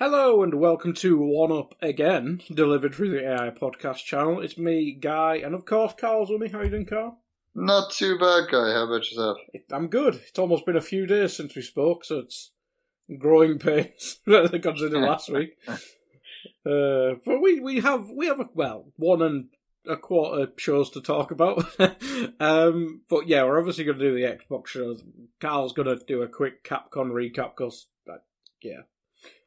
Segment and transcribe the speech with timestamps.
[0.00, 4.40] Hello and welcome to One Up Again, delivered through the AI podcast channel.
[4.40, 6.48] It's me, Guy, and of course Carl's with me.
[6.48, 7.18] How you doing, Carl?
[7.54, 8.72] Not too bad, guy.
[8.72, 9.36] How about yourself?
[9.70, 10.14] I'm good.
[10.26, 12.50] It's almost been a few days since we spoke, so it's
[13.18, 15.58] growing pains considering last week.
[15.68, 19.48] Uh, but we, we have we have a, well one and
[19.86, 21.78] a quarter shows to talk about.
[22.40, 25.04] um, but yeah, we're obviously going to do the Xbox shows.
[25.40, 27.86] Carl's going to do a quick Capcom recap because
[28.62, 28.80] yeah,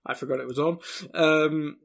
[0.06, 0.80] I forgot it was on.
[1.14, 1.78] Um,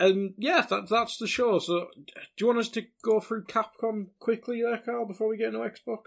[0.00, 1.58] and yeah, that, that's the show.
[1.58, 2.04] So, do
[2.40, 6.06] you want us to go through Capcom quickly there, Carl, before we get into Xbox?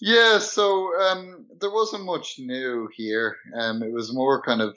[0.00, 3.36] Yeah, so um, there wasn't much new here.
[3.58, 4.76] Um, it was more kind of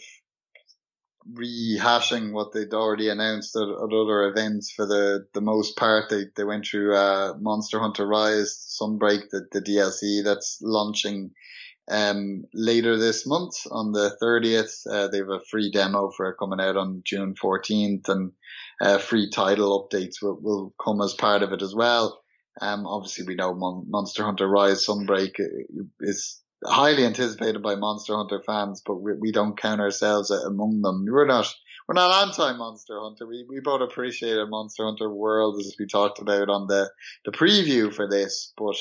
[1.33, 6.09] rehashing what they'd already announced at, at other events for the, the most part.
[6.09, 11.31] They, they went through uh, Monster Hunter Rise, Sunbreak, the, the DLC that's launching
[11.89, 14.87] um, later this month on the 30th.
[14.89, 18.31] Uh, they have a free demo for coming out on June 14th and
[18.81, 22.21] uh, free title updates will, will come as part of it as well.
[22.61, 25.35] Um, obviously we know Mon- Monster Hunter Rise Sunbreak
[26.01, 31.05] is highly anticipated by Monster Hunter fans, but we, we don't count ourselves among them.
[31.09, 31.53] We're not,
[31.87, 33.27] we're not anti Monster Hunter.
[33.27, 36.89] We, we both appreciate a Monster Hunter World as we talked about on the,
[37.25, 38.75] the preview for this, but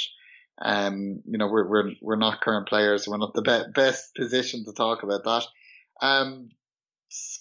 [0.60, 3.06] um, you know, we're, we're, we're not current players.
[3.06, 5.44] We're not the be- best position to talk about that.
[6.00, 6.48] Um,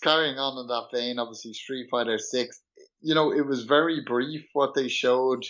[0.01, 2.61] carrying on in that vein, obviously Street Fighter 6,
[3.01, 5.43] you know, it was very brief what they showed.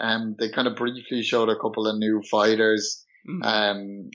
[0.00, 3.04] Um, they kind of briefly showed a couple of new fighters.
[3.28, 3.44] Mm.
[3.44, 4.10] Um,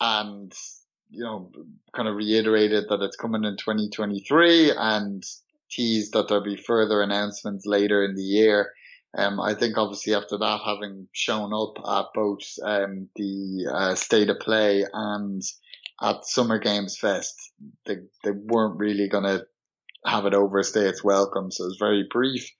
[0.00, 0.52] and,
[1.10, 1.50] you know,
[1.94, 5.22] kind of reiterated that it's coming in 2023 and
[5.70, 8.72] teased that there'll be further announcements later in the year.
[9.16, 14.28] Um, I think obviously after that having shown up at both um, the uh, State
[14.28, 15.42] of Play and
[16.02, 17.52] at Summer Games Fest,
[17.86, 19.46] they they weren't really going to
[20.04, 21.50] have it overstay its welcome.
[21.50, 22.50] So it was very brief,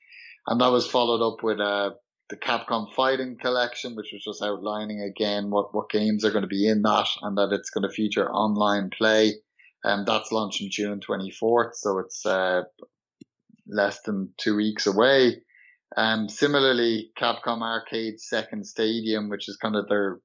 [0.47, 1.91] and that was followed up with uh,
[2.31, 6.49] the Capcom Fighting Collection, which was just outlining again what what games are going to
[6.49, 9.35] be in that, and that it's going to feature online play.
[9.85, 12.63] And um, that's launching June 24th, so it's uh,
[13.69, 15.43] less than two weeks away.
[15.97, 20.21] Um, similarly, Capcom Arcade Second Stadium, which is kind of their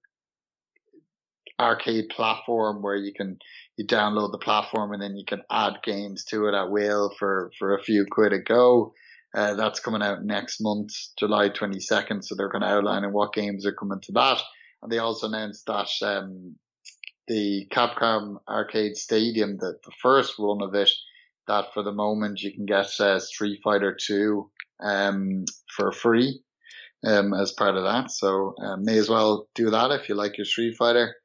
[1.59, 3.37] arcade platform where you can
[3.77, 7.51] you download the platform and then you can add games to it at will for
[7.59, 8.93] for a few quid a go.
[9.33, 12.23] Uh, that's coming out next month, July 22nd.
[12.23, 14.41] So they're going to outline what games are coming to that.
[14.81, 16.55] And they also announced that um,
[17.27, 20.91] the Capcom Arcade Stadium, the, the first run of it,
[21.51, 24.49] that for the moment you can get uh, Street Fighter 2
[24.83, 25.45] um,
[25.75, 26.41] for free
[27.05, 28.11] um, as part of that.
[28.11, 31.15] So uh, may as well do that if you like your Street Fighter.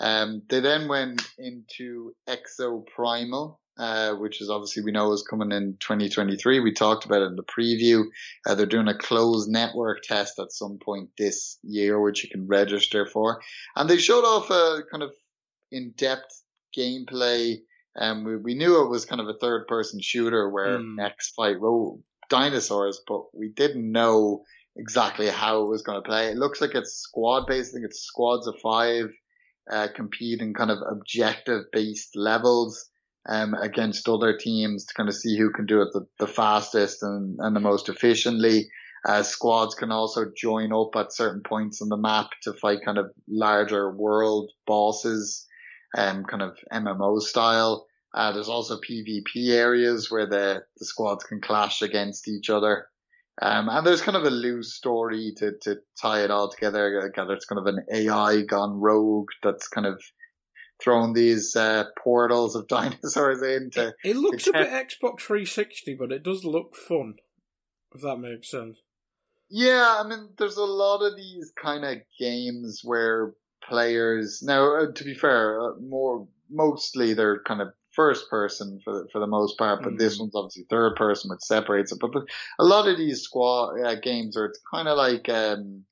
[0.00, 5.76] Um, they then went into Exoprimal, uh, which is obviously we know is coming in
[5.80, 6.60] 2023.
[6.60, 8.04] We talked about it in the preview.
[8.46, 12.46] Uh, they're doing a closed network test at some point this year, which you can
[12.46, 13.40] register for.
[13.76, 15.12] And they showed off a kind of
[15.70, 16.42] in-depth
[16.76, 17.58] gameplay.
[17.96, 21.04] Um, we, we knew it was kind of a third-person shooter where mm.
[21.04, 24.44] X fight role dinosaurs, but we didn't know
[24.76, 26.28] exactly how it was going to play.
[26.28, 27.72] It looks like it's squad based.
[27.72, 29.10] I think it's squads of five
[29.70, 32.88] uh, compete in kind of objective based levels
[33.28, 37.02] um, against other teams to kind of see who can do it the, the fastest
[37.02, 38.68] and, and the most efficiently.
[39.06, 42.98] Uh, squads can also join up at certain points on the map to fight kind
[42.98, 45.46] of larger world bosses,
[45.96, 47.86] um, kind of MMO style.
[48.14, 52.86] Uh, there's also PvP areas where the, the squads can clash against each other.
[53.40, 57.10] Um, and there's kind of a loose story to, to tie it all together.
[57.16, 60.02] It's kind of an AI gone rogue that's kind of
[60.82, 63.94] throwing these uh, portals of dinosaurs into.
[64.04, 67.14] It looks a bit Xbox 360, but it does look fun.
[67.94, 68.78] If that makes sense.
[69.50, 73.34] Yeah, I mean, there's a lot of these kind of games where
[73.68, 78.92] players now, uh, to be fair, uh, more mostly they're kind of first person for
[78.92, 79.98] the, for the most part, but mm.
[79.98, 81.98] this one's obviously third person, which separates it.
[82.00, 82.24] But, but
[82.58, 85.84] a lot of these squad uh, games are it's kind of like, um,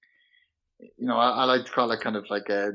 [0.79, 2.71] you know, I, I, like to call it kind of like a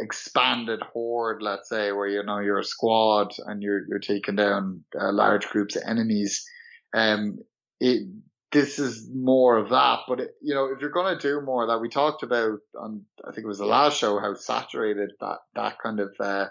[0.00, 4.84] expanded horde, let's say, where you know you're a squad and you're you're taking down
[4.98, 6.46] uh, large groups of enemies.
[6.94, 7.38] Um,
[7.80, 8.06] it
[8.50, 11.64] this is more of that, but it, you know, if you're going to do more
[11.64, 15.10] of that, we talked about on I think it was the last show how saturated
[15.20, 16.46] that that kind of uh,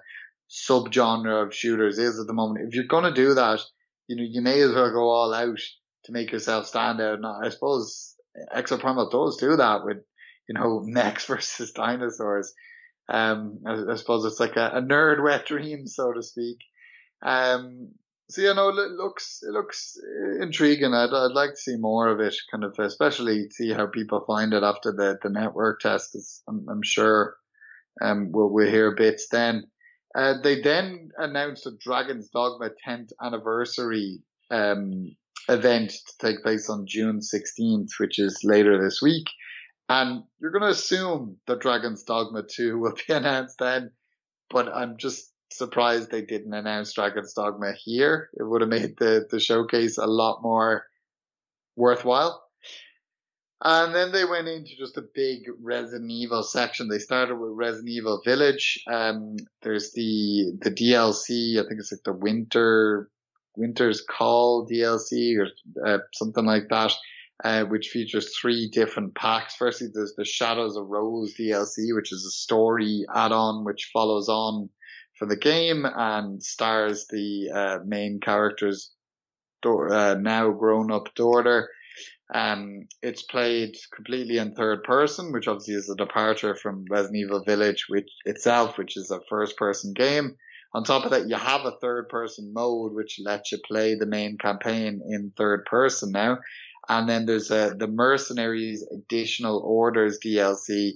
[0.50, 2.68] subgenre of shooters is at the moment.
[2.68, 3.62] If you're going to do that,
[4.08, 5.60] you know, you may as well go all out
[6.06, 7.16] to make yourself stand out.
[7.16, 8.16] And I suppose
[8.56, 9.98] Exoprimal does do that with,
[10.48, 12.54] you know, mechs versus dinosaurs.
[13.10, 16.58] Um, I, I suppose it's like a, a, nerd wet dream, so to speak.
[17.22, 17.94] Um,
[18.29, 19.97] so you know, it looks it looks
[20.41, 20.94] intriguing.
[20.94, 24.53] I'd I'd like to see more of it, kind of, especially see how people find
[24.53, 26.12] it after the the network test.
[26.13, 27.38] Cause I'm, I'm sure,
[28.01, 29.68] um, we'll we'll hear bits then.
[30.13, 34.19] Uh, they then announced a Dragon's Dogma 10th anniversary
[34.50, 35.15] um,
[35.47, 39.27] event to take place on June 16th, which is later this week.
[39.89, 43.91] And you're going to assume that Dragon's Dogma 2 will be announced then,
[44.50, 48.30] but I'm just surprised they didn't announce Dragon's Dogma here.
[48.34, 50.86] It would have made the, the showcase a lot more
[51.76, 52.44] worthwhile.
[53.64, 56.90] And then they went into just a big Resident Evil section.
[56.90, 58.84] They started with Resident Evil Village.
[58.88, 61.60] Um, there's the the DLC.
[61.60, 63.10] I think it's like the Winter
[63.56, 65.48] Winter's Call DLC or
[65.84, 66.94] uh, something like that,
[67.44, 69.56] uh, which features three different packs.
[69.56, 74.70] Firstly, there's the Shadows of Rose DLC, which is a story add-on which follows on
[75.18, 78.92] for the game and stars the uh, main character's
[79.66, 81.69] uh, now grown-up daughter.
[82.34, 87.44] Um, it's played completely in third person, which obviously is a departure from Resident Evil
[87.44, 90.36] Village, which itself, which is a first person game.
[90.74, 94.06] On top of that, you have a third person mode, which lets you play the
[94.06, 96.38] main campaign in third person now.
[96.90, 100.94] And then there's a, the Mercenaries Additional Orders DLC,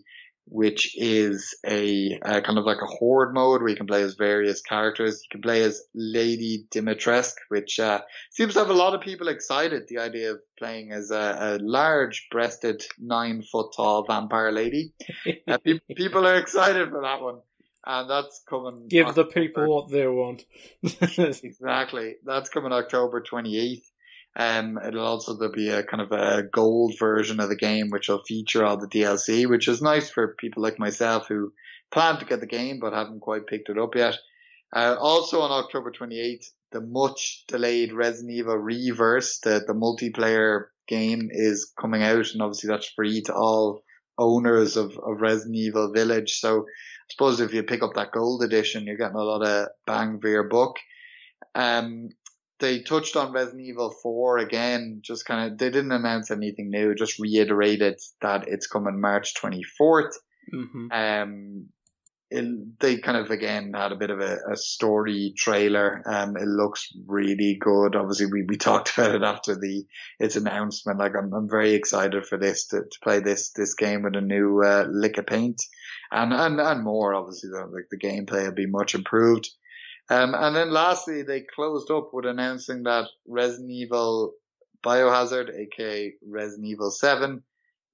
[0.52, 4.62] which is a, kind of like a horde mode where you can play as various
[4.62, 5.22] characters.
[5.24, 8.02] You can play as Lady Dimitrescu, which uh,
[8.32, 9.84] seems to have a lot of people excited.
[9.88, 14.94] The idea of playing as a, a large-breasted, nine-foot-tall vampire lady.
[15.48, 17.40] uh, pe- people are excited for that one.
[17.86, 18.90] And that's coming.
[18.90, 19.28] Give October.
[19.28, 20.44] the people what they want.
[20.84, 22.16] exactly.
[22.26, 23.84] That's coming October 28th.
[24.36, 28.08] Um, it'll also there'll be a kind of a gold version of the game which
[28.08, 31.52] will feature all the DLC, which is nice for people like myself who
[31.92, 34.18] plan to get the game but haven't quite picked it up yet.
[34.74, 41.28] Uh, also on October 28th, the much delayed Resident Evil Re:Verse, the, the multiplayer game
[41.30, 43.84] is coming out and obviously that's free to all
[44.18, 46.40] owners of, of Resident Evil Village.
[46.40, 46.64] So I
[47.10, 50.30] suppose if you pick up that gold edition, you're getting a lot of bang for
[50.30, 50.76] your buck.
[51.54, 52.10] Um,
[52.62, 56.96] they touched on Resident Evil 4 again, just kind of, they didn't announce anything new,
[56.96, 60.14] just reiterated that it's coming March 24th.
[60.54, 60.92] Mm-hmm.
[60.92, 61.66] Um,
[62.30, 66.02] it, they kind of again had a bit of a, a story trailer.
[66.06, 67.96] Um, it looks really good.
[67.96, 69.84] Obviously, we, we talked about it after the
[70.18, 70.98] its announcement.
[70.98, 74.22] Like, I'm I'm very excited for this to, to play this this game with a
[74.22, 75.62] new uh, lick of paint,
[76.10, 77.14] and and and more.
[77.14, 79.50] Obviously, the, like the gameplay will be much improved.
[80.12, 84.34] Um, and then lastly, they closed up with announcing that Resident Evil
[84.86, 87.42] Biohazard, aka Resident Evil 7,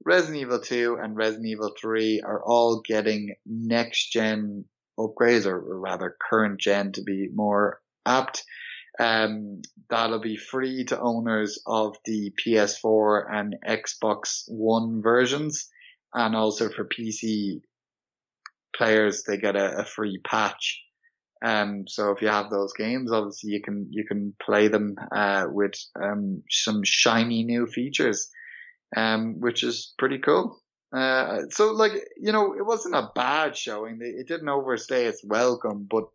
[0.04, 4.66] Resident Evil 2, and Resident Evil 3 are all getting next gen
[4.98, 8.44] upgrades, or rather current gen to be more apt.
[9.00, 15.70] Um, that'll be free to owners of the PS4 and Xbox One versions,
[16.16, 17.62] and also for PC
[18.76, 20.82] players, they get a, a free patch.
[21.44, 25.46] Um, so if you have those games, obviously you can you can play them uh,
[25.50, 28.30] with um, some shiny new features,
[28.96, 30.60] um, which is pretty cool.
[30.92, 34.00] Uh, so like you know, it wasn't a bad showing.
[34.02, 36.06] It didn't overstay its welcome, but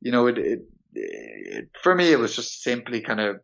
[0.00, 0.60] you know, it, it,
[0.94, 3.36] it for me it was just simply kind of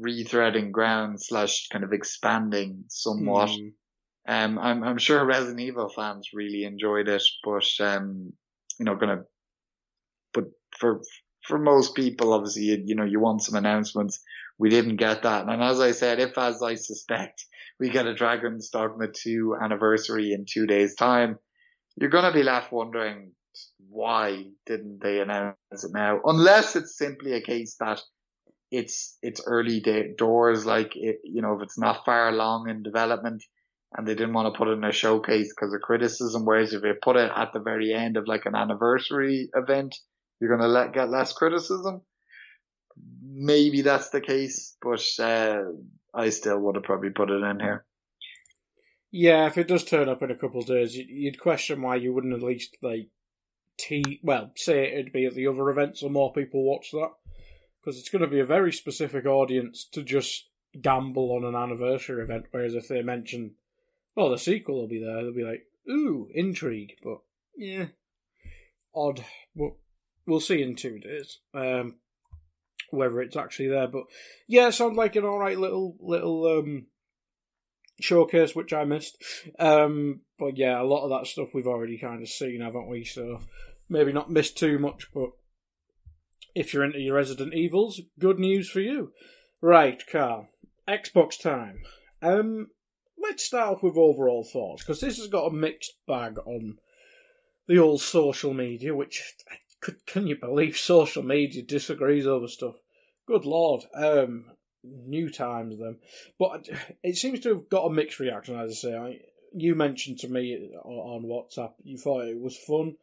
[0.00, 3.50] rethreading ground slash kind of expanding somewhat.
[3.50, 3.72] Mm.
[4.26, 8.32] Um, I'm I'm sure Resident Evil fans really enjoyed it, but um,
[8.78, 9.24] you know, gonna
[10.78, 11.02] for
[11.42, 14.20] for most people, obviously, you, you know, you want some announcements.
[14.58, 15.46] We didn't get that.
[15.46, 17.44] And as I said, if as I suspect,
[17.78, 21.38] we get a Dragon's Dogma 2 anniversary in two days time,
[21.96, 23.32] you're going to be left wondering,
[23.88, 26.20] why didn't they announce it now?
[26.24, 28.00] Unless it's simply a case that
[28.70, 32.82] it's it's early day doors, like it, you know, if it's not far along in
[32.82, 33.44] development,
[33.96, 36.44] and they didn't want to put it in a showcase because of criticism.
[36.44, 39.94] Whereas if they put it at the very end of like an anniversary event,
[40.40, 42.02] you're gonna let get less criticism.
[43.22, 45.62] Maybe that's the case, but uh,
[46.14, 47.84] I still would have probably put it in here.
[49.10, 52.12] Yeah, if it does turn up in a couple of days, you'd question why you
[52.12, 53.08] wouldn't at least like
[53.78, 57.10] t well say it'd be at the other events so more people watch that
[57.84, 60.48] because it's going to be a very specific audience to just
[60.80, 62.46] gamble on an anniversary event.
[62.50, 63.52] Whereas if they mention,
[64.16, 66.94] well, the sequel will be there, they'll be like, ooh, intrigue.
[67.02, 67.18] But
[67.56, 67.86] yeah,
[68.94, 69.24] odd.
[69.54, 69.72] But
[70.26, 71.38] we'll see in two days.
[71.52, 71.96] Um,
[72.90, 74.04] whether it's actually there, but
[74.46, 76.86] yeah, sounds like an all right little little um
[78.00, 79.22] showcase which I missed.
[79.58, 83.04] Um, but yeah, a lot of that stuff we've already kind of seen, haven't we?
[83.04, 83.40] So
[83.88, 85.30] maybe not missed too much, but
[86.54, 89.12] if you're into your Resident Evils, good news for you.
[89.60, 90.48] Right, Carl.
[90.88, 91.82] Xbox time.
[92.22, 92.68] Um,
[93.20, 96.76] let's start off with overall thoughts because this has got a mixed bag on
[97.66, 98.94] the old social media.
[98.94, 99.34] Which
[99.84, 102.76] could, can you believe social media disagrees over stuff?
[103.28, 103.84] Good lord.
[103.94, 104.46] Um,
[104.82, 105.98] new times then.
[106.38, 106.68] But
[107.02, 108.96] it seems to have got a mixed reaction, as I say.
[108.96, 109.18] I,
[109.52, 112.96] you mentioned to me on WhatsApp you thought it was fun.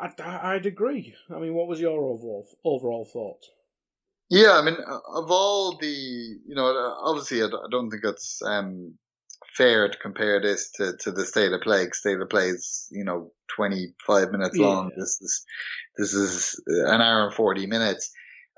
[0.00, 1.14] I, would agree.
[1.34, 3.42] I mean, what was your overall overall thought?
[4.28, 6.66] Yeah, I mean, of all the, you know,
[7.02, 8.94] obviously, I don't think it's um,
[9.56, 11.88] fair to compare this to, to the state of play.
[11.90, 14.66] State of play is, you know, twenty five minutes yeah.
[14.66, 14.90] long.
[14.96, 15.44] This is
[15.96, 18.10] this is an hour and forty minutes.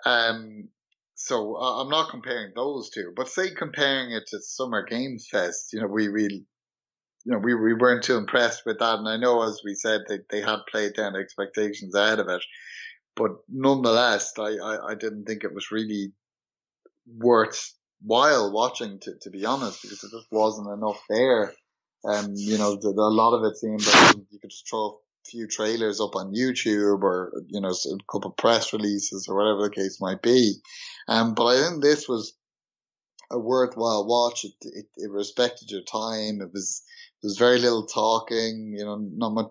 [0.07, 0.69] Um,
[1.15, 5.81] so I'm not comparing those two, but say comparing it to Summer Games Fest, you
[5.81, 6.23] know, we, we,
[7.25, 8.99] you know, we, we weren't too impressed with that.
[8.99, 12.43] And I know, as we said, they, they had played down expectations ahead of it,
[13.17, 16.13] but nonetheless, I, I, I didn't think it was really
[18.05, 21.53] worthwhile watching to, to be honest, because it just wasn't enough there.
[22.05, 24.89] Um, you know, the, the, a lot of it seemed like you could just throw
[24.89, 29.37] a few trailers up on YouTube or, you know, a couple of press releases or
[29.37, 30.55] whatever the case might be.
[31.09, 32.37] Um, but I think this was
[33.31, 34.45] a worthwhile watch.
[34.45, 36.43] It, it, it respected your time.
[36.43, 36.83] It was,
[37.23, 39.47] there was very little talking, you know, not much,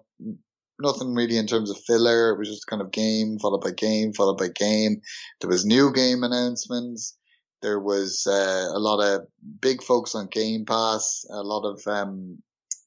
[0.80, 2.30] nothing really in terms of filler.
[2.30, 5.02] It was just kind of game followed by game followed by game.
[5.42, 7.18] There was new game announcements.
[7.64, 9.26] There was uh, a lot of
[9.62, 12.40] big focus on Game Pass, a lot of um,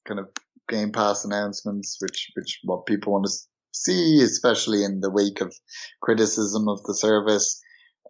[0.07, 0.29] kind of
[0.69, 3.33] Game Pass announcements, which which what people want to
[3.73, 5.55] see, especially in the wake of
[6.03, 7.61] criticism of the service.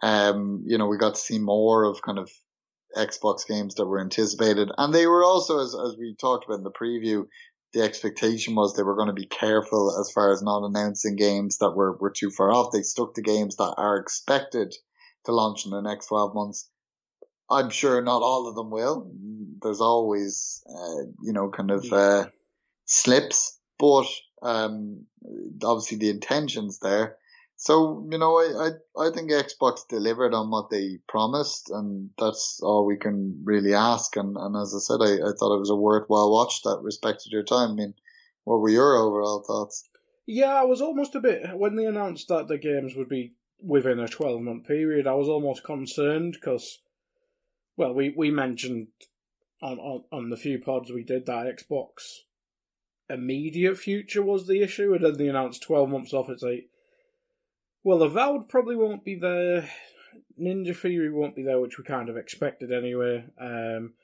[0.03, 2.29] Um, you know, we got to see more of kind of
[2.97, 4.71] Xbox games that were anticipated.
[4.77, 7.27] And they were also, as, as we talked about in the preview,
[7.73, 11.59] the expectation was they were going to be careful as far as not announcing games
[11.59, 12.73] that were, were too far off.
[12.73, 14.75] They stuck to games that are expected
[15.27, 16.69] to launch in the next 12 months.
[17.49, 19.11] I'm sure not all of them will.
[19.63, 22.27] There's always, uh, you know, kind of, uh,
[22.87, 24.07] slips, but,
[24.43, 25.07] um,
[25.63, 27.17] obviously the intention's there.
[27.57, 32.61] So, you know, I, I, I think Xbox delivered on what they promised and that's
[32.63, 34.15] all we can really ask.
[34.17, 37.33] And, and as I said, I, I thought it was a worthwhile watch that respected
[37.33, 37.71] your time.
[37.71, 37.95] I mean,
[38.45, 39.89] what were your overall thoughts?
[40.27, 43.99] Yeah, I was almost a bit, when they announced that the games would be within
[43.99, 46.79] a 12 month period, I was almost concerned because,
[47.77, 48.89] well, we, we mentioned
[49.63, 52.21] on, on, on the few pods we did that Xbox
[53.09, 56.29] immediate future was the issue, and then they announced 12 months off.
[56.29, 56.69] It's like,
[57.85, 59.69] well, Avowed probably won't be there.
[60.41, 63.25] Ninja Theory won't be there, which we kind of expected anyway.
[63.41, 63.95] Um,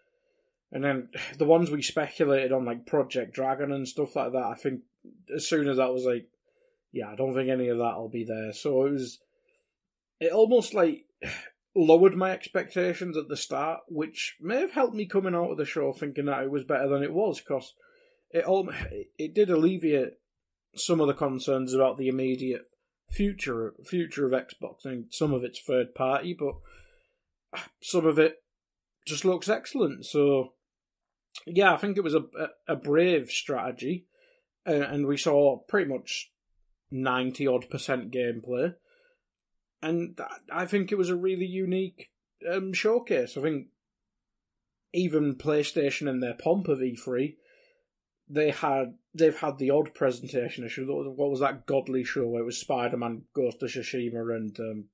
[0.71, 4.54] and then the ones we speculated on, like Project Dragon and stuff like that, I
[4.54, 4.82] think
[5.35, 6.28] as soon as that was like,
[6.92, 8.52] yeah, I don't think any of that will be there.
[8.52, 9.18] So it was,
[10.23, 11.05] it almost like
[11.75, 15.64] lowered my expectations at the start, which may have helped me coming out of the
[15.64, 17.75] show thinking that it was better than it was, because
[18.31, 18.71] it all
[19.19, 20.12] it did alleviate
[20.76, 22.62] some of the concerns about the immediate
[23.11, 24.85] future future of Xbox.
[24.85, 26.55] and some of it's third party, but
[27.83, 28.37] some of it
[29.07, 30.07] just looks excellent.
[30.07, 30.52] So,
[31.47, 32.25] yeah, I think it was a
[32.69, 34.07] a, brave strategy,
[34.64, 36.31] and we saw pretty much
[36.93, 38.75] ninety odd percent gameplay,
[39.83, 40.19] and
[40.53, 42.11] I think it was a really unique
[42.51, 43.37] um, showcase.
[43.37, 43.67] I think
[44.93, 47.35] even PlayStation and their pomp of E3
[48.33, 50.87] they had they've had the odd presentation issue.
[50.87, 54.85] What was that godly show where it was Spider Man, Ghost of Tsushima, and um,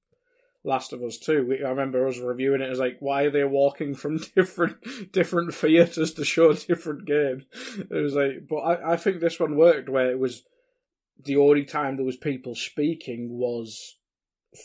[0.65, 1.57] Last of Us Two?
[1.65, 2.67] I remember us reviewing it.
[2.67, 7.45] It was like, why are they walking from different different theaters to show different games?
[7.79, 10.43] It was like, but I, I think this one worked where it was
[11.25, 13.98] the only time there was people speaking was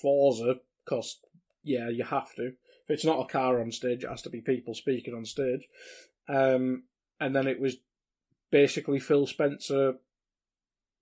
[0.01, 1.19] Forza, because
[1.63, 2.47] yeah, you have to.
[2.47, 5.67] If it's not a car on stage, it has to be people speaking on stage.
[6.27, 6.83] Um,
[7.19, 7.77] and then it was
[8.51, 9.95] basically Phil Spencer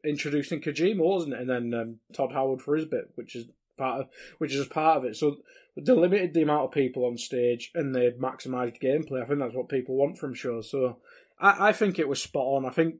[0.03, 1.41] introducing Kojima, wasn't it?
[1.41, 3.45] And then um, Todd Howard for his bit, which is
[3.77, 4.07] part of
[4.37, 5.15] which is part of it.
[5.15, 5.37] So
[5.75, 9.23] they limited the amount of people on stage and they maximised gameplay.
[9.23, 10.69] I think that's what people want from shows.
[10.69, 10.97] So
[11.39, 12.65] I, I think it was spot on.
[12.65, 12.95] I think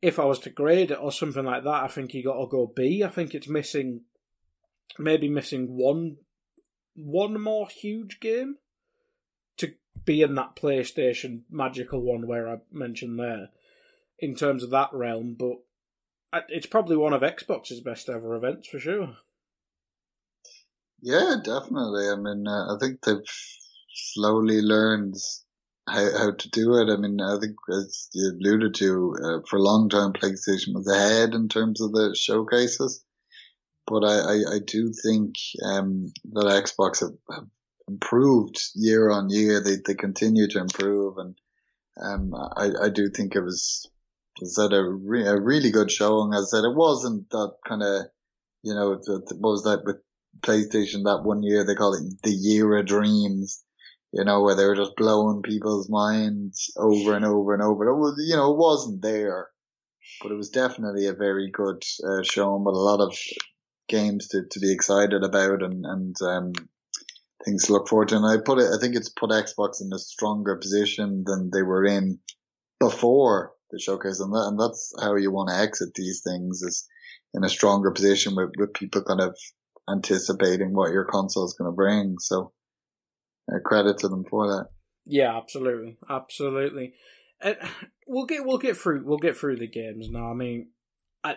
[0.00, 2.46] if I was to grade it or something like that, I think you got to
[2.46, 3.02] go B.
[3.02, 4.02] I think it's missing,
[4.98, 6.18] maybe missing one,
[6.94, 8.56] one more huge game
[9.56, 13.48] to be in that PlayStation magical one where I mentioned there,
[14.18, 15.36] in terms of that realm.
[15.38, 19.16] But it's probably one of Xbox's best ever events for sure.
[21.00, 22.08] Yeah, definitely.
[22.08, 23.16] I mean, uh, I think they've
[23.94, 25.14] slowly learned
[25.88, 26.92] how, how to do it.
[26.92, 30.88] I mean, I think as you alluded to, uh, for a long time, PlayStation was
[30.88, 33.04] ahead in terms of the showcases.
[33.88, 37.46] But I, I, I do think um, that Xbox have, have,
[37.88, 39.62] improved year on year.
[39.62, 41.34] They they continue to improve, and
[42.02, 43.88] um, I, I do think it was
[44.40, 46.34] was that a, re- a really good showing.
[46.34, 48.02] As I said, it wasn't that kind of
[48.62, 49.96] you know the, what was that with
[50.40, 53.64] PlayStation that one year they call it the year of dreams
[54.12, 57.88] you know, where they were just blowing people's minds over and over and over.
[57.88, 59.48] It was, you know, it wasn't there,
[60.22, 63.14] but it was definitely a very good uh, showing with a lot of
[63.88, 66.52] games to, to be excited about and, and, um,
[67.44, 68.16] things to look forward to.
[68.16, 71.62] And I put it, I think it's put Xbox in a stronger position than they
[71.62, 72.18] were in
[72.80, 74.20] before the showcase.
[74.20, 76.86] And, that, and that's how you want to exit these things is
[77.34, 79.36] in a stronger position with, with people kind of
[79.90, 82.16] anticipating what your console is going to bring.
[82.18, 82.52] So,
[83.50, 84.66] uh, credit to them for that.
[85.06, 86.94] Yeah, absolutely, absolutely.
[88.10, 90.30] We'll get we'll get through we'll get through the games now.
[90.30, 90.70] I mean,
[91.22, 91.34] I,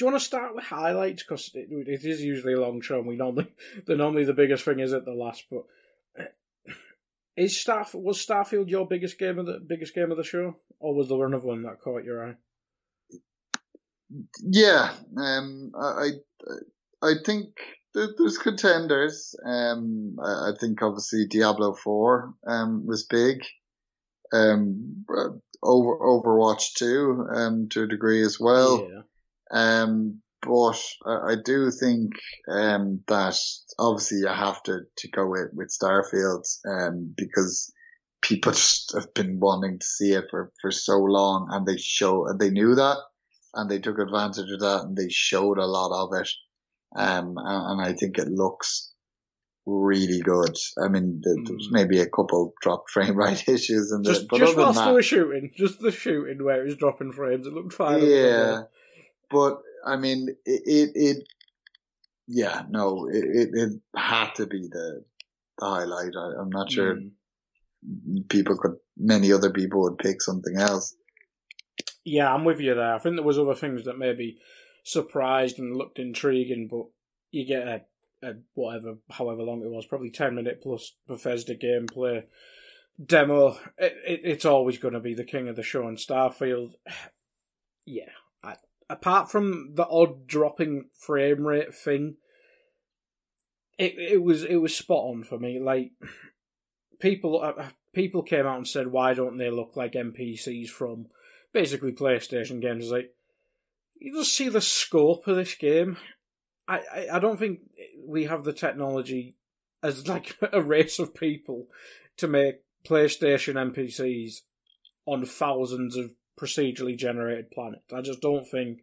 [0.00, 3.00] do you want to start with highlights because it, it is usually a long show.
[3.00, 3.52] and We normally
[3.86, 5.64] the normally the biggest thing is at the last, but.
[6.18, 6.72] Uh,
[7.36, 10.94] is Starf was Starfield your biggest game of the biggest game of the show, or
[10.94, 12.34] was there another one that caught your eye?
[14.42, 16.10] Yeah, um, I,
[17.02, 17.48] I think
[17.94, 19.34] there's contenders.
[19.46, 23.42] Um, I, think obviously Diablo Four um was big.
[24.32, 25.04] Um,
[25.62, 28.88] over Overwatch Two um to a degree as well.
[28.90, 29.02] Yeah.
[29.52, 32.12] Um, but I, I do think
[32.48, 33.36] um that
[33.78, 37.72] obviously you have to to go with with Starfield um because
[38.22, 42.26] people just have been wanting to see it for for so long and they show
[42.26, 42.96] and they knew that
[43.54, 46.28] and they took advantage of that and they showed a lot of it.
[46.96, 48.92] Um, and, I think it looks
[49.64, 50.56] really good.
[50.82, 51.72] I mean, there's mm.
[51.72, 55.02] maybe a couple drop frame rate issues in just, but just whilst that, they were
[55.02, 58.02] shooting, just the shooting where it was dropping frames, it looked fine.
[58.02, 58.62] Yeah,
[59.30, 61.28] but I mean, it, it, it
[62.26, 65.04] yeah, no, it, it, it, had to be the,
[65.58, 66.12] the highlight.
[66.16, 68.28] I, am not sure mm.
[68.28, 70.94] people could, many other people would pick something else.
[72.04, 72.94] Yeah, I'm with you there.
[72.94, 74.38] I think there was other things that maybe
[74.84, 76.86] surprised and looked intriguing, but
[77.30, 77.82] you get a,
[78.22, 82.24] a whatever, however long it was, probably 10 minute plus Bethesda gameplay
[83.04, 83.58] demo.
[83.78, 86.74] It, it, it's always going to be the king of the show in Starfield.
[87.86, 88.12] Yeah.
[88.90, 92.16] Apart from the odd dropping frame rate thing,
[93.78, 95.60] it it was it was spot on for me.
[95.60, 95.92] Like
[97.00, 101.06] people uh, people came out and said, "Why don't they look like NPCs from
[101.52, 103.14] basically PlayStation games?" Like
[103.98, 105.96] you just see the scope of this game.
[106.66, 107.60] I, I, I don't think
[108.04, 109.36] we have the technology
[109.82, 111.68] as like a race of people
[112.16, 114.40] to make PlayStation NPCs
[115.06, 117.82] on thousands of procedurally generated planet.
[117.94, 118.80] I just don't think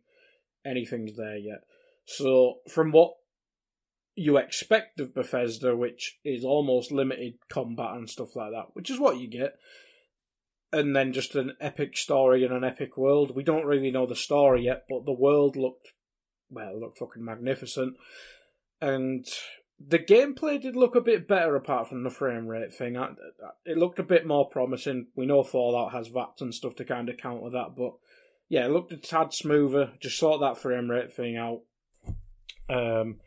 [0.66, 1.62] anything's there yet.
[2.06, 3.14] So, from what
[4.16, 9.00] you expect of Bethesda, which is almost limited combat and stuff like that, which is
[9.00, 9.56] what you get,
[10.72, 13.36] and then just an epic story and an epic world.
[13.36, 15.94] We don't really know the story yet, but the world looked
[16.50, 17.96] well, looked fucking magnificent.
[18.82, 19.26] And
[19.80, 22.96] the gameplay did look a bit better apart from the frame rate thing.
[23.66, 25.08] It looked a bit more promising.
[25.16, 27.94] We know Fallout has VATs and stuff to kind of counter that, but
[28.50, 29.92] yeah, it looked a tad smoother.
[30.00, 31.62] Just sort that frame rate thing out.
[32.70, 33.20] Um,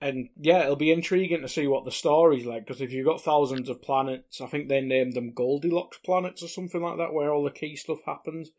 [0.00, 3.22] and yeah, it'll be intriguing to see what the story's like because if you've got
[3.22, 7.32] thousands of planets, I think they named them Goldilocks planets or something like that, where
[7.32, 8.50] all the key stuff happens.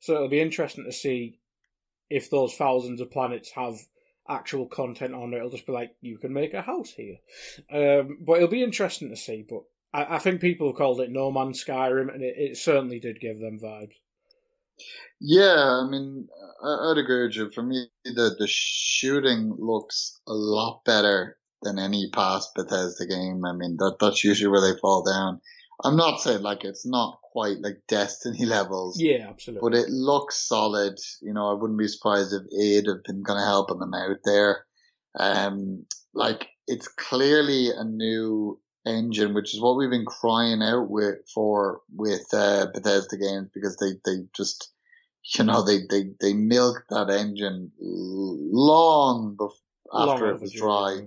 [0.00, 1.38] So it'll be interesting to see
[2.10, 3.76] if those thousands of planets have
[4.28, 5.38] actual content on it.
[5.38, 7.16] It'll just be like you can make a house here,
[7.72, 9.44] um, but it'll be interesting to see.
[9.48, 9.62] But
[9.92, 13.20] I, I, think people have called it No Man's Skyrim, and it, it certainly did
[13.20, 13.94] give them vibes.
[15.20, 16.28] Yeah, I mean,
[16.62, 17.50] I, would agree with you.
[17.50, 23.44] For me, the the shooting looks a lot better than any past Bethesda game.
[23.44, 25.40] I mean, that that's usually where they fall down.
[25.84, 29.00] I'm not saying like it's not quite like Destiny levels.
[29.00, 29.68] Yeah, absolutely.
[29.68, 30.98] But it looks solid.
[31.22, 34.18] You know, I wouldn't be surprised if id have been kind of helping them out
[34.24, 34.64] there.
[35.18, 41.16] Um, like it's clearly a new engine, which is what we've been crying out with
[41.32, 44.72] for with uh, Bethesda games because they they just
[45.36, 49.52] you know they they they milk that engine long before
[49.94, 51.00] after long it was dry.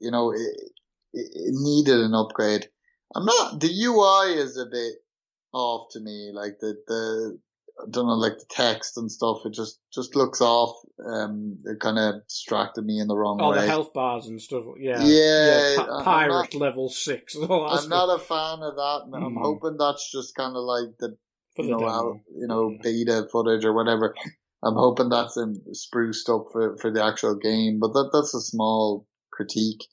[0.00, 0.70] You know, it,
[1.12, 2.68] it needed an upgrade.
[3.14, 3.60] I'm not.
[3.60, 4.94] The UI is a bit
[5.52, 6.30] off to me.
[6.32, 7.38] Like the the
[7.80, 9.38] I don't know, like the text and stuff.
[9.44, 10.76] It just just looks off.
[11.04, 13.58] Um, it kind of distracted me in the wrong oh, way.
[13.58, 14.64] Oh, the health bars and stuff.
[14.78, 15.74] Yeah, yeah.
[15.76, 17.34] yeah pirate not, level six.
[17.36, 17.88] I'm stuff.
[17.88, 19.00] not a fan of that.
[19.12, 19.42] I'm mm.
[19.42, 21.16] hoping that's just kind of like the
[21.58, 24.14] you know out, you know beta footage or whatever.
[24.62, 27.80] I'm hoping that's in, spruced up for for the actual game.
[27.80, 29.84] But that that's a small critique.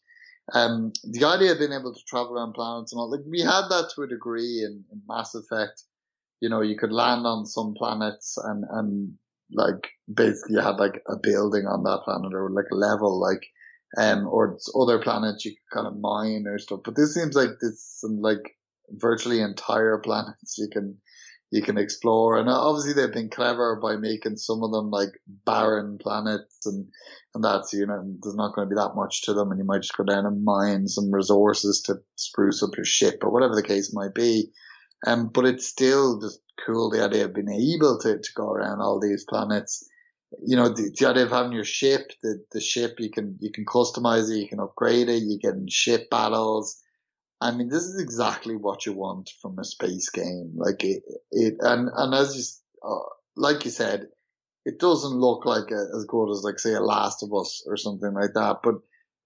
[0.54, 3.68] Um, the idea of being able to travel around planets and all, like we had
[3.70, 5.84] that to a degree in, in Mass Effect.
[6.42, 9.14] You know, you could land on some planets and, and
[9.54, 13.46] like basically you had like a building on that planet or like a level, like,
[13.98, 16.82] um, or other planets you could kind of mine or stuff.
[16.84, 18.56] But this seems like this some like
[18.90, 20.98] virtually entire planets you can
[21.52, 22.38] you can explore.
[22.38, 25.10] And obviously they've been clever by making some of them like
[25.46, 26.88] barren planets and,
[27.36, 29.66] and that's, you know, there's not going to be that much to them and you
[29.66, 33.54] might just go down and mine some resources to spruce up your ship or whatever
[33.54, 34.52] the case might be.
[35.06, 38.80] Um, but it's still just cool the idea of being able to, to go around
[38.80, 39.86] all these planets.
[40.46, 43.52] You know, the, the idea of having your ship, the, the ship, you can, you
[43.52, 46.82] can customize it, you can upgrade it, you get in ship battles
[47.42, 50.54] I mean, this is exactly what you want from a space game.
[50.56, 54.08] Like it, it and, and as you, uh, like you said,
[54.64, 57.78] it doesn't look like a, as good as like say a Last of Us or
[57.78, 58.76] something like that, but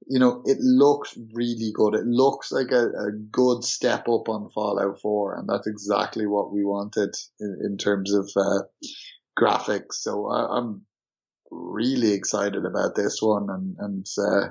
[0.08, 1.96] you know, it looks really good.
[1.96, 6.54] It looks like a, a good step up on Fallout 4, and that's exactly what
[6.54, 8.64] we wanted in, in terms of uh,
[9.38, 9.94] graphics.
[9.94, 10.86] So I, am
[11.50, 14.50] really excited about this one, and and uh,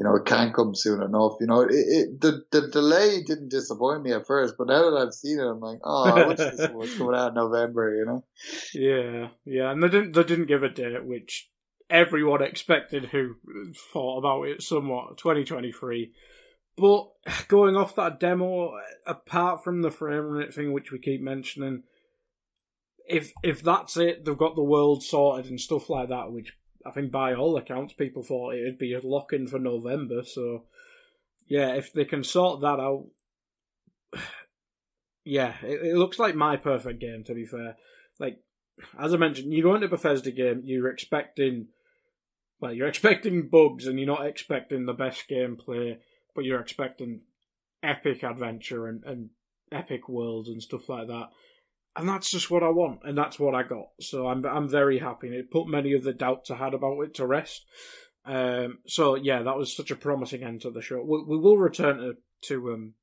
[0.00, 1.34] you know, it can't come soon enough.
[1.40, 4.96] You know, it, it, the the delay didn't disappoint me at first, but now that
[4.96, 7.94] I've seen it, I'm like, oh, I wish this was coming out in November.
[7.94, 8.24] You know?
[8.72, 11.50] Yeah, yeah, and they didn't they didn't give a date, which
[11.90, 13.34] everyone expected who
[13.92, 15.18] thought about it somewhat.
[15.18, 16.12] 2023.
[16.78, 17.08] But
[17.48, 18.72] going off that demo,
[19.06, 21.82] apart from the frame rate thing, which we keep mentioning,
[23.06, 26.54] if if that's it, they've got the world sorted and stuff like that, which
[26.86, 30.22] I think by all accounts, people thought it'd be a lock in for November.
[30.24, 30.64] So,
[31.46, 33.06] yeah, if they can sort that out,
[35.24, 37.24] yeah, it, it, looks like my perfect game.
[37.24, 37.76] To be fair,
[38.18, 38.38] like
[38.98, 41.68] as I mentioned, you go into Bethesda game, you're expecting,
[42.60, 45.98] well, you're expecting bugs, and you're not expecting the best gameplay,
[46.34, 47.22] but you're expecting
[47.82, 49.30] epic adventure and, and
[49.72, 51.30] epic worlds and stuff like that
[51.96, 53.88] and that's just what I want, and that's what I got.
[54.00, 55.28] So I'm I'm very happy.
[55.28, 57.64] And it put many of the doubts I had about it to rest.
[58.24, 61.02] Um, so yeah, that was such a promising end to the show.
[61.02, 62.94] We, we will return to to um,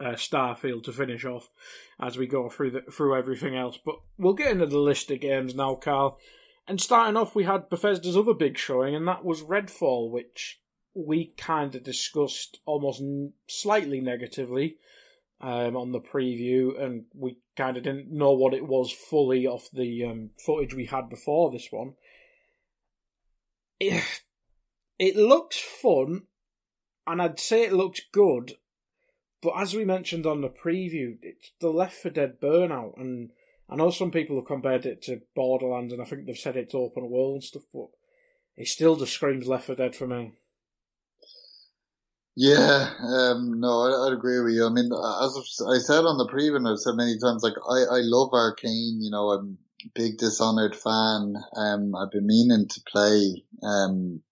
[0.00, 1.50] uh, Starfield to finish off
[2.00, 3.78] as we go through the, through everything else.
[3.84, 6.18] But we'll get into the list of games now, Carl.
[6.66, 10.60] And starting off, we had Bethesda's other big showing, and that was Redfall, which
[10.94, 13.02] we kind of discussed almost
[13.48, 14.76] slightly negatively
[15.40, 19.68] um, on the preview, and we kind of didn't know what it was fully off
[19.72, 21.92] the um, footage we had before this one.
[23.78, 24.02] It,
[24.98, 26.22] it looks fun,
[27.06, 28.54] and I'd say it looks good,
[29.42, 33.30] but as we mentioned on the preview, it's the Left 4 Dead burnout, and
[33.68, 36.74] I know some people have compared it to Borderlands, and I think they've said it's
[36.74, 37.88] open world and stuff, but
[38.56, 40.32] it still just screams Left 4 Dead for me.
[42.42, 44.64] Yeah, um, no, I, would agree with you.
[44.64, 47.96] I mean, as I said on the preview, and I've said many times, like I,
[47.96, 48.96] I love Arkane.
[48.98, 51.34] You know, I'm a big Dishonored fan.
[51.54, 53.44] Um, I've been meaning to play.
[53.62, 54.22] Um,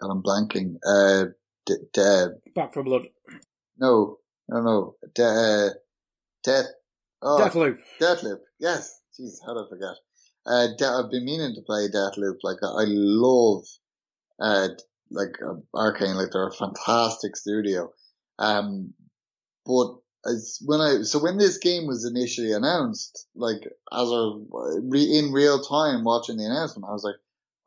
[0.00, 0.74] and I'm blanking.
[0.84, 1.26] Uh,
[1.66, 3.06] d- d- Back 4 Blood.
[3.78, 4.96] No, no, no.
[5.14, 5.70] De- uh,
[6.42, 6.66] Death.
[7.22, 7.78] Oh, Deathloop.
[8.00, 8.40] Deathloop.
[8.58, 9.02] Yes.
[9.16, 9.94] Jeez, how did I forget?
[10.44, 12.38] Uh, De- I've been meaning to play Deathloop.
[12.42, 13.62] Like I love
[14.40, 14.68] uh,
[15.10, 17.92] like uh, Arkane, like they're a fantastic studio.
[18.38, 18.94] Um,
[19.64, 24.38] but as when I so when this game was initially announced, like as a
[24.92, 27.16] in real time watching the announcement, I was like,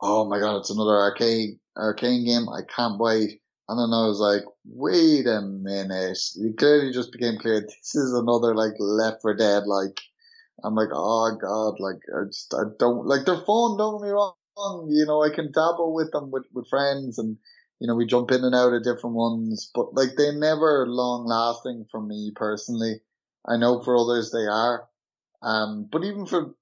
[0.00, 2.48] "Oh my god, it's another Arkane Arkane game!
[2.48, 7.38] I can't wait!" And then I was like, "Wait a minute!" It clearly just became
[7.38, 10.00] clear this is another like Left 4 Dead like
[10.62, 13.78] I'm like, oh god, like I just I don't like they're fun.
[13.78, 14.34] Don't get me wrong.
[14.56, 17.38] You know, I can dabble with them with with friends, and
[17.78, 21.26] you know we jump in and out of different ones, but like they're never long
[21.26, 23.00] lasting for me personally.
[23.46, 24.86] I know for others they are,
[25.42, 26.54] um, but even for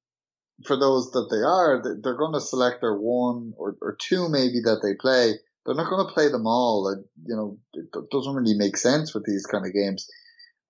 [0.64, 4.61] for those that they are, they're going to select their one or, or two maybe
[4.64, 5.35] that they play.
[5.64, 6.85] They're not going to play them all.
[6.85, 10.09] Like, you know, it doesn't really make sense with these kind of games.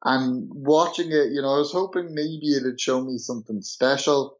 [0.05, 4.38] And watching it, you know, I was hoping maybe it'd show me something special.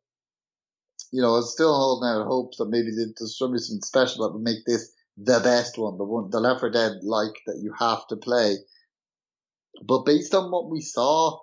[1.11, 4.43] You know, I was still holding out hopes that maybe show something special that would
[4.43, 8.07] make this the best one, the one, the Left 4 Dead like that you have
[8.09, 8.57] to play.
[9.83, 11.41] But based on what we saw,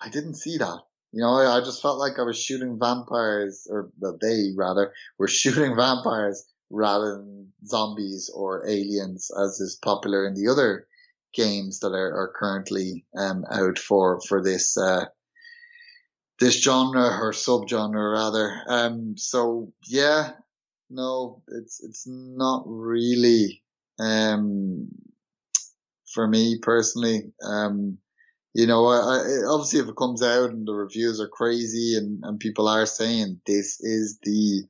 [0.00, 0.80] I didn't see that.
[1.12, 5.28] You know, I just felt like I was shooting vampires, or well, they rather were
[5.40, 10.86] shooting vampires rather than zombies or aliens, as is popular in the other
[11.32, 15.06] games that are, are currently um, out for for this uh,
[16.38, 18.62] this genre or subgenre rather.
[18.68, 20.30] Um, so yeah,
[20.90, 23.62] no, it's it's not really
[23.98, 24.88] um,
[26.12, 27.32] for me personally.
[27.42, 27.98] Um,
[28.54, 32.24] you know, I, I, obviously if it comes out and the reviews are crazy and,
[32.24, 34.62] and people are saying this is the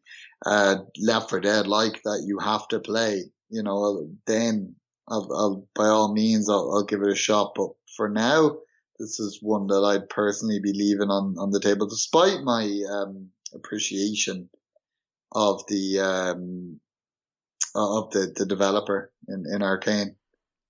[0.45, 4.75] uh, Left 4 Dead like that you have to play, you know, then
[5.09, 7.53] I'll, I'll by all means I'll, I'll give it a shot.
[7.55, 8.57] But for now,
[8.99, 13.31] this is one that I'd personally be leaving on, on the table, despite my um,
[13.55, 14.49] appreciation
[15.33, 16.81] of the um,
[17.75, 20.17] of the, the developer in, in Arkane.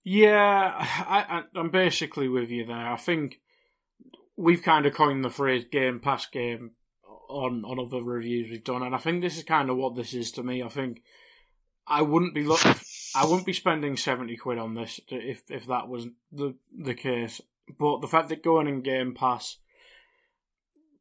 [0.05, 2.93] Yeah, I, I, am basically with you there.
[2.93, 3.41] I think
[4.37, 6.73] we've kind of coined the phrase "game pass game"
[7.29, 10.15] on on other reviews we've done, and I think this is kind of what this
[10.15, 10.63] is to me.
[10.63, 11.03] I think
[11.87, 12.65] I wouldn't be look,
[13.15, 17.41] I wouldn't be spending seventy quid on this if if that was the the case.
[17.79, 19.59] But the fact that going in Game Pass,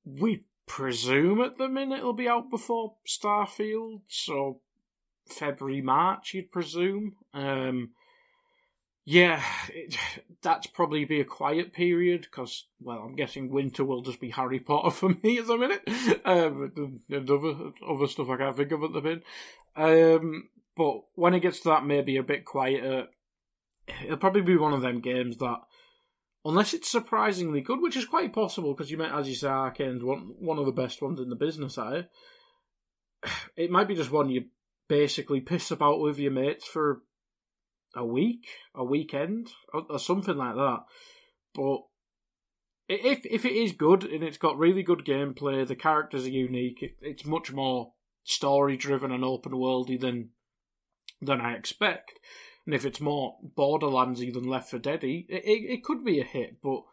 [0.04, 4.62] we presume at the minute it'll be out before Starfield, so
[5.28, 7.16] February March, you'd presume.
[7.34, 7.92] Um,
[9.08, 9.96] yeah, it,
[10.42, 14.60] that's probably be a quiet period because, well, I'm guessing winter will just be Harry
[14.60, 15.88] Potter for me at the minute,
[16.26, 19.24] um, and other other stuff I can't think of at the minute.
[19.76, 23.08] Um, but when it gets to that, maybe a bit quieter.
[24.04, 25.60] It'll probably be one of them games that,
[26.46, 30.04] unless it's surprisingly good, which is quite possible because you might, as you say, Arkane's
[30.04, 31.78] one one of the best ones in the business.
[31.78, 32.04] Eh?
[33.24, 34.46] I, it might be just one you
[34.88, 37.02] basically piss about with your mates for
[37.96, 40.84] a week, a weekend, or, or something like that.
[41.56, 41.80] But
[42.88, 46.84] if if it is good and it's got really good gameplay, the characters are unique.
[46.84, 50.30] It, it's much more story driven and open worldy than
[51.22, 52.20] than I expect.
[52.66, 56.24] And if it's more Borderlandsy than Left 4 Deady, it, it, it could be a
[56.24, 56.62] hit.
[56.62, 56.84] But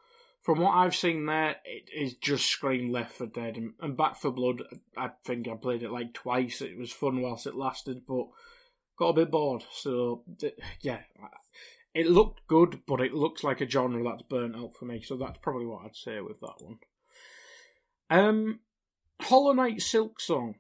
[0.43, 4.17] from what I've seen there, it is just scream Left 4 Dead and, and Back
[4.17, 4.63] 4 Blood.
[4.97, 6.61] I think I played it like twice.
[6.61, 8.27] It was fun whilst it lasted, but
[8.99, 9.65] got a bit bored.
[9.73, 10.25] So
[10.81, 11.01] yeah,
[11.95, 15.03] it looked good, but it looks like a genre that's burnt out for me.
[15.03, 16.79] So that's probably what I'd say with that one.
[18.11, 18.61] Um,
[19.21, 20.57] Hollow Knight Silksong.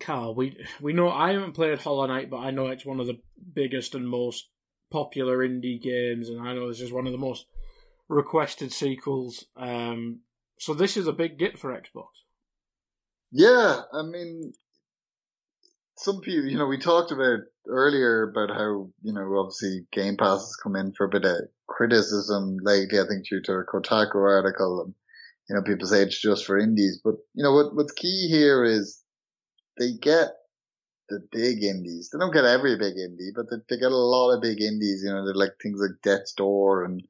[0.00, 3.06] Carl, we we know I haven't played Hollow Knight, but I know it's one of
[3.06, 3.20] the
[3.54, 4.48] biggest and most
[4.90, 7.46] popular indie games, and I know this is one of the most
[8.08, 9.44] requested sequels.
[9.56, 10.20] Um,
[10.58, 12.08] so this is a big get for Xbox.
[13.30, 14.52] Yeah, I mean,
[15.96, 20.40] some people, you know, we talked about earlier about how, you know, obviously Game Pass
[20.40, 24.14] has come in for a bit of criticism lately, I think due to a Kotaku
[24.14, 24.94] article and,
[25.48, 28.64] you know, people say it's just for indies, but, you know, what, what's key here
[28.64, 29.02] is
[29.78, 30.28] they get
[31.08, 32.10] the big indies.
[32.10, 35.02] They don't get every big indie, but they, they get a lot of big indies,
[35.02, 37.02] you know, they're like things like Death's Door and,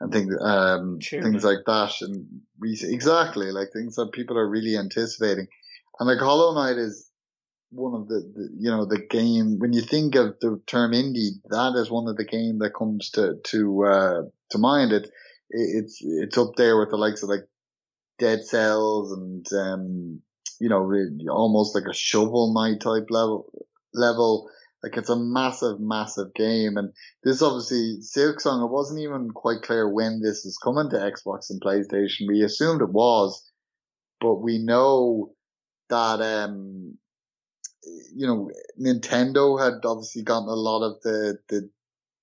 [0.00, 1.92] and things, um, things like that.
[2.00, 2.26] And
[2.62, 5.46] exactly, like things that people are really anticipating.
[5.98, 7.10] And like Hollow Knight is,
[7.70, 11.30] one of the, the, you know the game when you think of the term indie
[11.50, 15.10] that is one of the game that comes to to uh to mind it
[15.50, 17.46] it's it's up there with the likes of like
[18.18, 20.22] dead cells and um
[20.60, 20.90] you know
[21.30, 23.50] almost like a shovel knight type level
[23.94, 24.50] level.
[24.82, 26.76] Like it's a massive massive game.
[26.76, 26.92] And
[27.24, 31.60] this obviously Silksong it wasn't even quite clear when this is coming to Xbox and
[31.60, 32.28] PlayStation.
[32.28, 33.50] We assumed it was
[34.20, 35.32] but we know
[35.88, 36.98] that um
[38.14, 41.70] you know, Nintendo had obviously gotten a lot of the, the,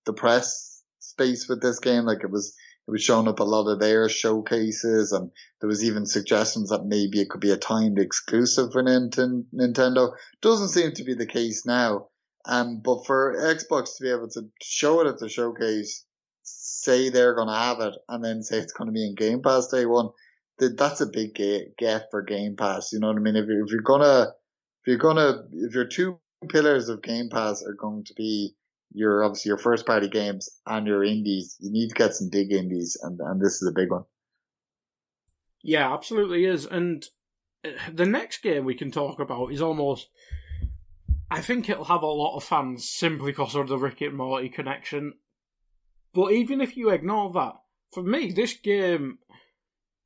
[0.06, 2.04] the press space with this game.
[2.04, 2.56] Like it was,
[2.88, 6.86] it was showing up a lot of their showcases and there was even suggestions that
[6.86, 10.12] maybe it could be a timed exclusive for Nintendo.
[10.42, 12.08] Doesn't seem to be the case now.
[12.46, 16.06] Um, but for Xbox to be able to show it at the showcase,
[16.42, 19.42] say they're going to have it and then say it's going to be in Game
[19.42, 20.10] Pass day one,
[20.58, 22.92] that's a big get for Game Pass.
[22.92, 23.36] You know what I mean?
[23.36, 24.34] If you're, if you're gonna,
[24.82, 26.20] if you're gonna, if your two
[26.50, 28.56] pillars of Game Pass are going to be
[28.94, 32.52] your obviously your first party games and your indies, you need to get some big
[32.52, 34.04] indies, and and this is a big one.
[35.62, 36.66] Yeah, absolutely is.
[36.66, 37.06] And
[37.66, 40.10] uh, the next game we can talk about is almost.
[41.32, 44.50] I think it'll have a lot of fans simply because of the Rick and Morty
[44.50, 45.14] connection.
[46.14, 47.54] But even if you ignore that,
[47.92, 49.18] for me, this game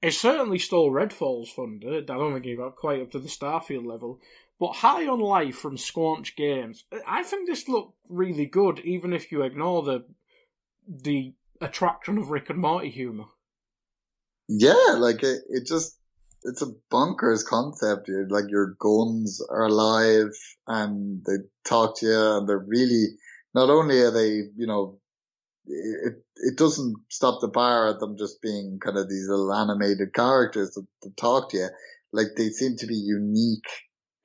[0.02, 2.10] is certainly still Redfall's funded.
[2.10, 4.22] I don't think it got quite up to the Starfield level.
[4.60, 9.32] But High on Life from Squanch Games, I think this looked really good, even if
[9.32, 10.06] you ignore the
[10.88, 13.26] the attraction of Rick and Morty humor.
[14.48, 15.98] Yeah, like it, it just
[16.44, 18.08] it's a bonkers concept.
[18.08, 18.32] Dude.
[18.32, 20.32] Like your guns are alive
[20.66, 23.08] and they talk to you, and they're really
[23.54, 25.00] not only are they you know
[25.68, 30.14] it it doesn't stop the bar at them just being kind of these little animated
[30.14, 31.70] characters that, that talk to you.
[32.12, 33.68] Like they seem to be unique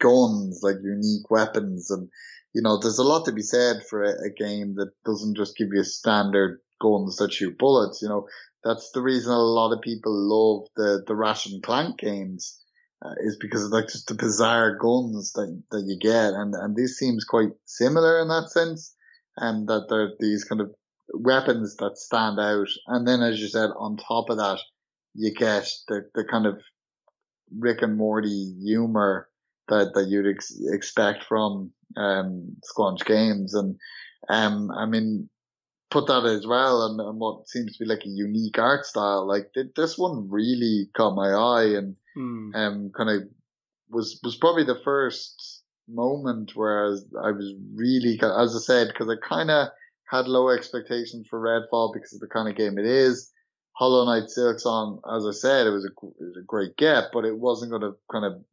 [0.02, 2.08] guns, like unique weapons, and
[2.54, 5.56] you know, there's a lot to be said for a, a game that doesn't just
[5.56, 8.00] give you standard guns that shoot bullets.
[8.02, 8.26] You know,
[8.64, 12.58] that's the reason a lot of people love the the Ratchet and Clank games.
[13.04, 16.76] Uh, is because of like just the bizarre guns that that you get, and and
[16.76, 18.94] this seems quite similar in that sense,
[19.36, 20.72] and that there are these kind of
[21.12, 22.68] weapons that stand out.
[22.86, 24.60] And then, as you said, on top of that,
[25.14, 26.60] you get the, the kind of
[27.56, 29.28] Rick and Morty humor
[29.68, 33.54] that, that you'd ex- expect from, um, Squanch Games.
[33.54, 33.76] And,
[34.28, 35.28] um, I mean,
[35.90, 39.26] put that as well and, and what seems to be like a unique art style.
[39.26, 42.54] Like this one really caught my eye and, mm.
[42.54, 43.28] um, kind of
[43.90, 48.94] was, was probably the first moment where I was, I was really, as I said,
[48.94, 49.68] cause I kind of,
[50.12, 53.32] had low expectations for Redfall because of the kind of game it is.
[53.72, 57.24] Hollow Knight Silksong, as I said, it was a, it was a great get, but
[57.24, 58.44] it wasn't going to kind of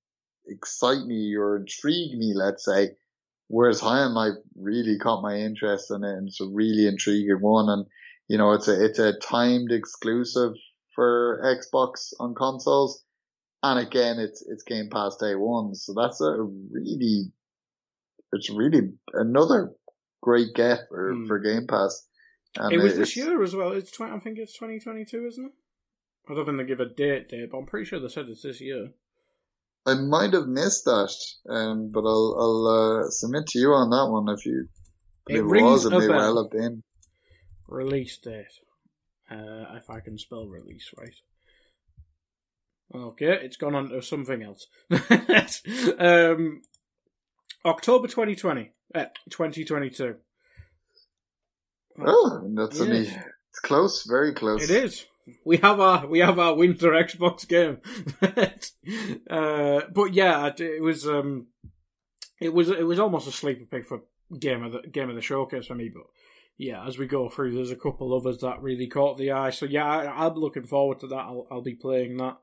[0.49, 2.89] excite me or intrigue me, let's say.
[3.47, 7.41] Whereas High on Life really caught my interest in it and it's a really intriguing
[7.41, 7.69] one.
[7.69, 7.85] And,
[8.27, 10.53] you know, it's a, it's a timed exclusive
[10.93, 13.03] for Xbox on consoles.
[13.63, 15.73] And again, it's, it's Game Pass day one.
[15.75, 17.31] So that's a really,
[18.31, 19.71] it's really another
[20.21, 21.27] great get for, mm.
[21.27, 22.05] for Game Pass.
[22.55, 23.71] And it was this year as well.
[23.71, 25.51] It's 20, I think it's 2022, isn't it?
[26.29, 28.43] I don't think they give a date date, but I'm pretty sure they said it's
[28.43, 28.89] this year.
[29.85, 31.13] I might have missed that,
[31.49, 34.67] um, but I'll I'll uh, submit to you on that one if you.
[35.27, 36.83] It, it was, it may well have been.
[37.67, 38.45] Release date.
[39.31, 41.13] Uh, if I can spell release right.
[42.93, 44.65] Okay, it's gone on to something else.
[45.99, 46.61] um,
[47.63, 48.71] October 2020.
[48.95, 50.15] Uh, 2022.
[52.03, 52.81] Oh, that's yes.
[52.81, 54.63] only it's close, very close.
[54.63, 55.05] It is.
[55.45, 57.77] We have our we have our winter Xbox game.
[59.29, 61.47] uh, but yeah, it was um,
[62.39, 64.01] it was it was almost a sleeper pick for
[64.39, 65.89] game of the game of the showcase for me.
[65.89, 66.03] But
[66.57, 69.49] yeah, as we go through, there's a couple others that really caught the eye.
[69.49, 71.15] So yeah, I, am looking forward to that.
[71.15, 72.37] I'll, I'll be playing that.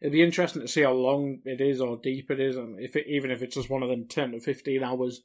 [0.00, 2.96] It'd be interesting to see how long it is or deep it is, and if
[2.96, 5.22] it, even if it's just one of them ten to fifteen hours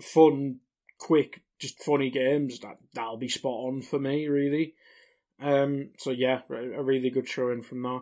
[0.00, 0.60] fun,
[0.98, 4.74] quick, just funny games, that that'll be spot on for me, really.
[5.40, 8.00] Um, so yeah, a really good showing from there.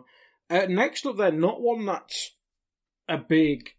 [0.49, 2.35] Uh, next up, then, not one that's
[3.07, 3.69] a big,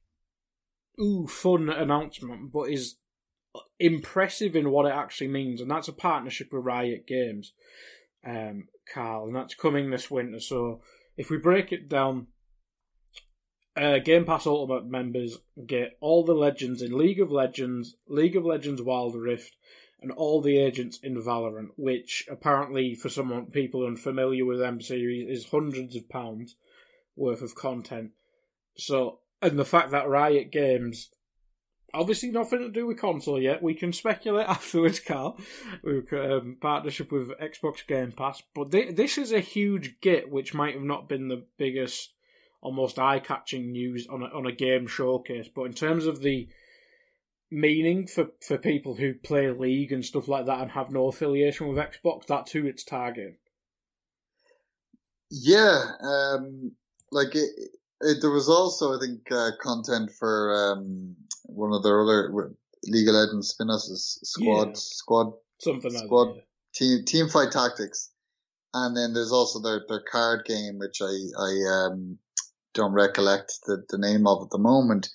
[1.00, 2.96] ooh, fun announcement, but is
[3.78, 7.52] impressive in what it actually means, and that's a partnership with Riot Games,
[8.26, 10.40] um, Carl, and that's coming this winter.
[10.40, 10.80] So
[11.16, 12.28] if we break it down,
[13.76, 18.44] uh, Game Pass Ultimate members get all the legends in League of Legends, League of
[18.44, 19.54] Legends Wild Rift,
[20.00, 25.28] and all the agents in Valorant, which apparently for some people unfamiliar with M series
[25.28, 26.56] is hundreds of pounds
[27.16, 28.10] worth of content.
[28.76, 31.10] So, and the fact that Riot Games,
[31.94, 35.38] obviously nothing to do with console yet, we can speculate afterwards, Carl,
[35.82, 40.54] with um, partnership with Xbox Game Pass, but th- this is a huge get, which
[40.54, 42.12] might have not been the biggest
[42.60, 45.48] almost eye-catching news on a, on a game showcase.
[45.54, 46.48] But in terms of the
[47.50, 51.68] meaning for, for people who play League and stuff like that and have no affiliation
[51.68, 53.36] with Xbox, that's who it's targeting.
[55.30, 56.72] Yeah, um,
[57.10, 57.50] like it,
[58.00, 62.30] it, there was also, I think, uh, content for um, one of their other
[62.84, 64.72] League of Legends spin-offs, Squad, yeah.
[64.74, 68.10] Squad, something Squad, like team, team fight tactics,
[68.74, 72.18] and then there's also their their card game, which I I um
[72.74, 75.08] don't recollect the, the name of at the moment.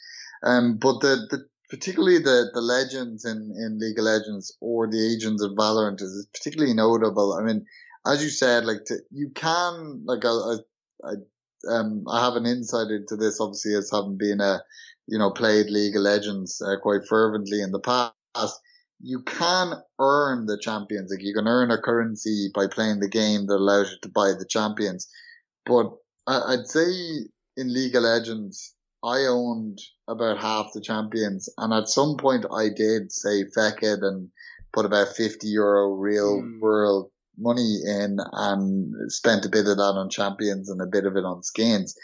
[0.43, 5.13] Um, but the, the particularly the, the legends in, in League of Legends or the
[5.13, 7.34] agents of Valorant is particularly notable.
[7.34, 7.65] I mean,
[8.05, 10.57] as you said, like to, you can like I,
[11.05, 11.13] I,
[11.74, 14.61] um, I have an insight into this, obviously, as having been a,
[15.07, 18.59] you know, played League of Legends uh, quite fervently in the past.
[18.99, 21.09] You can earn the champions.
[21.09, 24.34] Like you can earn a currency by playing the game that allows you to buy
[24.38, 25.07] the champions.
[25.65, 25.93] But
[26.28, 26.84] I, I'd say
[27.55, 32.70] in League of Legends, I owned about half the champions, and at some point I
[32.70, 34.30] did say feck it and
[34.74, 36.60] put about 50 euro real mm.
[36.60, 41.16] world money in and spent a bit of that on champions and a bit of
[41.16, 41.95] it on skins.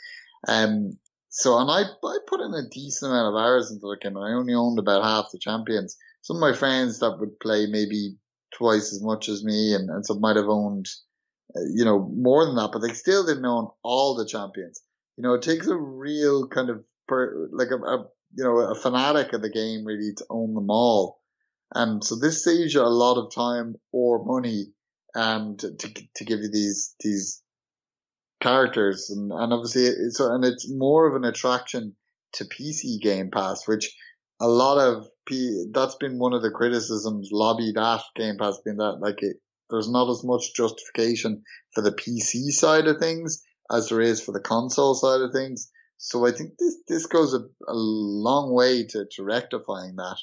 [0.47, 0.97] Um,
[1.29, 4.25] so, and I, I put in a decent amount of hours into the game and
[4.25, 5.95] I only owned about half the champions.
[6.21, 8.15] Some of my friends that would play maybe
[8.53, 10.87] twice as much as me and, and some might have owned,
[11.55, 14.81] uh, you know, more than that, but they still didn't own all the champions.
[15.17, 18.05] You know, it takes a real kind of, per, like a, a
[18.35, 21.19] you know, a fanatic of the game really to own them all.
[21.73, 24.67] And so this saves you a lot of time or money
[25.15, 27.41] um, to, to, to give you these, these
[28.41, 29.09] characters.
[29.09, 31.95] And, and obviously it's, and it's more of an attraction
[32.33, 33.95] to PC Game Pass, which
[34.39, 38.77] a lot of P, that's been one of the criticisms lobbied at Game Pass being
[38.77, 39.37] that like it,
[39.69, 41.43] there's not as much justification
[41.73, 45.71] for the PC side of things as there is for the console side of things.
[45.97, 50.17] So I think this, this goes a, a long way to, to rectifying that.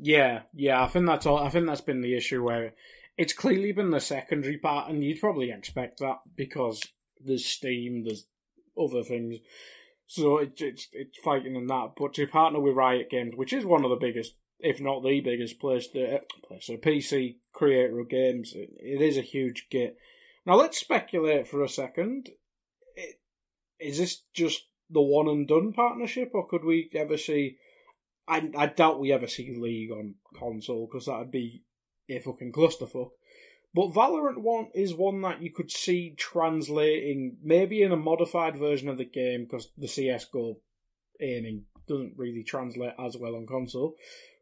[0.00, 1.38] Yeah, yeah, I think that's all.
[1.38, 2.72] I think that's been the issue where
[3.16, 6.82] it's clearly been the secondary part, and you'd probably expect that because
[7.20, 8.26] there's Steam, there's
[8.80, 9.38] other things,
[10.06, 11.94] so it, it's it's fighting in that.
[11.96, 15.20] But to partner with Riot Games, which is one of the biggest, if not the
[15.20, 19.66] biggest place to place uh, a PC creator of games, it, it is a huge
[19.68, 19.96] get.
[20.48, 22.30] Now let's speculate for a second.
[23.78, 27.58] Is this just the one and done partnership, or could we ever see?
[28.26, 31.64] I, I doubt we ever see League on console because that'd be
[32.08, 33.10] a fucking clusterfuck.
[33.74, 38.88] But Valorant one is one that you could see translating maybe in a modified version
[38.88, 40.56] of the game because the CS:GO
[41.20, 43.96] aiming doesn't really translate as well on console.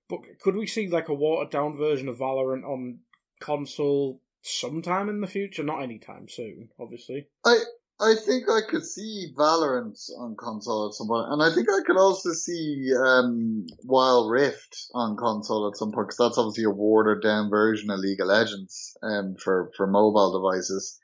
[0.08, 3.00] But could we see like a watered down version of Valorant on
[3.40, 5.62] console sometime in the future?
[5.62, 7.28] Not anytime soon, obviously.
[7.44, 7.58] I
[7.98, 11.80] I think I could see Valorant on console at some point, and I think I
[11.86, 16.70] could also see um, Wild Rift on console at some point because that's obviously a
[16.70, 20.98] watered down version of League of Legends um, for for mobile devices.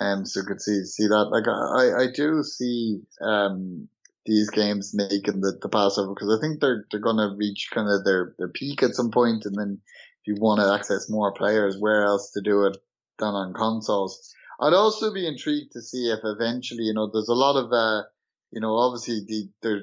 [0.00, 1.28] Um, so you could see see that.
[1.30, 3.88] Like I I do see um
[4.26, 8.04] these games making the the passover because I think they're they're gonna reach kind of
[8.04, 9.80] their their peak at some point, and then
[10.26, 12.76] you want to access more players, where else to do it
[13.18, 14.34] than on consoles?
[14.60, 18.04] I'd also be intrigued to see if eventually, you know, there's a lot of, uh,
[18.50, 19.82] you know, obviously the, there,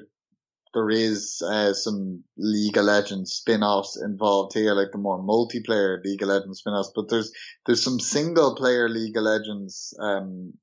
[0.74, 6.22] there is, uh, some League of Legends spin-offs involved here, like the more multiplayer League
[6.22, 7.32] of Legends spin-offs, but there's,
[7.66, 10.54] there's some single player League of Legends, um,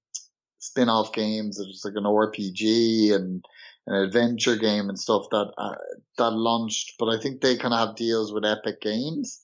[0.57, 3.45] spin-off games, there's like an RPG and,
[3.87, 5.75] an adventure game and stuff that uh,
[6.17, 9.41] that launched, but I think they kind of have deals with Epic Games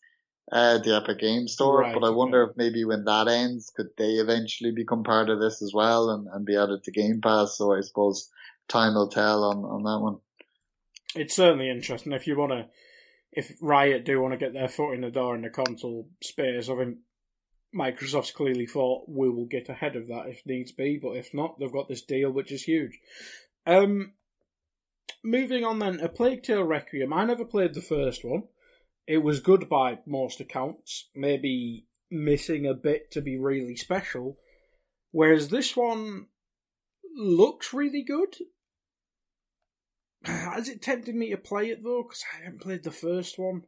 [0.52, 1.82] uh, the Epic Game Store.
[1.82, 5.40] Right, but I wonder if maybe when that ends, could they eventually become part of
[5.40, 7.58] this as well and, and be added to Game Pass?
[7.58, 8.30] So I suppose
[8.68, 10.18] time will tell on, on that one.
[11.16, 12.14] It's certainly interesting.
[12.14, 12.68] If you want to,
[13.32, 16.70] if Riot do want to get their foot in the door in the console space,
[16.70, 16.98] I think
[17.76, 21.60] Microsoft's clearly thought we will get ahead of that if needs be, but if not,
[21.60, 23.00] they've got this deal which is huge.
[23.66, 24.14] Um,
[25.24, 27.12] moving on then, A Plague Tale Requiem.
[27.12, 28.44] I never played the first one
[29.08, 34.38] it was good by most accounts, maybe missing a bit to be really special.
[35.12, 36.28] Whereas this one
[37.16, 38.36] looks really good.
[40.26, 42.04] Has it tempted me to play it though?
[42.04, 43.64] Because I haven't played the first one.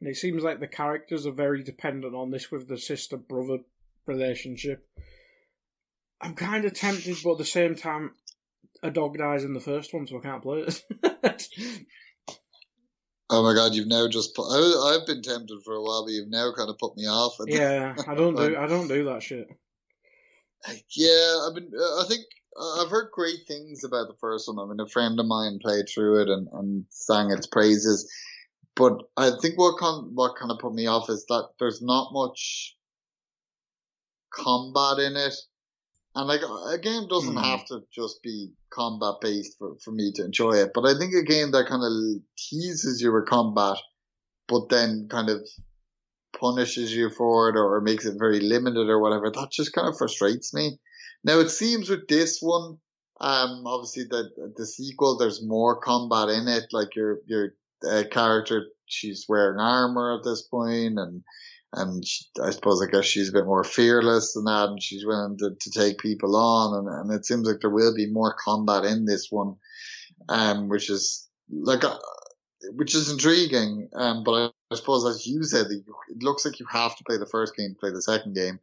[0.00, 3.58] And it seems like the characters are very dependent on this with the sister brother
[4.06, 4.86] relationship.
[6.20, 8.12] I'm kind of tempted, but at the same time,
[8.82, 11.48] a dog dies in the first one, so I can't play it.
[13.30, 14.44] Oh my god, you've now just put.
[14.50, 17.36] I, have been tempted for a while, but you've now kind of put me off.
[17.46, 18.56] Yeah, I don't do.
[18.58, 19.48] I don't do that shit.
[20.94, 21.70] Yeah, I've been.
[21.74, 22.24] Uh, I think
[22.80, 24.58] I've heard great things about the first one.
[24.58, 28.10] I mean, a friend of mine played through it and, and sang its praises.
[28.76, 32.12] But I think what con- what kind of put me off is that there's not
[32.12, 32.76] much
[34.30, 35.34] combat in it.
[36.14, 37.44] And like a game doesn't mm.
[37.44, 40.70] have to just be combat based for, for me to enjoy it.
[40.72, 43.78] But I think a game that kind of teases you with combat,
[44.46, 45.40] but then kind of
[46.38, 49.98] punishes you for it or makes it very limited or whatever, that just kind of
[49.98, 50.78] frustrates me.
[51.24, 52.78] Now it seems with this one,
[53.20, 56.64] um, obviously the the sequel, there's more combat in it.
[56.72, 57.54] Like your your
[57.88, 61.22] uh, character, she's wearing armor at this point, and
[61.74, 65.04] and she, I suppose I guess she's a bit more fearless than that, and she's
[65.04, 68.34] willing to, to take people on, and, and it seems like there will be more
[68.42, 69.56] combat in this one,
[70.28, 71.98] um, which is like, uh,
[72.74, 73.88] which is intriguing.
[73.94, 77.18] Um, but I, I suppose as you said, it looks like you have to play
[77.18, 78.60] the first game to play the second game.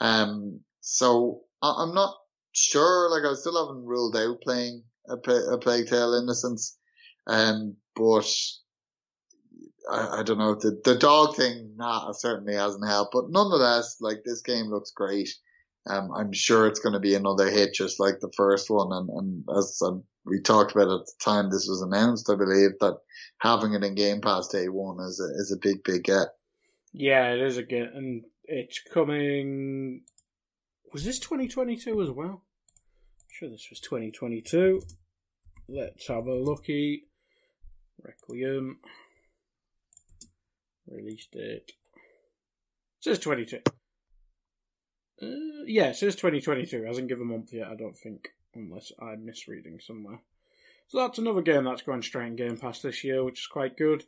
[0.00, 2.16] Um, so I, am not
[2.52, 3.10] sure.
[3.10, 6.78] Like I still haven't ruled out playing a, a Plague Tale Innocence,
[7.26, 8.30] um, but
[9.90, 11.74] I, I don't know the the dog thing.
[11.76, 13.12] Nah, certainly hasn't helped.
[13.12, 15.28] But nonetheless, like this game looks great.
[15.88, 18.92] Um, I'm sure it's going to be another hit, just like the first one.
[18.92, 22.78] And, and as um, we talked about at the time this was announced, I believe
[22.80, 22.98] that
[23.38, 26.28] having it in Game Pass day one is a, is a big, big get.
[26.92, 30.02] Yeah, it is a get, and it's coming.
[30.92, 32.44] Was this 2022 as well?
[33.22, 34.82] I'm sure this was 2022.
[35.68, 37.08] Let's have a looky.
[38.02, 38.78] Requiem.
[40.88, 41.72] Release date.
[43.00, 43.60] Says 22.
[45.20, 45.26] Uh,
[45.66, 46.82] yeah, it says 2022.
[46.82, 50.20] It hasn't given a month yet, I don't think, unless I'm misreading somewhere.
[50.88, 53.76] So that's another game that's going straight in Game Pass this year, which is quite
[53.76, 54.04] good.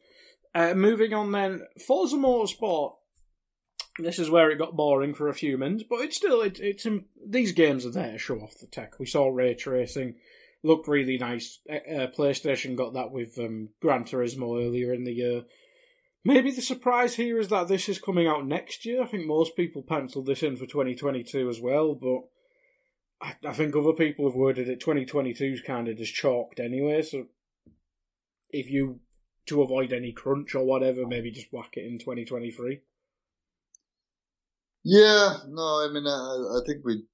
[0.55, 2.95] Uh, moving on then, Forza Motorsport.
[3.99, 6.85] This is where it got boring for a few minutes, but it's still it, it's
[6.85, 8.99] in, these games are there to show off the tech.
[8.99, 10.17] We saw ray tracing,
[10.65, 11.61] looked really nice.
[11.71, 15.43] Uh, uh PlayStation got that with um, Gran Turismo earlier in the year.
[16.25, 19.03] Maybe the surprise here is that this is coming out next year.
[19.03, 22.23] I think most people penciled this in for 2022 as well, but
[23.21, 27.03] I, I think other people have worded it 2022 is kind of just chalked anyway.
[27.03, 27.27] So
[28.49, 29.01] if you
[29.47, 32.81] to avoid any crunch or whatever, maybe just whack it in 2023.
[34.85, 37.05] Yeah, no, I mean, I, I think we,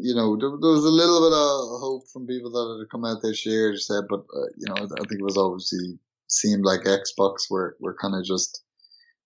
[0.00, 2.90] you know, there, there, was a little bit of hope from people that it had
[2.90, 5.98] come out this year, said, but uh, you know, I think it was obviously
[6.28, 8.62] seemed like Xbox were, were kind of just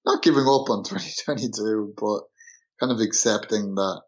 [0.05, 2.21] not giving up on 2022, but
[2.81, 4.03] kind of accepting that,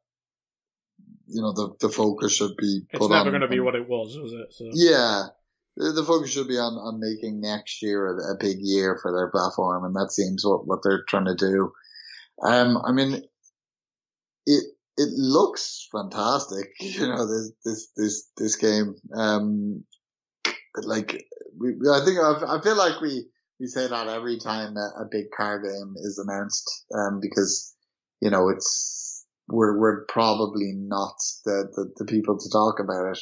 [1.27, 4.17] you know, the, the focus should be It's never going to be what it was,
[4.17, 4.53] was it?
[4.53, 4.71] So.
[4.73, 5.25] Yeah.
[5.77, 9.13] The, the focus should be on, on making next year a, a, big year for
[9.13, 11.73] their platform, and that seems what, what they're trying to do.
[12.45, 13.23] Um, I mean,
[14.47, 14.65] it,
[14.97, 18.97] it looks fantastic, you know, this, this, this, this game.
[19.15, 19.85] Um,
[20.75, 21.25] but like
[21.61, 23.27] we, I think I feel like we
[23.61, 27.75] we say that every time a, a big car game is announced, um, because
[28.21, 33.21] you know it's we're we're probably not the the, the people to talk about it.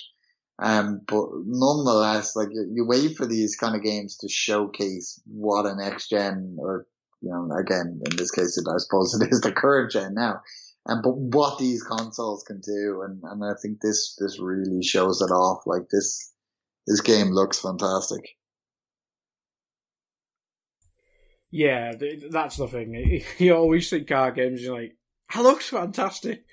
[0.60, 5.66] Um, but nonetheless, like you, you wait for these kind of games to showcase what
[5.66, 6.86] a next gen, or
[7.20, 10.40] you know, again in this case, I suppose it is the current gen now.
[10.86, 15.20] And but what these consoles can do, and and I think this this really shows
[15.20, 15.64] it off.
[15.66, 16.32] Like this
[16.88, 18.22] this game looks fantastic.
[21.50, 21.92] Yeah,
[22.30, 23.22] that's the thing.
[23.38, 24.96] You always see car games, you're like,
[25.34, 26.44] that looks fantastic.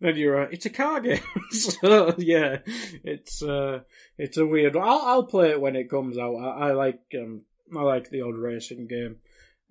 [0.00, 1.20] Then you're, uh, it's a car game.
[1.50, 2.58] so, yeah,
[3.04, 3.80] it's, uh,
[4.18, 6.34] it's a weird, I'll, I'll play it when it comes out.
[6.36, 7.42] I, I like, um,
[7.76, 9.16] I like the old racing game.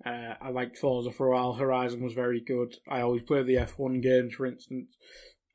[0.04, 1.54] Uh, I liked Forza for a while.
[1.54, 2.76] Horizon was very good.
[2.88, 4.96] I always play the F1 games, for instance.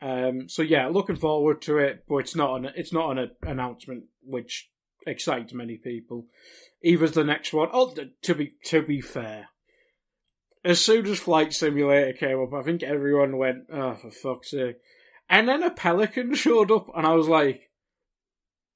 [0.01, 4.05] Um, so yeah, looking forward to it, but it's not an it's not an announcement
[4.21, 4.69] which
[5.07, 6.27] excites many people.
[6.83, 7.69] Either's the next one.
[7.71, 9.47] Oh, to be to be fair,
[10.63, 14.77] as soon as Flight Simulator came up, I think everyone went, "Oh, for fuck's sake!"
[15.29, 17.71] And then a Pelican showed up, and I was like,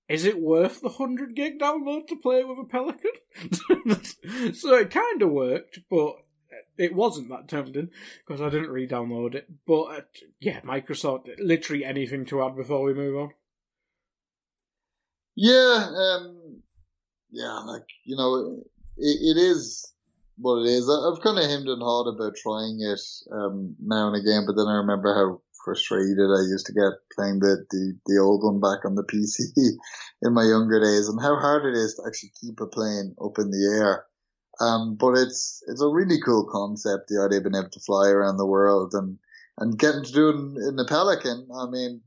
[0.10, 5.22] "Is it worth the hundred gig download to play with a Pelican?" so it kind
[5.22, 6.16] of worked, but
[6.82, 7.90] it wasn't that tempting
[8.26, 9.48] because I didn't re-download it.
[9.68, 10.02] But uh,
[10.40, 13.30] yeah, Microsoft, literally anything to add before we move on.
[15.36, 16.62] Yeah, um,
[17.30, 18.64] yeah, like you know,
[18.98, 19.94] it, it is
[20.38, 20.90] what it is.
[20.90, 23.02] I've kind of hemmed and hawed about trying it
[23.32, 27.40] um, now and again, but then I remember how frustrated I used to get playing
[27.40, 29.78] the, the, the old one back on the PC
[30.24, 33.38] in my younger days, and how hard it is to actually keep a plane up
[33.38, 34.06] in the air.
[34.60, 38.10] Um, but it's it's a really cool concept, the idea of being able to fly
[38.10, 39.18] around the world and
[39.58, 41.48] and getting to do it in, in the Pelican.
[41.56, 42.02] I mean,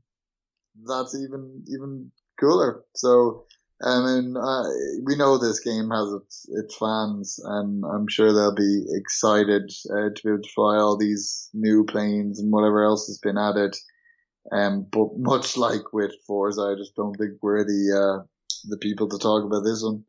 [0.87, 2.83] that's even even cooler.
[2.95, 3.45] So
[3.83, 4.63] I mean, uh,
[5.03, 10.09] we know this game has its, its fans, and I'm sure they'll be excited uh,
[10.15, 13.75] to be able to fly all these new planes and whatever else has been added.
[14.51, 18.23] Um, but much like with Forza, I just don't think we're the uh,
[18.69, 20.05] the people to talk about this one.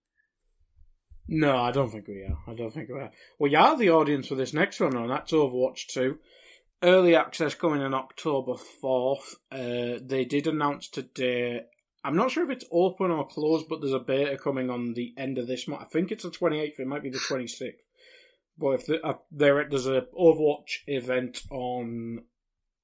[1.28, 2.38] No, I don't think we are.
[2.46, 3.10] I don't think we are.
[3.38, 6.18] We are the audience for this next one, and that's Overwatch 2.
[6.82, 9.34] Early access coming in October 4th.
[9.50, 11.62] Uh, they did announce today.
[12.04, 15.12] I'm not sure if it's open or closed, but there's a beta coming on the
[15.16, 15.82] end of this month.
[15.82, 16.78] I think it's the 28th.
[16.78, 17.72] It might be the 26th.
[18.58, 22.22] But if the, uh, there there's a Overwatch event on,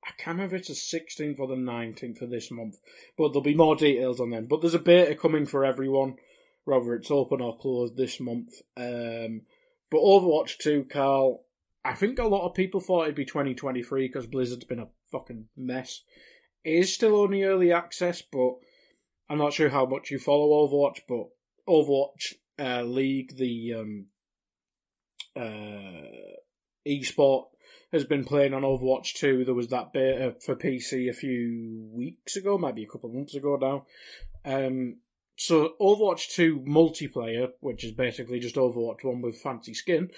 [0.05, 2.79] I can't remember if it's the 16th or the 19th of this month,
[3.17, 4.47] but there'll be more details on them.
[4.47, 6.17] But there's a beta coming for everyone,
[6.65, 8.55] whether it's open or closed this month.
[8.77, 9.43] Um,
[9.91, 11.45] but Overwatch 2, Carl,
[11.85, 15.47] I think a lot of people thought it'd be 2023 because Blizzard's been a fucking
[15.57, 16.03] mess.
[16.65, 18.55] It is still only early access, but
[19.29, 21.29] I'm not sure how much you follow Overwatch, but
[21.69, 24.07] Overwatch uh, League, the um,
[25.37, 26.37] uh,
[26.87, 27.47] esport,
[27.93, 29.45] has been playing on Overwatch 2.
[29.45, 33.35] There was that beta for PC a few weeks ago, maybe a couple of months
[33.35, 33.87] ago now.
[34.45, 34.97] Um,
[35.37, 40.11] so Overwatch 2 multiplayer, which is basically just Overwatch 1 with fancy skin,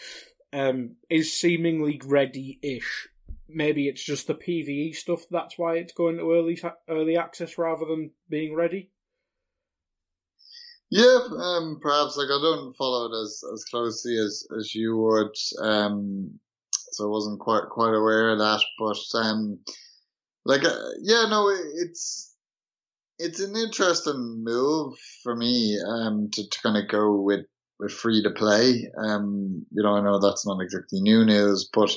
[0.53, 3.09] um, is seemingly ready-ish.
[3.49, 5.23] Maybe it's just the PVE stuff.
[5.31, 8.91] That's why it's going to early early access rather than being ready.
[10.91, 15.35] Yeah, um, perhaps like I don't follow it as as closely as as you would,
[15.61, 16.39] um,
[16.93, 18.63] so I wasn't quite quite aware of that.
[18.79, 19.59] But um,
[20.45, 22.34] like uh, yeah, no, it's
[23.19, 27.47] it's an interesting move for me um to, to kind of go with
[27.79, 28.91] with free to play.
[28.97, 31.91] Um, you know, I know that's not exactly new news, but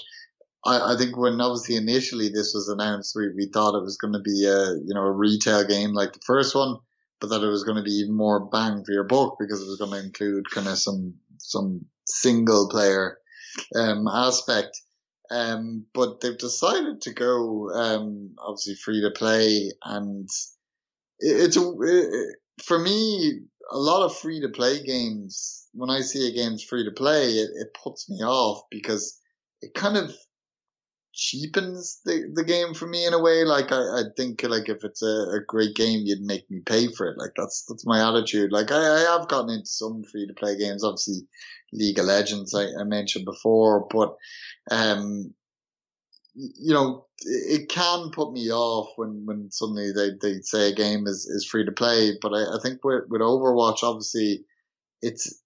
[0.65, 4.13] I, I think when obviously initially this was announced, we, we thought it was going
[4.13, 6.78] to be a, you know, a retail game like the first one,
[7.20, 9.68] but that it was going to be even more bang for your buck because it
[9.68, 13.18] was going to include kind of some, some single player,
[13.76, 14.82] um, aspect.
[15.30, 20.28] Um, but they've decided to go, um, obviously free to play and
[21.20, 23.39] it's a, it, for me,
[23.72, 27.26] a lot of free to play games, when I see a game's free to play,
[27.26, 29.20] it, it puts me off because
[29.61, 30.15] it kind of
[31.13, 33.43] cheapens the, the game for me in a way.
[33.43, 36.88] Like I, I think like if it's a, a great game, you'd make me pay
[36.91, 37.18] for it.
[37.18, 38.51] Like that's that's my attitude.
[38.51, 41.28] Like I, I have gotten into some free to play games, obviously
[41.74, 44.15] League of Legends I, I mentioned before, but
[44.72, 45.34] um
[46.38, 51.07] you know, it can put me off when, when suddenly they, they say a game
[51.07, 52.11] is, is free to play.
[52.21, 54.45] But I, I think with, with Overwatch, obviously,
[55.01, 55.41] it's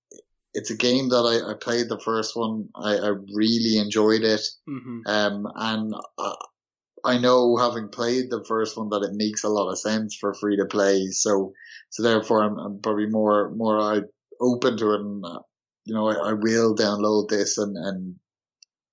[0.53, 2.67] it's a game that I, I played the first one.
[2.75, 4.41] I, I really enjoyed it.
[4.69, 4.99] Mm-hmm.
[5.05, 6.35] Um, and I,
[7.05, 10.33] I know having played the first one that it makes a lot of sense for
[10.33, 11.07] free to play.
[11.11, 11.53] So,
[11.89, 14.01] so therefore I'm, I'm probably more, more uh,
[14.41, 14.99] open to it.
[14.99, 15.39] And, uh,
[15.85, 18.15] you know, I, I will download this and, and,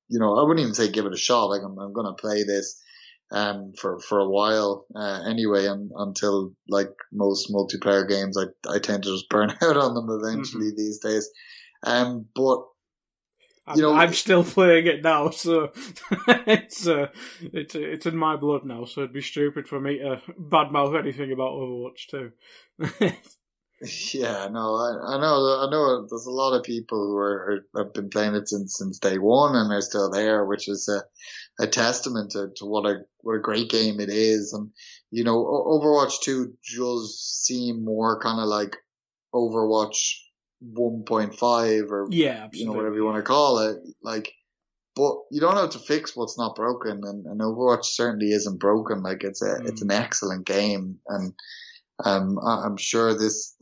[0.09, 1.47] you know, I wouldn't even say give it a shot.
[1.47, 2.83] Like I'm, I'm going to play this
[3.31, 8.79] um, for for a while uh, anyway, and, until like most multiplayer games, I I
[8.79, 10.77] tend to just burn out on them eventually mm-hmm.
[10.77, 11.31] these days.
[11.85, 12.61] Um, but
[13.77, 15.73] you know, I'm still playing it now, so
[16.29, 17.09] it's uh,
[17.41, 18.85] it's it's in my blood now.
[18.85, 22.33] So it'd be stupid for me to badmouth anything about Overwatch too.
[24.13, 26.07] yeah, no, I, I know, I know.
[26.09, 29.55] There's a lot of people who are have been playing it since since day one,
[29.55, 31.03] and they're still there, which is a
[31.63, 34.53] a testament to, to what a what a great game it is.
[34.53, 34.71] And
[35.11, 38.77] you know, Overwatch two does seem more kind of like
[39.33, 40.15] Overwatch
[40.75, 42.59] 1.5 or yeah, absolutely.
[42.59, 43.79] you know whatever you want to call it.
[44.03, 44.33] Like,
[44.97, 49.03] but you don't have to fix what's not broken, and, and Overwatch certainly isn't broken.
[49.03, 49.69] Like it's a mm.
[49.69, 51.33] it's an excellent game, and
[52.05, 53.57] um, I'm sure this,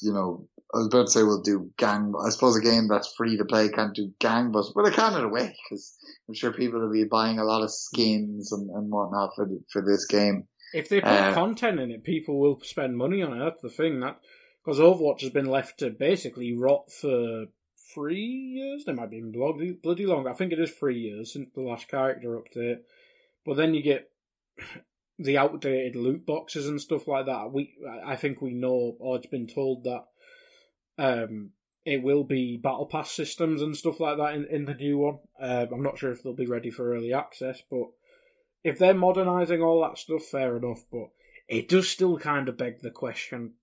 [0.00, 2.12] you know, I was about to say we'll do gang.
[2.24, 5.24] I suppose a game that's free to play can't do gangbusters, but it can in
[5.24, 5.96] a way because
[6.28, 9.80] I'm sure people will be buying a lot of skins and, and whatnot for for
[9.80, 10.46] this game.
[10.74, 13.42] If they put uh, content in it, people will spend money on it.
[13.42, 14.20] That's the thing that
[14.62, 17.46] because Overwatch has been left to basically rot for
[17.94, 18.84] three years.
[18.84, 20.28] They might be bloody, bloody longer.
[20.28, 22.80] I think it is three years since the last character update.
[23.46, 24.10] But then you get
[25.18, 27.52] the outdated loot boxes and stuff like that.
[27.52, 27.74] We,
[28.06, 30.04] I think we know, or it's been told that
[30.98, 31.50] um,
[31.84, 35.18] it will be battle pass systems and stuff like that in, in the new one.
[35.40, 37.86] Uh, I'm not sure if they'll be ready for early access, but
[38.62, 40.84] if they're modernising all that stuff, fair enough.
[40.92, 41.08] But
[41.48, 43.54] it does still kind of beg the question: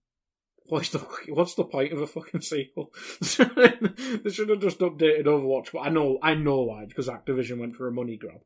[0.68, 1.00] What's the
[1.30, 2.92] what's the point of a fucking sequel?
[3.22, 5.72] they should have just updated Overwatch.
[5.72, 8.42] But I know I know why because Activision went for a money grab.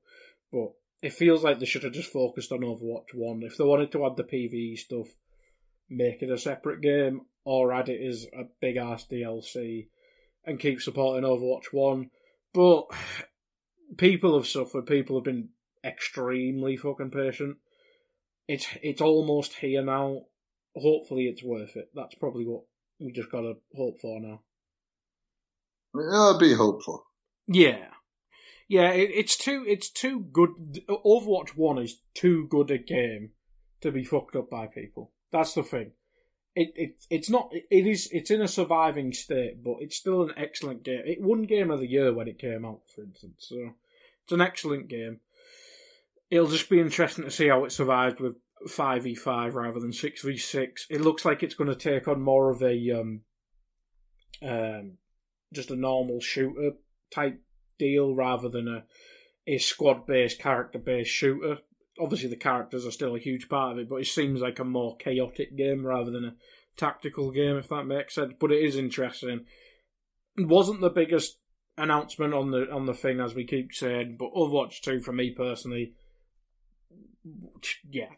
[0.51, 3.41] But it feels like they should have just focused on Overwatch One.
[3.43, 5.07] If they wanted to add the PVE stuff,
[5.89, 9.87] make it a separate game or add it as a big ass DLC
[10.45, 12.09] and keep supporting Overwatch 1.
[12.53, 12.85] But
[13.97, 15.49] people have suffered, people have been
[15.83, 17.57] extremely fucking patient.
[18.47, 20.23] It's it's almost here now.
[20.75, 21.89] Hopefully it's worth it.
[21.93, 22.63] That's probably what
[22.99, 24.41] we just gotta hope for now.
[25.95, 27.05] I'll be hopeful.
[27.47, 27.87] Yeah.
[28.69, 33.31] Yeah, it, it's too it's too good Overwatch 1 is too good a game
[33.81, 35.11] to be fucked up by people.
[35.31, 35.91] That's the thing
[36.55, 40.33] it, it it's not it is it's in a surviving state, but it's still an
[40.35, 41.01] excellent game.
[41.05, 43.45] It won Game of the Year when it came out, for instance.
[43.47, 43.71] So
[44.23, 45.19] it's an excellent game.
[46.29, 48.35] It'll just be interesting to see how it survived with
[48.67, 50.85] five v five rather than six v six.
[50.89, 53.21] It looks like it's going to take on more of a um,
[54.41, 54.97] um,
[55.53, 56.71] just a normal shooter
[57.11, 57.41] type
[57.79, 58.83] deal rather than a
[59.47, 61.57] a squad based character based shooter
[61.99, 64.63] obviously the characters are still a huge part of it, but it seems like a
[64.63, 66.35] more chaotic game rather than a
[66.77, 68.33] tactical game, if that makes sense.
[68.39, 69.45] But it is interesting.
[70.37, 71.37] Wasn't the biggest
[71.77, 75.31] announcement on the on the thing as we keep saying, but Overwatch 2 for me
[75.35, 75.93] personally,
[77.89, 78.09] yeah.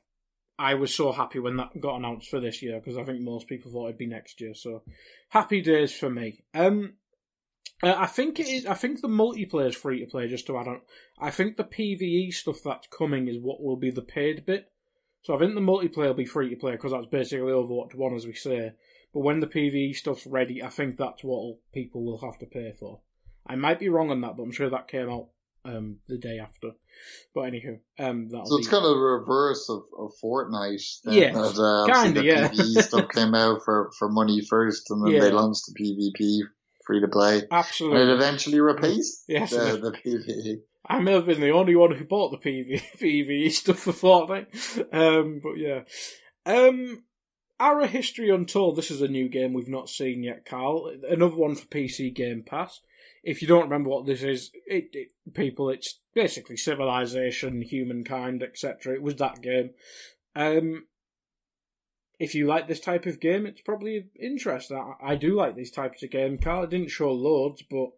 [0.60, 3.48] I was so happy when that got announced for this year because I think most
[3.48, 4.54] people thought it'd be next year.
[4.54, 4.84] So
[5.30, 6.44] happy days for me.
[6.54, 6.94] Um,
[7.84, 8.66] uh, I think it is.
[8.66, 10.28] I think the multiplayer is free to play.
[10.28, 10.82] Just to add on,
[11.20, 14.72] I think the PVE stuff that's coming is what will be the paid bit.
[15.24, 18.16] So I think the multiplayer will be free to play because that's basically Overwatch One,
[18.16, 18.74] as we say.
[19.14, 22.74] But when the PVE stuff's ready, I think that's what people will have to pay
[22.80, 23.02] for.
[23.46, 25.28] I might be wrong on that, but I'm sure that came out
[25.66, 26.72] um, the day after.
[27.34, 28.72] But anywho, um, so it's be...
[28.72, 31.02] kind of the reverse of, of Fortnite.
[31.04, 32.24] Then, yeah, uh, kind of.
[32.24, 35.22] Yeah, PvE stuff came out for, for money first, and then yeah.
[35.22, 36.48] they launched the PvP
[36.86, 37.44] free to play.
[37.52, 38.02] Absolutely.
[38.02, 40.62] And it eventually replaced yes, the, the PvE.
[40.86, 44.94] I may have been the only one who bought the PV, PvE stuff for Fortnite.
[44.94, 45.82] Um, but yeah.
[46.46, 47.04] Um,
[47.60, 50.92] Ara History Untold, this is a new game we've not seen yet, Carl.
[51.08, 52.82] Another one for PC Game Pass.
[53.24, 58.96] If you don't remember what this is, it, it people, it's basically civilization, humankind, etc.
[58.96, 59.72] It was that game.
[60.36, 60.88] Um,
[62.22, 64.78] if you like this type of game, it's probably interesting.
[64.78, 66.40] I, I do like these types of games.
[66.44, 67.90] Carl, didn't show loads, but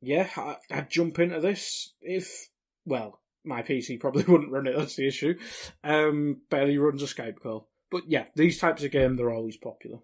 [0.00, 2.48] yeah, I, I'd jump into this if,
[2.84, 4.76] well, my PC probably wouldn't run it.
[4.78, 5.36] That's the issue.
[5.82, 7.68] Um, barely runs a Skype call.
[7.90, 9.98] But yeah, these types of games they're always popular.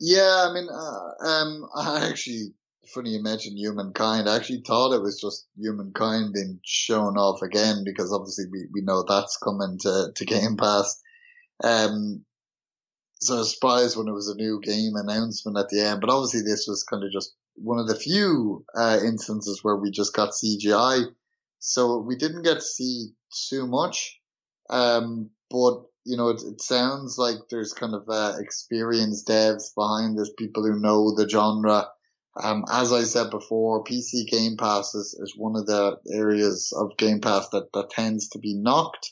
[0.00, 2.54] Yeah, I mean, uh, um, I actually,
[2.86, 4.30] funny you mentioned humankind.
[4.30, 8.80] I actually thought it was just humankind being shown off again because obviously we, we
[8.80, 11.02] know that's coming to, to Game Pass.
[11.62, 12.24] Um,
[13.20, 16.00] so surprised when it was a new game announcement at the end.
[16.00, 19.90] But obviously, this was kind of just one of the few uh, instances where we
[19.90, 21.06] just got CGI,
[21.58, 23.08] so we didn't get to see
[23.48, 24.20] too much.
[24.68, 30.16] Um, but you know, it, it sounds like there's kind of uh, experienced devs behind
[30.16, 31.88] this, people who know the genre.
[32.40, 36.96] Um, as I said before, PC Game Pass is, is one of the areas of
[36.98, 39.10] Game Pass that, that tends to be knocked.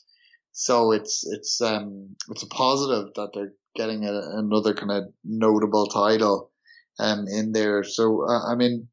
[0.53, 5.87] So it's, it's, um, it's a positive that they're getting a, another kind of notable
[5.87, 6.51] title
[6.99, 7.85] um, in there.
[7.85, 8.89] So, uh, I mean,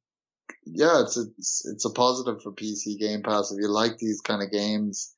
[0.65, 3.51] yeah, it's, it's, it's a positive for PC Game Pass.
[3.51, 5.15] If you like these kind of games,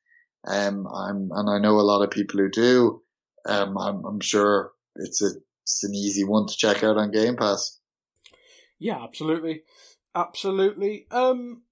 [0.48, 3.02] um, I'm, and I know a lot of people who do,
[3.46, 5.30] um, I'm, I'm sure it's a,
[5.64, 7.80] it's an easy one to check out on Game Pass.
[8.80, 9.64] Yeah, absolutely.
[10.16, 11.08] Absolutely.
[11.10, 11.64] Um,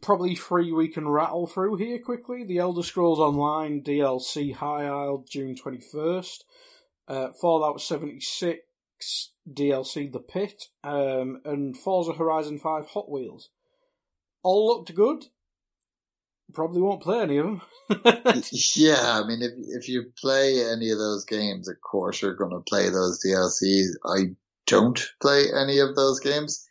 [0.00, 2.44] probably three we can rattle through here quickly.
[2.44, 6.38] The Elder Scrolls Online DLC High Isle, June 21st.
[7.08, 8.60] Uh, Fallout 76
[9.52, 13.50] DLC The Pit, um, and Forza Horizon 5 Hot Wheels.
[14.42, 15.26] All looked good.
[16.52, 17.62] Probably won't play any of them.
[18.74, 22.50] yeah, I mean, if if you play any of those games, of course you're going
[22.50, 23.90] to play those DLCs.
[24.04, 24.34] I
[24.66, 26.66] don't play any of those games,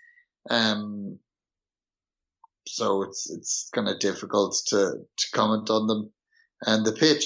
[0.49, 1.19] um,
[2.67, 6.11] so it's it's kind of difficult to to comment on them.
[6.61, 7.25] And the pitch,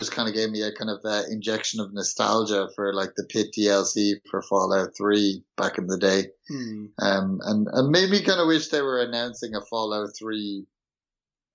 [0.00, 3.24] Just kind of gave me a kind of uh, injection of nostalgia for like the
[3.24, 6.24] pit DLC for Fallout 3 back in the day.
[6.48, 6.86] Hmm.
[6.98, 10.66] Um, and, and made me kind of wish they were announcing a Fallout 3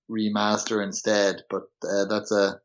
[0.10, 2.62] remaster instead, but uh, that's a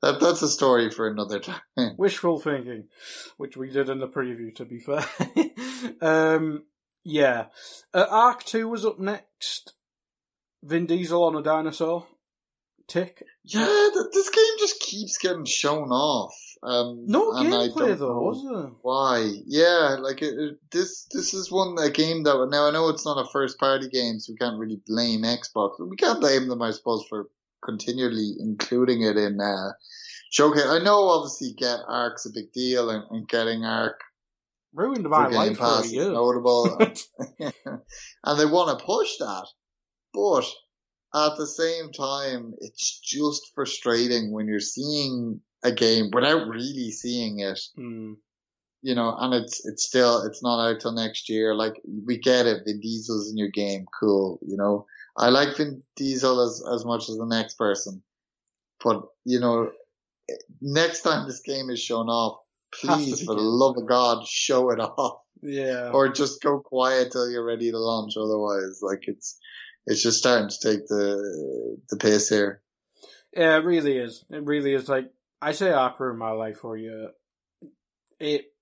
[0.00, 1.38] that that's a story for another
[1.76, 1.94] time.
[1.96, 2.84] Wishful thinking,
[3.36, 5.04] which we did in the preview, to be fair.
[6.00, 6.64] um,
[7.04, 7.46] yeah.
[7.92, 9.74] Uh, Ark 2 was up next.
[10.62, 12.06] Vin Diesel on a dinosaur.
[12.88, 13.22] Tick.
[13.44, 16.34] Yeah, th- this game just keeps getting shown off.
[16.62, 18.70] Um, No gameplay though, was there?
[18.82, 19.30] Why?
[19.46, 21.06] Yeah, like it, it- this.
[21.12, 24.18] This is one a game that now I know it's not a first party game,
[24.18, 25.78] so we can't really blame Xbox.
[25.78, 27.28] We can't blame them, I suppose, for
[27.64, 29.72] continually including it in uh,
[30.30, 30.66] showcase.
[30.66, 34.00] I know, obviously, get Ark's a big deal, and, and getting Arc
[34.74, 36.10] Ruined my life for Pass a is year.
[36.10, 36.76] notable,
[37.38, 39.46] and they want to push that,
[40.12, 40.44] but
[41.14, 47.40] at the same time, it's just frustrating when you're seeing a game without really seeing
[47.40, 48.12] it Hmm.
[48.82, 51.54] you know, and it's it's still it's not out till next year.
[51.54, 54.38] Like we get it, Vin Diesel's in your game, cool.
[54.46, 54.86] You know,
[55.16, 58.02] I like Vin Diesel as as much as the next person,
[58.84, 59.70] but you know,
[60.60, 62.38] next time this game is shown off,
[62.72, 65.90] please, for the love of God, show it off, Yeah.
[65.92, 68.16] or just go quiet till you're ready to launch.
[68.16, 69.38] Otherwise, like it's
[69.88, 72.60] it's just starting to take the the piss here.
[73.34, 74.24] Yeah, it really is.
[74.30, 74.88] It really is.
[74.88, 75.10] Like
[75.40, 77.08] I say, Ark in my life for you.
[78.20, 78.52] It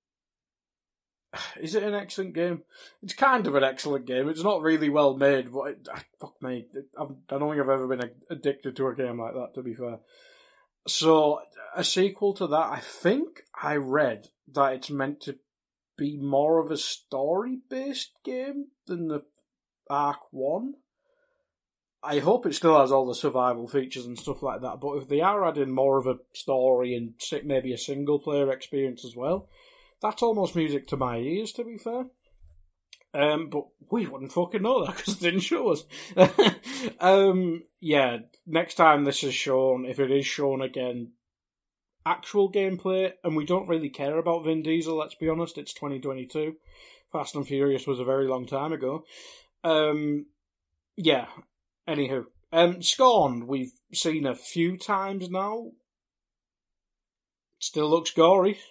[1.60, 2.62] is it an excellent game?
[3.02, 4.28] It's kind of an excellent game.
[4.28, 6.66] It's not really well made, but it, ah, fuck me,
[6.98, 9.54] I've, I don't think I've ever been addicted to a game like that.
[9.54, 9.98] To be fair,
[10.86, 11.40] so
[11.74, 15.38] a sequel to that, I think I read that it's meant to
[15.98, 19.22] be more of a story-based game than the
[19.90, 20.74] Ark One.
[22.02, 24.80] I hope it still has all the survival features and stuff like that.
[24.80, 29.04] But if they are adding more of a story and maybe a single player experience
[29.04, 29.48] as well,
[30.00, 31.52] that's almost music to my ears.
[31.52, 32.06] To be fair,
[33.16, 35.84] um, but we wouldn't fucking know that because they didn't show us.
[37.00, 41.12] um, yeah, next time this is shown, if it is shown again,
[42.04, 44.96] actual gameplay, and we don't really care about Vin Diesel.
[44.96, 46.56] Let's be honest, it's 2022.
[47.10, 49.04] Fast and Furious was a very long time ago.
[49.64, 50.26] Um,
[50.96, 51.26] yeah,
[51.88, 55.70] Anywho, um, Scorn, we've seen a few times now.
[57.58, 58.58] Still looks gory.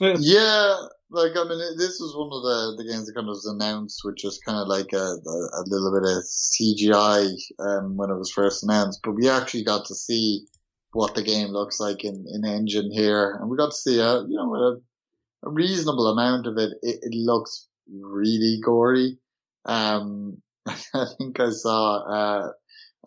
[0.00, 0.76] Yeah,
[1.10, 4.02] like I mean, this was one of the the games that kind of was announced
[4.04, 8.16] which was kind of like a, a, a little bit of CGI um, when it
[8.16, 10.46] was first announced, but we actually got to see
[10.92, 14.20] what the game looks like in, in engine here, and we got to see a
[14.22, 16.70] you know a, a reasonable amount of it.
[16.82, 19.18] It, it looks really gory.
[19.64, 20.40] Um,
[20.94, 22.52] I think I saw uh,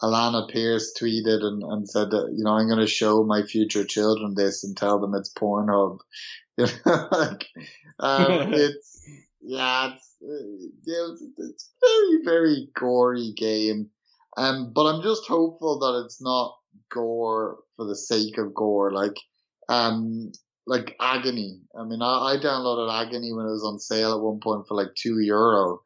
[0.01, 3.85] Alana Pierce tweeted and, and said that you know I'm going to show my future
[3.85, 5.99] children this and tell them it's Pornhub.
[6.55, 7.47] You know, like,
[7.99, 9.09] um, it's,
[9.41, 10.35] yeah, it's, uh,
[10.85, 13.89] it's, it's a very, very gory game.
[14.37, 16.55] Um, but I'm just hopeful that it's not
[16.91, 18.91] gore for the sake of gore.
[18.91, 19.17] Like,
[19.67, 20.31] um,
[20.65, 21.61] like Agony.
[21.75, 24.75] I mean, I, I downloaded Agony when it was on sale at one point for
[24.75, 25.79] like two euro.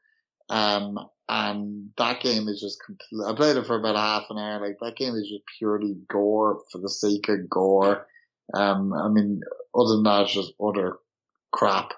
[0.49, 0.99] Um,
[1.29, 3.25] and that game is just complete.
[3.27, 4.61] I played it for about half an hour.
[4.61, 8.07] Like that game is just purely gore for the sake of gore.
[8.53, 9.41] Um, I mean,
[9.75, 10.97] other than that, it's just utter
[11.51, 11.93] crap.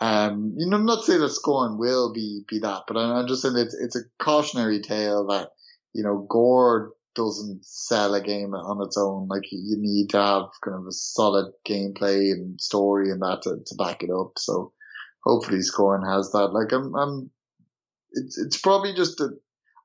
[0.00, 3.42] Um, you know, I'm not saying that Scorn will be, be that, but I'm, just
[3.42, 5.50] saying it's, it's a cautionary tale that,
[5.94, 9.28] you know, gore doesn't sell a game on its own.
[9.28, 13.58] Like you, need to have kind of a solid gameplay and story and that to,
[13.64, 14.32] to back it up.
[14.36, 14.72] So
[15.24, 16.48] hopefully Scorn has that.
[16.48, 17.30] Like I'm, I'm,
[18.16, 19.30] it's, it's probably just a,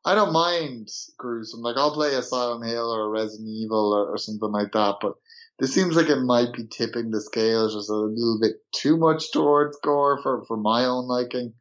[0.05, 1.61] I don't mind gruesome.
[1.61, 4.95] Like I'll play a Silent Hill or a Resident Evil or, or something like that,
[5.01, 5.13] but
[5.59, 9.31] this seems like it might be tipping the scales just a little bit too much
[9.31, 11.53] towards gore for, for my own liking.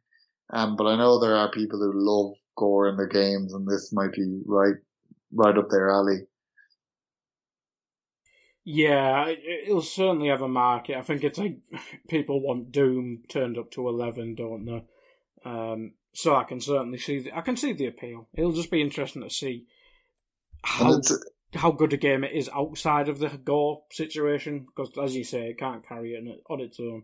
[0.51, 3.93] Um, but I know there are people who love gore in their games and this
[3.93, 4.75] might be right,
[5.33, 6.21] right up their alley.
[8.63, 10.97] Yeah, it- it'll certainly have a market.
[10.97, 11.59] I think it's like
[12.09, 14.83] people want Doom turned up to eleven, don't they?
[15.45, 17.19] Um, so I can certainly see.
[17.19, 18.27] The, I can see the appeal.
[18.33, 19.65] It'll just be interesting to see
[20.63, 20.99] how
[21.53, 24.65] how good a game it is outside of the gore situation.
[24.65, 27.03] Because as you say, it can't carry it on its own.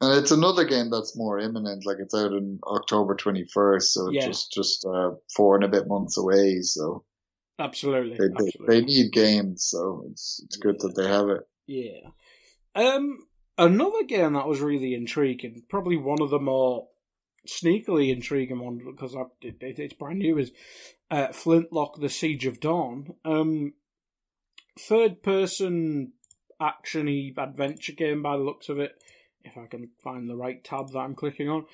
[0.00, 1.86] And it's another game that's more imminent.
[1.86, 4.26] Like it's out in October twenty first, so it's Yeah.
[4.26, 6.60] just just uh, four and a bit months away.
[6.62, 7.04] So
[7.58, 8.16] Absolutely.
[8.18, 8.80] they, they absolutely.
[8.80, 11.42] they need games, so it's it's good that they have it.
[11.66, 12.10] Yeah.
[12.74, 13.18] Um,
[13.56, 16.88] another game that was really intriguing, probably one of the more
[17.46, 20.52] sneakily intriguing one because I, it, it, it's brand new, is
[21.10, 23.14] uh, Flintlock: The Siege of Dawn.
[23.24, 23.74] Um,
[24.78, 26.12] third person
[26.60, 28.92] actiony adventure game by the looks of it.
[29.44, 31.66] If I can find the right tab that I'm clicking on.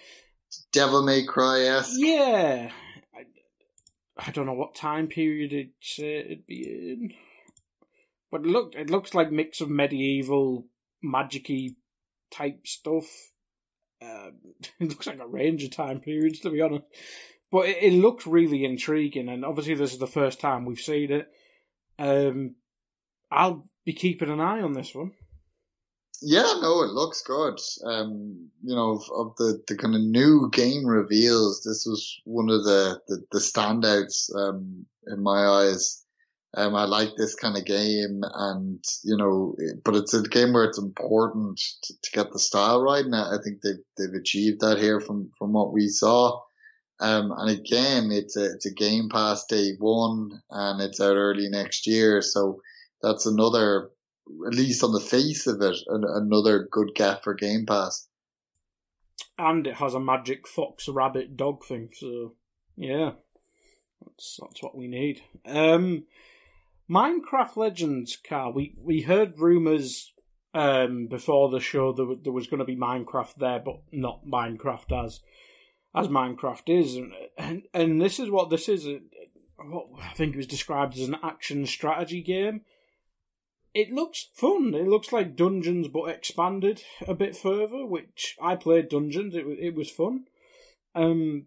[0.73, 1.91] Devil May Cry esque.
[1.97, 2.71] Yeah.
[3.15, 7.13] I, I don't know what time period it'd it'd be in.
[8.31, 10.67] But it look it looks like mix of medieval
[11.05, 11.77] magicy
[12.31, 13.07] type stuff.
[14.03, 14.33] Um,
[14.81, 16.85] it looks like a range of time periods to be honest.
[17.51, 21.13] But it, it looks really intriguing and obviously this is the first time we've seen
[21.13, 21.29] it.
[21.99, 22.55] Um
[23.31, 25.13] I'll be keeping an eye on this one.
[26.21, 27.59] Yeah, no, it looks good.
[27.85, 32.51] Um, you know, of, of the, the kind of new game reveals, this was one
[32.51, 36.05] of the, the, the standouts, um, in my eyes.
[36.55, 40.65] Um, I like this kind of game and, you know, but it's a game where
[40.65, 43.05] it's important to, to get the style right.
[43.05, 46.41] And I think they've, they've achieved that here from, from what we saw.
[47.01, 51.49] Um, and again, it's a, it's a game pass day one and it's out early
[51.49, 52.23] next year.
[52.23, 52.63] So
[53.03, 53.91] that's another
[54.47, 58.09] at least on the face of it, an, another good get for Game Pass.
[59.39, 62.35] And it has a magic fox rabbit dog thing, so
[62.77, 63.13] yeah.
[64.05, 65.23] That's that's what we need.
[65.47, 66.05] Um
[66.91, 68.51] Minecraft Legends car.
[68.53, 70.13] We we heard rumours
[70.55, 75.05] um before the show wa- there was going to be Minecraft there, but not Minecraft
[75.05, 75.21] as
[75.95, 78.87] as Minecraft is, and and, and this is what this is.
[78.87, 78.99] uh,
[79.59, 82.63] What I think it was described as an action strategy game.
[83.75, 84.73] It looks fun.
[84.75, 87.85] It looks like Dungeons but expanded a bit further.
[87.85, 89.35] Which I played Dungeons.
[89.35, 90.25] It was it was fun.
[90.95, 91.47] Um.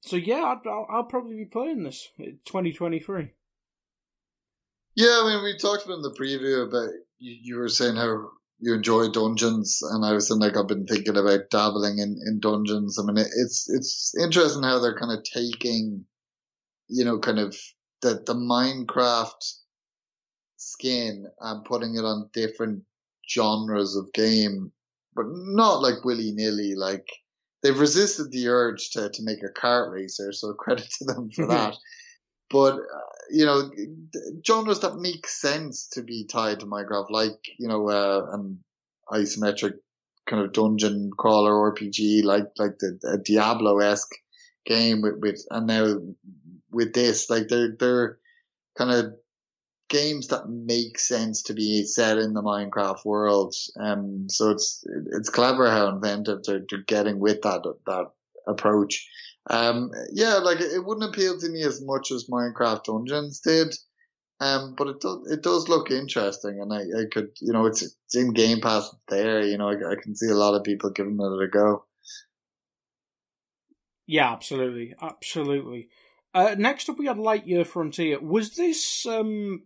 [0.00, 2.08] So yeah, I'll, I'll probably be playing this.
[2.46, 3.32] Twenty three.
[4.98, 6.90] Yeah, I mean, we talked about in the preview about
[7.20, 10.86] you, you were saying how you enjoy dungeons, and I was saying like I've been
[10.88, 12.98] thinking about dabbling in, in dungeons.
[12.98, 16.04] I mean, it, it's it's interesting how they're kind of taking,
[16.88, 17.56] you know, kind of
[18.02, 19.40] the the Minecraft
[20.56, 22.82] skin and putting it on different
[23.30, 24.72] genres of game,
[25.14, 26.74] but not like willy nilly.
[26.74, 27.06] Like
[27.62, 31.46] they've resisted the urge to to make a kart racer, so credit to them for
[31.46, 31.76] that.
[32.50, 33.70] But uh, you know,
[34.46, 38.62] genres that make sense to be tied to Minecraft, like you know, uh, an
[39.10, 39.74] isometric
[40.28, 44.14] kind of dungeon crawler RPG, like like the, the Diablo esque
[44.66, 45.96] game with, with and now
[46.70, 48.18] with this, like they're they're
[48.76, 49.14] kind of
[49.88, 53.54] games that make sense to be set in the Minecraft world.
[53.80, 58.10] Um, so it's it's clever how inventive they're, they're getting with that that
[58.46, 59.08] approach.
[59.48, 63.74] Um, yeah, like it wouldn't appeal to me as much as Minecraft Dungeons did.
[64.40, 67.82] Um, but it does, it does look interesting and I, I could, you know, it's,
[67.82, 70.90] it's in Game Pass there, you know, I, I can see a lot of people
[70.90, 71.86] giving it a go.
[74.06, 75.88] Yeah, absolutely, absolutely.
[76.32, 78.20] Uh, next up, we had Lightyear Frontier.
[78.20, 79.64] Was this um,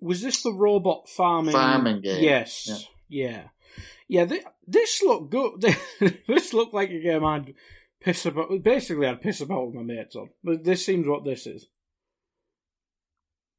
[0.00, 3.26] was this the robot farming Farming game, Yes, yeah.
[3.26, 3.42] yeah,
[4.06, 4.26] yeah.
[4.26, 5.76] thi- this looked good.
[6.28, 7.54] this looked like a game I'd
[8.04, 8.62] piss about.
[8.62, 10.30] Basically, I'd piss about with my mates on.
[10.42, 11.66] But this seems what this is.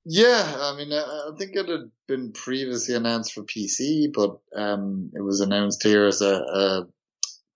[0.06, 5.12] Yeah, I mean, I, I think it had been previously announced for PC, but um,
[5.16, 6.88] it was announced here as a, a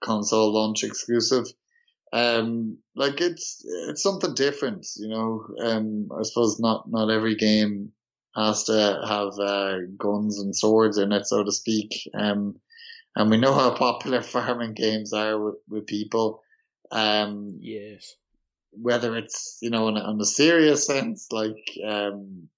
[0.03, 1.45] console launch exclusive.
[2.11, 5.45] Um, like it's it's something different, you know.
[5.61, 7.91] Um, I suppose not not every game
[8.35, 12.09] has to have uh, guns and swords in it, so to speak.
[12.15, 12.59] Um,
[13.15, 16.41] and we know how popular farming games are with, with people.
[16.91, 18.15] Um, Yes.
[18.71, 22.49] whether it's you know in a, in a serious sense like um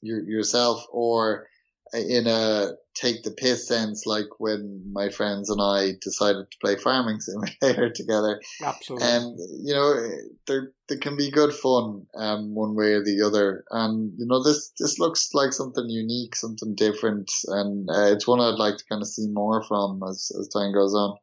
[0.00, 1.46] your, yourself or
[1.92, 6.76] in a take the piss sense like when my friends and I decided to play
[6.76, 9.08] farming simulator together Absolutely.
[9.08, 10.10] and you know
[10.46, 14.42] there, they can be good fun um one way or the other and you know
[14.42, 18.84] this this looks like something unique something different and uh, it's one I'd like to
[18.88, 21.16] kind of see more from as as time goes on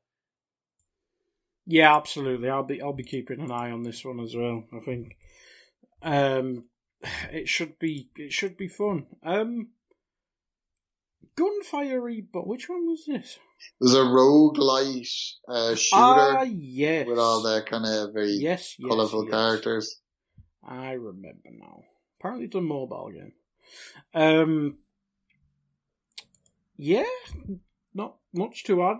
[1.65, 2.49] Yeah, absolutely.
[2.49, 4.65] I'll be I'll be keeping an eye on this one as well.
[4.75, 5.17] I think
[6.01, 6.65] um,
[7.31, 9.05] it should be it should be fun.
[9.23, 9.69] Um,
[11.35, 12.45] Gunfire Reborn.
[12.47, 13.39] Which one was this?
[13.79, 17.07] there's a roguelite uh, shooter Ah, yes.
[17.07, 19.31] with all the kind of very yes, yes, colourful yes.
[19.31, 20.01] characters.
[20.67, 21.83] I remember now.
[22.19, 23.33] Apparently, it's a mobile game.
[24.13, 24.77] Um,
[26.77, 27.05] yeah,
[27.93, 28.97] not much to add.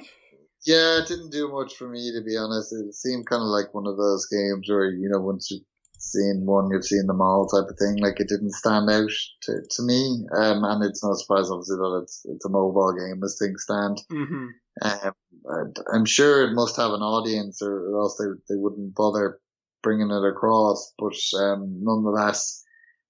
[0.65, 2.73] Yeah, it didn't do much for me to be honest.
[2.73, 5.63] It seemed kind of like one of those games where you know once you've
[5.97, 7.97] seen one, you've seen them all type of thing.
[7.97, 9.09] Like it didn't stand out
[9.43, 13.21] to, to me, um, and it's no surprise obviously that it's it's a mobile game
[13.23, 14.01] as things stand.
[14.11, 14.47] Mm-hmm.
[14.81, 19.39] Um, I'm sure it must have an audience, or, or else they they wouldn't bother
[19.81, 20.93] bringing it across.
[20.97, 22.63] But um, nonetheless,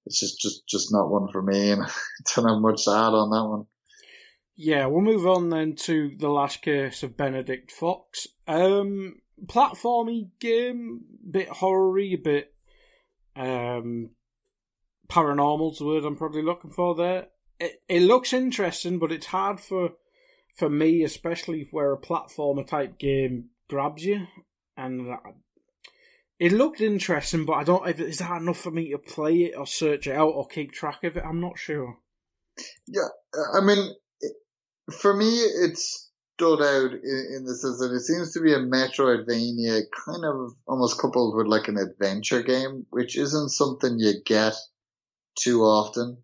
[0.06, 1.90] it's just just just not one for me, and I
[2.36, 3.66] don't have much to add on that one.
[4.56, 8.28] Yeah, we'll move on then to the last case of Benedict Fox.
[8.48, 12.54] Um, platformy game, bit horror-y, a bit
[13.36, 14.12] um,
[15.10, 17.28] paranormal's the word I'm probably looking for there.
[17.60, 19.92] It, it looks interesting, but it's hard for
[20.56, 24.28] for me, especially where a platformer type game grabs you.
[24.78, 25.16] And
[26.40, 27.88] it looked interesting, but I don't.
[28.00, 31.04] Is that enough for me to play it or search it out or keep track
[31.04, 31.24] of it?
[31.26, 31.98] I'm not sure.
[32.88, 33.08] Yeah,
[33.56, 33.94] I mean,
[34.92, 38.60] for me, it stood out in, in the sense that it seems to be a
[38.60, 44.54] Metroidvania, kind of almost coupled with like an adventure game, which isn't something you get
[45.40, 46.18] too often.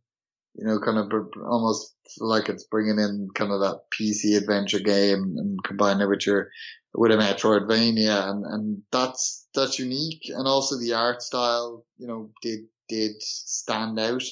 [0.55, 1.11] You know, kind of
[1.47, 6.25] almost like it's bringing in kind of that PC adventure game and combining it with
[6.25, 6.49] your
[6.93, 12.31] with a Metroidvania, and and that's that's unique, and also the art style, you know,
[12.41, 14.23] did did stand out.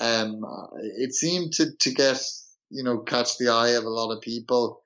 [0.00, 0.44] Um,
[0.98, 2.20] it seemed to to get
[2.74, 4.82] you know, catch the eye of a lot of people.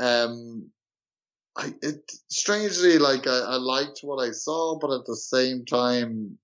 [0.00, 0.70] Um,
[1.56, 6.38] I, it, strangely, like I, I liked what I saw, but at the same time,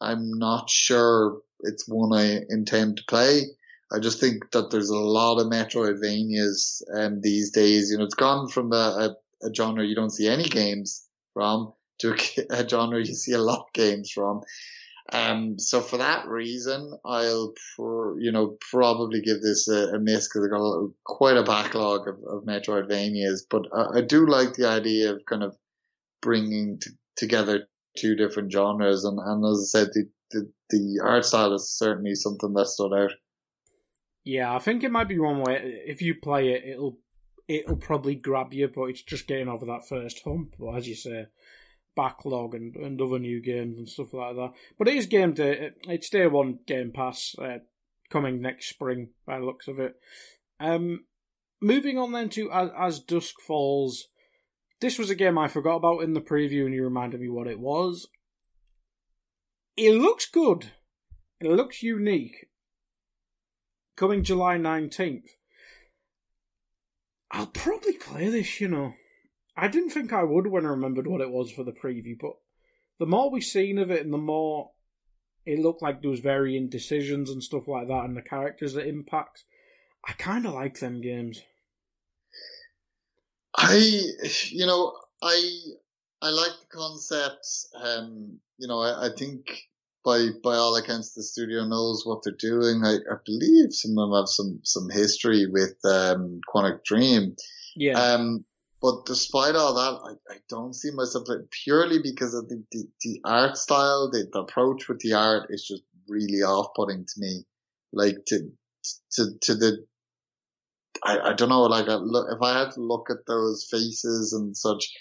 [0.00, 3.42] I'm not sure it's one I intend to play.
[3.92, 7.90] I just think that there's a lot of Metroidvanias um, these days.
[7.90, 11.72] You know, it's gone from a, a, a genre you don't see any games from
[11.98, 12.16] to a,
[12.50, 14.42] a, genre you see a lot of games from.
[15.12, 20.28] Um, so for that reason, I'll, pr- you know, probably give this a, a miss
[20.28, 23.42] because I've got a, quite a backlog of, of Metroidvanias.
[23.48, 25.56] But I, I, do like the idea of kind of
[26.22, 29.04] bringing t- together two different genres.
[29.04, 32.92] And, and as I said, the, the, the art style is certainly something that stood
[32.92, 33.12] out.
[34.24, 35.82] Yeah, I think it might be one way.
[35.86, 36.98] If you play it, it'll
[37.48, 40.56] it'll probably grab you, but it's just getting over that first hump.
[40.58, 41.26] But as you say,
[41.96, 44.52] backlog and, and other new games and stuff like that.
[44.78, 45.70] But it is game day.
[45.88, 47.58] It's day one Game Pass uh,
[48.10, 49.96] coming next spring by the looks of it.
[50.60, 51.04] Um,
[51.60, 54.08] moving on then to as, as Dusk Falls.
[54.80, 57.46] This was a game I forgot about in the preview, and you reminded me what
[57.46, 58.08] it was.
[59.76, 60.72] It looks good.
[61.40, 62.48] It looks unique.
[63.96, 65.28] Coming July 19th.
[67.30, 68.94] I'll probably play this, you know.
[69.56, 72.32] I didn't think I would when I remembered what it was for the preview, but
[72.98, 74.70] the more we've seen of it and the more
[75.46, 78.86] it looked like there was varying decisions and stuff like that and the characters that
[78.86, 79.44] impact,
[80.06, 81.40] I kind of like them games.
[83.56, 84.02] I,
[84.50, 84.92] you know,
[85.22, 85.50] I,
[86.20, 87.46] I like the concept.
[87.80, 89.46] Um, you know, I, I think
[90.04, 92.82] by by all accounts, the studio knows what they're doing.
[92.84, 97.34] I, I believe some of them have some some history with um, Quantic Dream.
[97.74, 98.00] Yeah.
[98.00, 98.44] Um,
[98.80, 102.84] but despite all that, I, I don't see myself playing purely because of the, the,
[103.02, 107.12] the art style, the, the approach with the art is just really off putting to
[107.18, 107.44] me.
[107.92, 108.50] Like to,
[109.12, 109.86] to, to the,
[111.02, 114.32] I, I don't know, like I look, if I had to look at those faces
[114.32, 114.92] and such,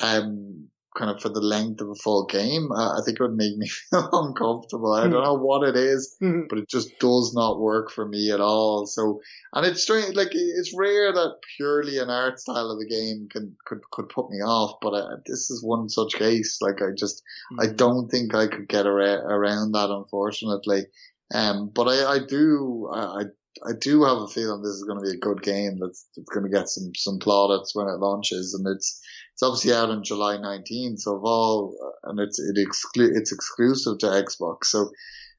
[0.00, 3.36] um, kind of for the length of a full game, I, I think it would
[3.36, 4.92] make me feel uncomfortable.
[4.92, 5.24] I don't hmm.
[5.24, 6.42] know what it is, hmm.
[6.48, 8.86] but it just does not work for me at all.
[8.86, 9.20] So,
[9.52, 13.56] and it's strange, like it's rare that purely an art style of the game can
[13.64, 16.58] could could put me off, but I, this is one such case.
[16.60, 17.64] Like I just, mm.
[17.64, 20.86] I don't think I could get ar- around that, unfortunately.
[21.34, 23.24] Um, but I, I do, I,
[23.66, 26.28] I do have a feeling this is going to be a good game that's, that's
[26.28, 28.54] going to get some, some plaudits when it launches.
[28.54, 29.00] And it's,
[29.34, 31.00] it's obviously out on July 19th.
[31.00, 34.66] So of all, uh, and it's, it exclu- it's exclusive to Xbox.
[34.66, 34.90] So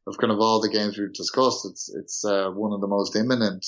[0.05, 3.15] of kind of all the games we've discussed, it's, it's, uh, one of the most
[3.15, 3.65] imminent.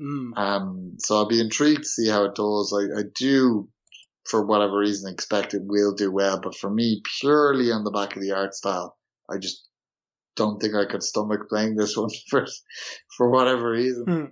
[0.00, 0.36] Mm.
[0.36, 2.74] Um, so I'll be intrigued to see how it does.
[2.76, 3.68] I, I do,
[4.24, 6.40] for whatever reason, expect it will do well.
[6.40, 8.96] But for me, purely on the back of the art style,
[9.30, 9.64] I just
[10.34, 12.46] don't think I could stomach playing this one for
[13.16, 14.04] for whatever reason.
[14.04, 14.24] Hmm.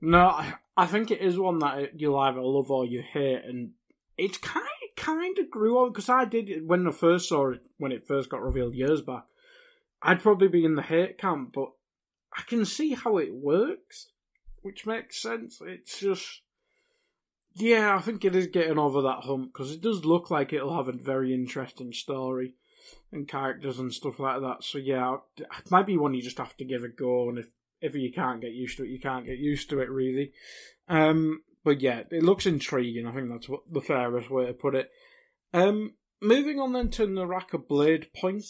[0.00, 0.40] No,
[0.76, 3.70] I think it is one that you'll either love or you hate, and
[4.16, 7.92] it kind kind of grew on because I did when I first saw it when
[7.92, 9.24] it first got revealed years back.
[10.02, 11.70] I'd probably be in the hate camp, but
[12.36, 14.10] I can see how it works,
[14.62, 15.60] which makes sense.
[15.64, 16.42] It's just,
[17.54, 20.76] yeah, I think it is getting over that hump because it does look like it'll
[20.76, 22.54] have a very interesting story
[23.12, 24.62] and characters and stuff like that.
[24.62, 27.46] So yeah, it might be one you just have to give a go, and if
[27.80, 30.32] if you can't get used to it, you can't get used to it really.
[30.88, 33.06] Um, but yeah, it looks intriguing.
[33.06, 34.90] I think that's what the fairest way to put it.
[35.52, 38.44] Um, moving on then to Naraka Blade Point.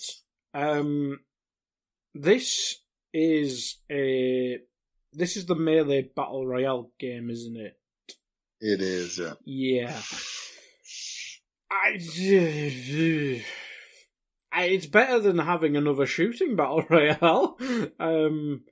[0.52, 1.20] Um,
[2.14, 2.80] this
[3.12, 4.58] is a
[5.12, 7.78] this is the melee battle royale game, isn't it?
[8.60, 9.34] It is, yeah.
[9.44, 10.00] Yeah.
[11.70, 11.98] I,
[14.52, 17.58] I it's better than having another shooting battle royale.
[18.00, 18.62] Um,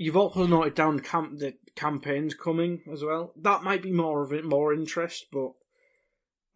[0.00, 3.34] you've also noted down camp the campaigns coming as well.
[3.36, 5.52] That might be more of it, more interest, but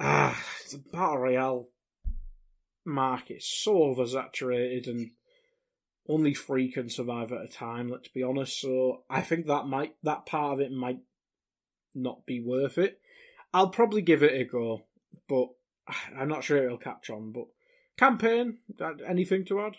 [0.00, 0.42] ah,
[0.72, 1.68] the battle royale
[2.86, 5.10] market is so oversaturated and
[6.08, 7.90] only three can survive at a time.
[7.90, 8.58] Let's be honest.
[8.62, 11.00] So I think that might that part of it might
[11.94, 12.98] not be worth it.
[13.52, 14.84] I'll probably give it a go,
[15.28, 15.48] but
[16.18, 17.32] I'm not sure it'll catch on.
[17.32, 17.48] But
[17.98, 18.60] campaign,
[19.06, 19.76] anything to add?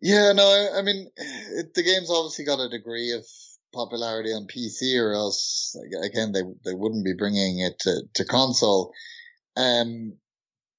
[0.00, 3.24] Yeah, no, I, I mean, it, the game's obviously got a degree of
[3.74, 8.92] popularity on PC, or else again they they wouldn't be bringing it to, to console.
[9.56, 10.16] Um,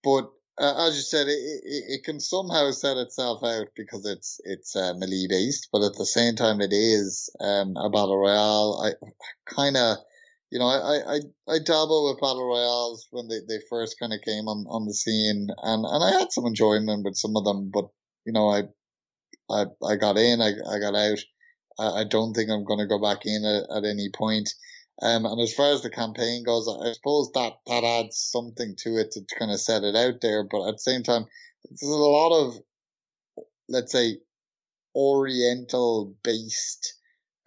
[0.03, 0.29] but
[0.59, 4.75] uh, as you said, it, it, it, can somehow set itself out because it's it's
[4.75, 8.81] uh, melee based, but at the same time, it is um, a battle royale.
[8.83, 8.93] I
[9.53, 9.97] kind of,
[10.51, 14.21] you know, I, I I dabble with battle royales when they, they first kind of
[14.21, 17.69] came on, on the scene, and, and I had some enjoyment with some of them,
[17.73, 17.85] but
[18.25, 18.63] you know, I
[19.49, 21.19] I I got in, I I got out.
[21.79, 24.49] I, I don't think I'm going to go back in at, at any point.
[25.01, 28.97] Um, and as far as the campaign goes, I suppose that, that adds something to
[28.97, 30.43] it to kind of set it out there.
[30.43, 31.25] But at the same time,
[31.63, 32.59] there's a lot of,
[33.69, 34.17] let's say,
[34.93, 36.95] oriental based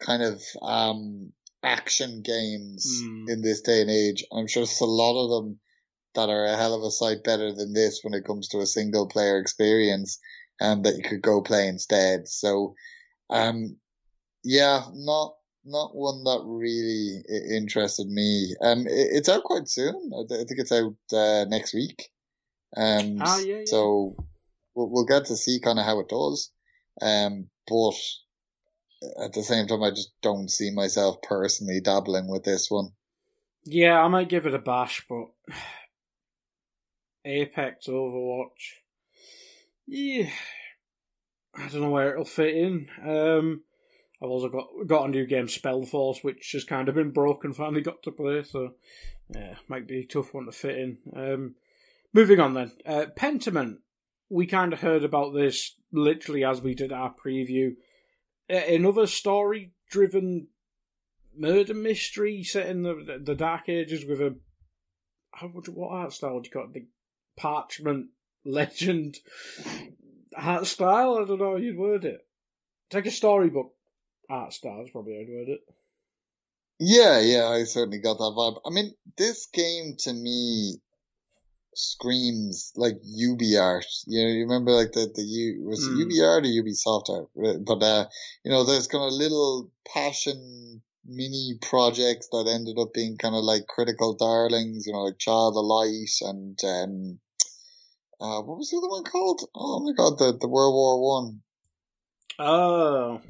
[0.00, 1.32] kind of, um,
[1.62, 3.28] action games mm.
[3.28, 4.24] in this day and age.
[4.32, 5.60] I'm sure there's a lot of them
[6.14, 8.66] that are a hell of a sight better than this when it comes to a
[8.66, 10.18] single player experience,
[10.62, 12.28] um, that you could go play instead.
[12.28, 12.74] So,
[13.30, 13.76] um,
[14.44, 15.34] yeah, not,
[15.64, 17.22] not one that really
[17.54, 18.54] interested me.
[18.62, 20.12] Um, it's out quite soon.
[20.14, 22.08] I think it's out uh, next week.
[22.76, 23.62] Um, ah, yeah, yeah.
[23.66, 24.16] so
[24.74, 26.50] we'll, we'll get to see kind of how it does.
[27.00, 27.94] Um, but
[29.24, 32.90] at the same time, I just don't see myself personally dabbling with this one.
[33.64, 35.26] Yeah, I might give it a bash, but
[37.24, 38.81] Apex, Overwatch,
[39.86, 40.30] yeah,
[41.54, 42.88] I don't know where it'll fit in.
[43.04, 43.62] Um,
[44.22, 47.52] I've also got got a new game, Spellforce, which has kind of been broken.
[47.52, 48.74] Finally got to play, so
[49.28, 50.98] yeah, might be a tough one to fit in.
[51.14, 51.54] Um,
[52.12, 53.78] moving on then, uh, Pentiment.
[54.30, 57.76] We kind of heard about this literally as we did our preview.
[58.48, 60.48] Another story-driven
[61.36, 64.36] murder mystery set in the the Dark Ages with a
[65.32, 66.72] how would what art style would you call it?
[66.72, 66.86] The
[67.36, 68.08] parchment
[68.44, 69.18] legend
[70.36, 71.18] art style.
[71.20, 72.26] I don't know how you'd word it.
[72.86, 73.72] It's like a storybook
[74.28, 75.60] art style is probably how I'd word it.
[76.78, 78.60] Yeah, yeah, I certainly got that vibe.
[78.66, 80.80] I mean, this game to me
[81.74, 83.86] screams like UB art.
[84.06, 86.04] You know, you remember like the the U was mm.
[86.04, 88.06] UbiArt or Ubisoft art, but uh,
[88.44, 93.44] you know, there's kind of little passion mini projects that ended up being kind of
[93.44, 94.86] like critical darlings.
[94.86, 97.20] You know, like Child of Light and um,
[98.22, 99.42] uh, what was the other one called?
[99.52, 101.42] Oh my god, the the World War One.
[102.38, 103.20] Oh,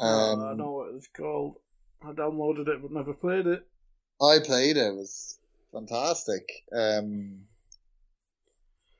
[0.00, 1.56] um, I know what it's called.
[2.02, 3.64] I downloaded it but never played it.
[4.20, 4.86] I played it.
[4.86, 5.38] It was
[5.72, 6.42] fantastic.
[6.76, 7.42] Um,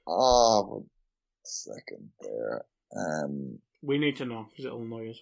[0.07, 0.87] ah, oh,
[1.43, 2.65] second there.
[2.97, 5.21] Um, we need to know because it'll annoy us.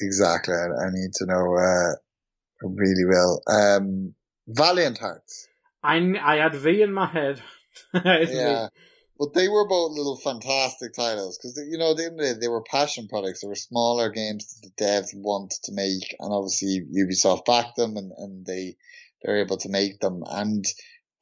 [0.00, 0.54] Exactly.
[0.54, 1.94] I, I need to know uh,
[2.62, 3.42] really well.
[3.48, 4.14] Um,
[4.46, 5.48] Valiant Hearts.
[5.82, 7.40] I, I had V in my head.
[7.94, 8.68] yeah.
[9.20, 12.08] But they were both little fantastic titles because you know they
[12.40, 13.42] they were passion products.
[13.42, 17.98] They were smaller games that the devs wanted to make, and obviously Ubisoft backed them,
[17.98, 18.76] and, and they
[19.20, 20.22] they're able to make them.
[20.26, 20.64] And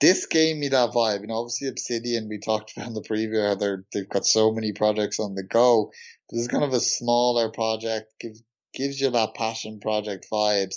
[0.00, 1.22] this gave me that vibe.
[1.22, 4.52] You know, obviously Obsidian we talked about in the preview how they're they've got so
[4.52, 5.90] many projects on the go.
[6.30, 10.76] This is kind of a smaller project, gives gives you that passion project vibes.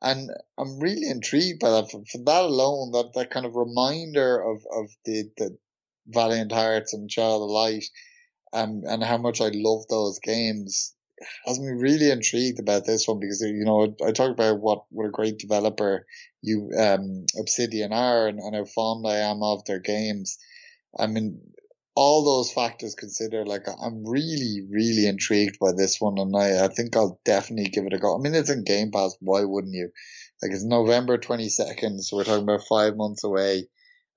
[0.00, 1.90] And I'm really intrigued by that.
[1.90, 5.58] For, for that alone, that, that kind of reminder of, of the, the,
[6.06, 7.84] Valiant Hearts and Child of Light,
[8.52, 10.94] and and how much I love those games
[11.46, 15.06] has me really intrigued about this one because you know I talk about what what
[15.06, 16.06] a great developer
[16.42, 20.38] you um Obsidian are and, and how fond I am of their games.
[20.98, 21.40] I mean,
[21.94, 26.68] all those factors considered, like I'm really really intrigued by this one, and I I
[26.68, 28.16] think I'll definitely give it a go.
[28.16, 29.16] I mean, it's in Game Pass.
[29.20, 29.90] Why wouldn't you?
[30.42, 33.68] Like it's November twenty second, so we're talking about five months away.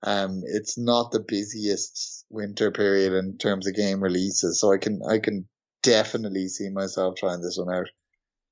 [0.02, 5.00] Um, it's not the busiest winter period in terms of game releases, so I can
[5.08, 5.48] I can
[5.82, 7.88] definitely see myself trying this one out.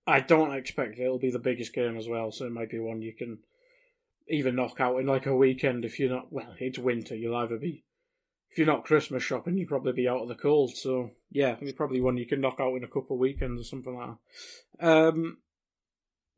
[0.06, 3.02] I don't expect it'll be the biggest game as well, so it might be one
[3.02, 3.38] you can
[4.28, 6.32] even knock out in like a weekend if you're not.
[6.32, 7.14] Well, it's winter.
[7.14, 7.84] You'll either be
[8.54, 10.76] if you're not Christmas shopping, you'll probably be out of the cold.
[10.76, 13.64] So yeah, it's probably one you can knock out in a couple of weekends or
[13.64, 14.10] something like
[14.80, 14.88] that.
[14.88, 15.38] Um,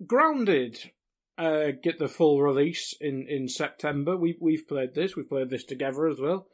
[0.07, 0.93] Grounded
[1.39, 4.17] uh, get the full release in, in September.
[4.17, 5.17] We we've played this.
[5.17, 6.47] We've played this together as well.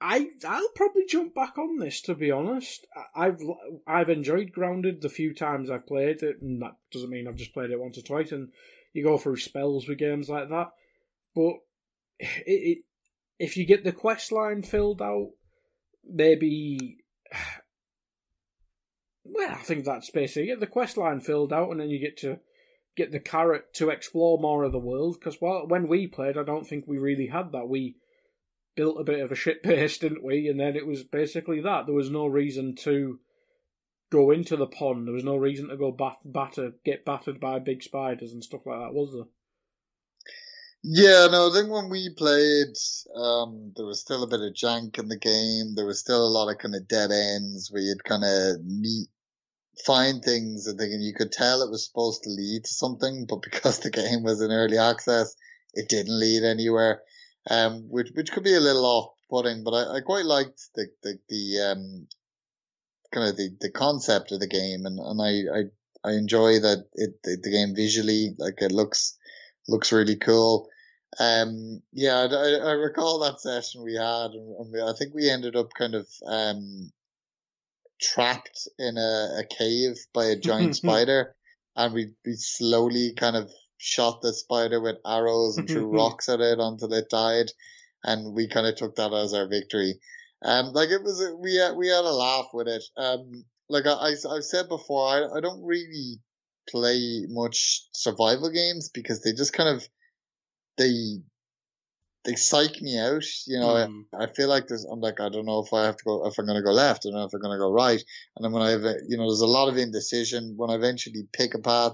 [0.00, 2.86] I I'll probably jump back on this to be honest.
[3.14, 3.40] I've
[3.86, 7.54] I've enjoyed Grounded the few times I've played it, and that doesn't mean I've just
[7.54, 8.32] played it once or twice.
[8.32, 8.50] And
[8.92, 10.68] you go through spells with games like that,
[11.34, 11.54] but
[12.18, 12.78] it, it
[13.38, 15.30] if you get the quest line filled out,
[16.04, 16.98] maybe.
[19.26, 22.18] Well, I think that's basically get the quest line filled out, and then you get
[22.18, 22.40] to
[22.96, 25.16] get the carrot to explore more of the world.
[25.18, 27.68] Because well, when we played, I don't think we really had that.
[27.68, 27.96] We
[28.76, 30.48] built a bit of a shit base, didn't we?
[30.48, 31.86] And then it was basically that.
[31.86, 33.18] There was no reason to
[34.10, 35.06] go into the pond.
[35.06, 38.62] There was no reason to go bat- batter, get battered by big spiders and stuff
[38.66, 39.28] like that, was there?
[40.86, 42.76] Yeah, no, I think when we played,
[43.16, 45.74] um, there was still a bit of jank in the game.
[45.74, 49.08] There was still a lot of kind of dead ends where you'd kind of meet,
[49.84, 53.42] find things and thinking you could tell it was supposed to lead to something, but
[53.42, 55.34] because the game was in early access,
[55.74, 57.02] it didn't lead anywhere
[57.50, 61.18] um, which which could be a little off-putting, but I, I quite liked the the,
[61.28, 62.06] the um,
[63.12, 66.86] kind of the, the concept of the game, and, and I, I I enjoy that
[66.94, 69.16] it the, the game visually like it looks
[69.68, 70.68] looks really cool.
[71.20, 75.54] Um, yeah, I, I recall that session we had, and we, I think we ended
[75.54, 76.90] up kind of um,
[78.12, 81.34] trapped in a, a cave by a giant spider,
[81.76, 86.40] and we we slowly kind of shot the spider with arrows and threw rocks at
[86.40, 87.50] it until it died,
[88.02, 89.94] and we kind of took that as our victory.
[90.42, 92.84] Um, like it was, we had, we had a laugh with it.
[92.96, 96.20] Um, like I, I have said before, I, I don't really
[96.68, 99.88] play much survival games because they just kind of
[100.76, 101.20] they
[102.24, 103.24] they psych me out.
[103.46, 104.04] You know, mm.
[104.18, 106.26] I, I, feel like there's, I'm like, I don't know if I have to go,
[106.26, 108.02] if I'm going to go left, I don't know if I'm going to go right.
[108.36, 110.54] And then when I have, you know, there's a lot of indecision.
[110.56, 111.92] When I eventually pick a path,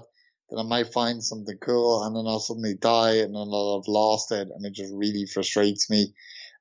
[0.49, 3.87] then I might find something cool and then I'll suddenly die and then I'll have
[3.87, 6.13] lost it and it just really frustrates me.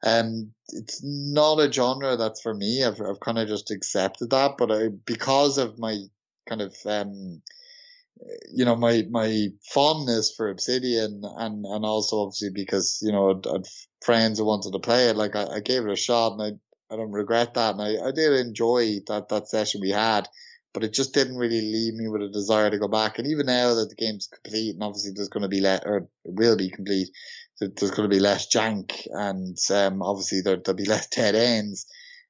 [0.02, 2.84] Um, it's not a genre that's for me.
[2.84, 5.98] I've, I've kind of just accepted that, but I, because of my
[6.48, 7.42] kind of, um,
[8.52, 13.46] you know, my, my fondness for Obsidian and, and also obviously because, you know, I'd,
[13.46, 13.66] I'd
[14.04, 16.94] friends who wanted to play it, like I, I gave it a shot and I,
[16.94, 17.74] I don't regret that.
[17.74, 20.28] And I, I did enjoy that, that session we had
[20.72, 23.18] but it just didn't really leave me with a desire to go back.
[23.18, 25.96] And even now that the game's complete, and obviously there's going to be less, or
[25.98, 27.08] it will be complete,
[27.60, 31.86] there's going to be less jank, and um, obviously there, will be less dead ends.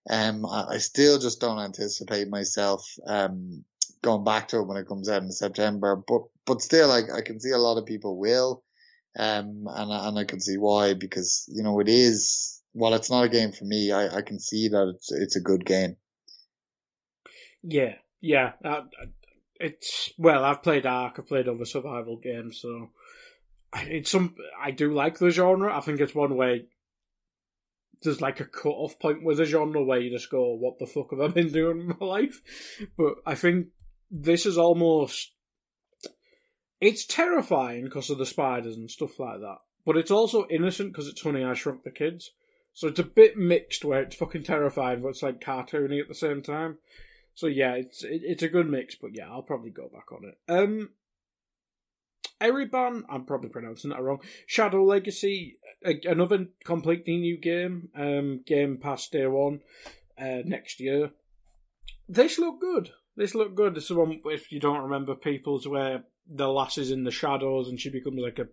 [0.09, 3.65] Um, I, I, still just don't anticipate myself um,
[4.03, 5.97] going back to it when it comes out in September.
[5.97, 8.63] But but still, like I can see a lot of people will,
[9.19, 12.57] um, and and I can see why because you know it is.
[12.73, 15.41] While it's not a game for me, I, I can see that it's it's a
[15.41, 15.97] good game.
[17.63, 18.83] Yeah, yeah, uh,
[19.57, 20.45] it's well.
[20.45, 21.17] I've played Ark.
[21.19, 22.91] I've played other survival games, so
[23.75, 24.37] it's some.
[24.61, 25.77] I do like the genre.
[25.77, 26.67] I think it's one way.
[28.03, 30.87] There's like a cut off point with the genre where you just go, "What the
[30.87, 32.41] fuck have I been doing in my life?"
[32.97, 33.69] But I think
[34.11, 35.33] this is almost.
[36.81, 41.09] It's terrifying because of the spiders and stuff like that, but it's also innocent because
[41.09, 42.31] it's Honey I Shrunk the Kids.
[42.73, 46.15] So it's a bit mixed where it's fucking terrifying, but it's like cartoony at the
[46.15, 46.79] same time.
[47.35, 50.25] So yeah, it's it, it's a good mix, but yeah, I'll probably go back on
[50.25, 50.39] it.
[50.49, 50.91] Um,
[52.41, 54.21] Ereban, I'm probably pronouncing that wrong.
[54.47, 57.91] Shadow Legacy, another completely new game.
[57.95, 59.61] Um, Game Pass day one,
[60.19, 61.11] uh, next year.
[62.09, 62.91] This look good.
[63.21, 63.75] This looked good.
[63.75, 67.69] This is one if you don't remember, people's where the lass is in the shadows
[67.69, 68.47] and she becomes like a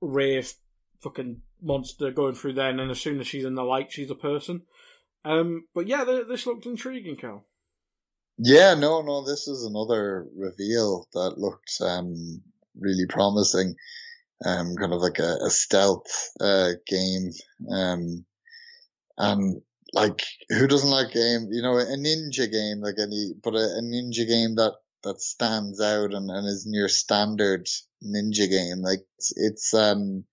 [0.00, 0.60] wraith
[1.00, 4.12] fucking monster going through there, and then as soon as she's in the light, she's
[4.12, 4.62] a person.
[5.24, 7.46] Um, but yeah, this looked intriguing, Cal.
[8.38, 12.14] Yeah, no, no, this is another reveal that looked um,
[12.78, 13.74] really promising.
[14.46, 17.32] Um, kind of like a, a stealth uh, game.
[17.68, 18.24] Um,
[19.18, 19.62] and
[19.94, 21.48] like, who doesn't like game?
[21.50, 25.80] You know, a ninja game, like any, but a, a ninja game that that stands
[25.80, 27.66] out and, and is near standard
[28.02, 28.82] ninja game.
[28.82, 30.24] Like it's, it's um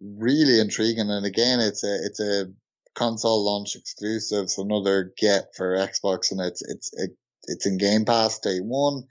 [0.00, 1.10] really intriguing.
[1.10, 2.46] And again, it's a it's a
[2.94, 7.10] console launch exclusive, so another get for Xbox, and it's it's it
[7.44, 9.04] it's in Game Pass day one.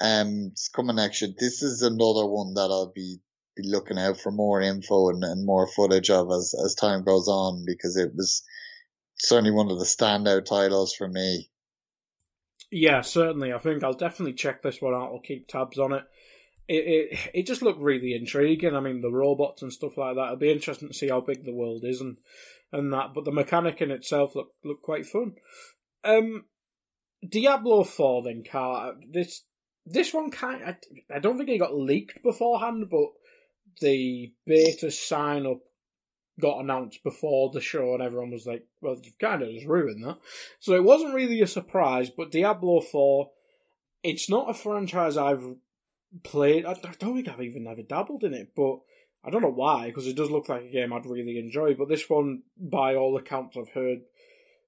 [0.00, 1.32] Um, it's coming next year.
[1.38, 3.18] This is another one that I'll be,
[3.56, 7.28] be looking out for more info and, and more footage of as, as time goes
[7.28, 8.42] on because it was
[9.22, 11.50] certainly one of the standout titles for me.
[12.70, 13.52] Yeah, certainly.
[13.52, 15.12] I think I'll definitely check this one out.
[15.12, 16.04] I'll keep tabs on it.
[16.68, 18.74] It it, it just looked really intriguing.
[18.74, 20.24] I mean, the robots and stuff like that.
[20.24, 22.16] It'll be interesting to see how big the world is and
[22.72, 23.10] and that.
[23.14, 25.34] But the mechanic in itself looked looked quite fun.
[26.04, 26.46] Um,
[27.28, 28.94] Diablo Four then, Car.
[29.10, 29.44] This
[29.84, 30.64] this one kind.
[30.64, 30.76] I,
[31.14, 33.10] I don't think it got leaked beforehand, but
[33.80, 35.60] the beta sign up
[36.42, 40.04] got announced before the show, and everyone was like, "Well, you've kind of just ruined
[40.04, 40.18] that."
[40.58, 42.10] So it wasn't really a surprise.
[42.10, 43.30] But Diablo Four,
[44.02, 45.54] it's not a franchise I've
[46.24, 46.66] played.
[46.66, 48.80] I, don't think I've even ever dabbled in it, but
[49.24, 51.74] I don't know why because it does look like a game I'd really enjoy.
[51.74, 54.00] But this one, by all accounts I've heard,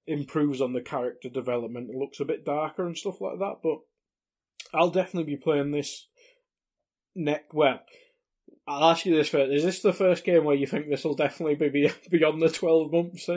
[0.07, 1.91] improves on the character development.
[1.91, 3.57] It looks a bit darker and stuff like that.
[3.63, 3.81] But
[4.73, 6.07] I'll definitely be playing this.
[7.17, 7.81] Neck well
[8.67, 11.15] I'll ask you this first: Is this the first game where you think this will
[11.15, 13.29] definitely be beyond the twelve months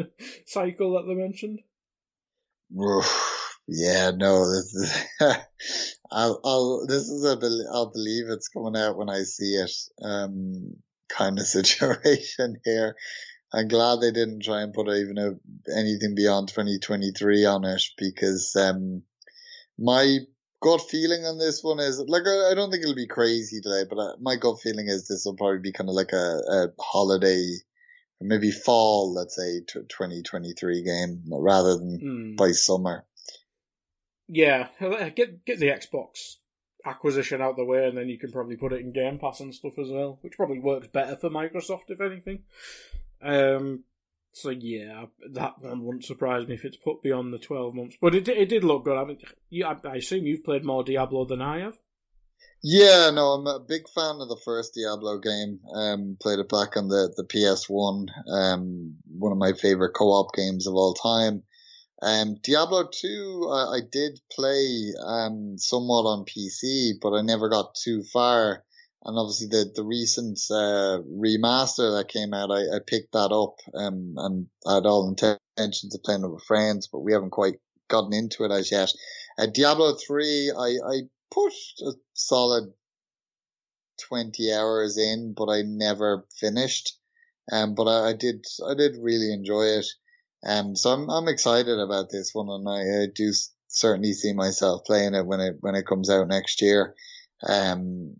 [0.46, 1.60] cycle that they mentioned?
[3.68, 4.50] yeah, no.
[4.50, 5.08] This is,
[6.12, 6.88] I'll, I'll.
[6.88, 7.38] This is a.
[7.74, 9.72] I'll believe it's coming out when I see it.
[10.02, 10.78] Um,
[11.10, 12.96] kind of situation here.
[13.54, 15.32] I'm glad they didn't try and put even a,
[15.74, 19.04] anything beyond 2023 on it because um,
[19.80, 20.18] my
[20.62, 23.98] gut feeling on this one is like I, don't think it'll be crazy today, but
[23.98, 27.56] uh, my gut feeling is this will probably be kind of like a, a holiday,
[28.22, 32.38] maybe fall, let's say, twenty twenty three game rather than mm.
[32.38, 33.06] by summer.
[34.28, 34.68] Yeah,
[35.16, 36.36] get get the Xbox
[36.86, 39.54] acquisition out the way, and then you can probably put it in Game Pass and
[39.54, 42.44] stuff as well, which probably works better for Microsoft if anything.
[43.22, 43.84] Um,
[44.42, 47.98] so yeah, that one wouldn't surprise me if it's put beyond the twelve months.
[48.02, 48.98] But it it did look good.
[48.98, 49.18] I mean,
[49.50, 51.78] you, I, I assume you've played more Diablo than I have.
[52.64, 55.60] Yeah, no, I'm a big fan of the first Diablo game.
[55.74, 58.08] Um, played it back on the the PS One.
[58.32, 61.44] Um, one of my favorite co-op games of all time.
[62.02, 67.74] Um, Diablo 2, I, I did play, um, somewhat on PC, but I never got
[67.74, 68.64] too far
[69.08, 73.56] and obviously the the recent uh, remaster that came out, I, I picked that up
[73.74, 77.56] um, and I had all intentions of playing it with friends, but we haven't quite
[77.90, 78.92] gotten into it as yet.
[79.40, 81.02] Uh, Diablo three, I I
[81.32, 82.74] pushed a solid
[84.10, 86.98] twenty hours in, but I never finished.
[87.52, 89.86] Um, but I, I did I did really enjoy it.
[90.46, 93.32] Um, so I'm I'm excited about this one, and I, I do
[93.70, 96.94] certainly see myself playing it when it when it comes out next year.
[97.48, 98.18] Um,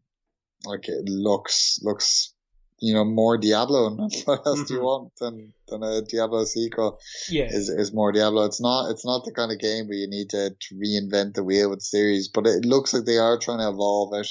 [0.66, 2.34] like it looks looks
[2.80, 3.88] you know more Diablo.
[3.88, 7.00] And what else do you want than than a Diablo sequel?
[7.30, 8.46] Yeah, is is more Diablo.
[8.46, 11.44] It's not it's not the kind of game where you need to, to reinvent the
[11.44, 14.28] wheel with series, but it looks like they are trying to evolve it.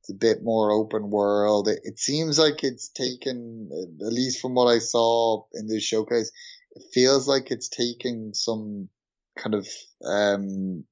[0.00, 1.68] It's a bit more open world.
[1.68, 3.68] It, it seems like it's taken,
[4.00, 6.30] at least from what I saw in the showcase,
[6.72, 8.88] it feels like it's taking some
[9.36, 9.68] kind of
[10.04, 10.84] um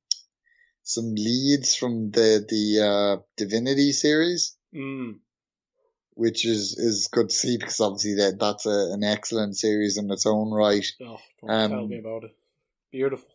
[0.83, 5.19] some leads from the the uh, Divinity series Mm.
[6.15, 10.11] Which is, is good to see because obviously that that's a, an excellent series in
[10.11, 10.87] its own right.
[11.01, 12.35] Oh, don't um, tell me about it.
[12.91, 13.29] Beautiful.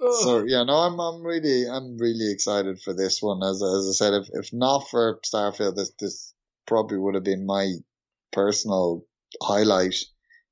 [0.00, 3.42] So yeah, no, I'm I'm really I'm really excited for this one.
[3.42, 6.32] As as I said, if if not for Starfield, this this
[6.66, 7.74] probably would have been my
[8.32, 9.04] personal
[9.42, 9.96] highlight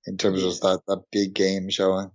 [0.06, 0.48] in terms yeah.
[0.48, 2.10] of that that big game showing.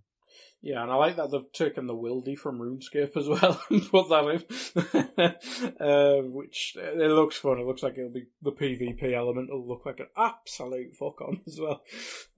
[0.66, 4.08] Yeah, and I like that they've taken the wildy from RuneScape as well and put
[4.08, 5.36] that
[5.78, 7.60] in, uh, which it looks fun.
[7.60, 11.42] It looks like it'll be the PvP element will look like an absolute fuck on
[11.46, 11.84] as well.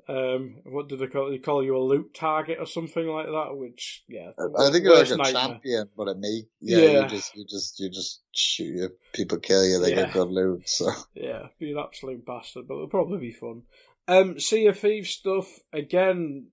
[0.10, 1.30] Um, what did they call?
[1.30, 3.56] They call you a loot target or something like that.
[3.56, 5.48] Which yeah, I think it's like a nightmare.
[5.48, 8.90] champion, but it may yeah, yeah, you just you just you just shoot you.
[9.14, 10.06] People kill you, they yeah.
[10.06, 10.68] get good loot.
[10.68, 13.64] So yeah, be an absolute bastard, but it'll probably be fun.
[14.08, 16.48] Um, Sea of Thieves stuff again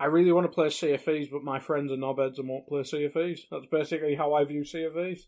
[0.00, 2.68] I really want to play Sea of Thieves, but my friends are knobheads and won't
[2.68, 3.46] play Sea of Thieves.
[3.50, 5.26] That's basically how I view Sea of Thieves.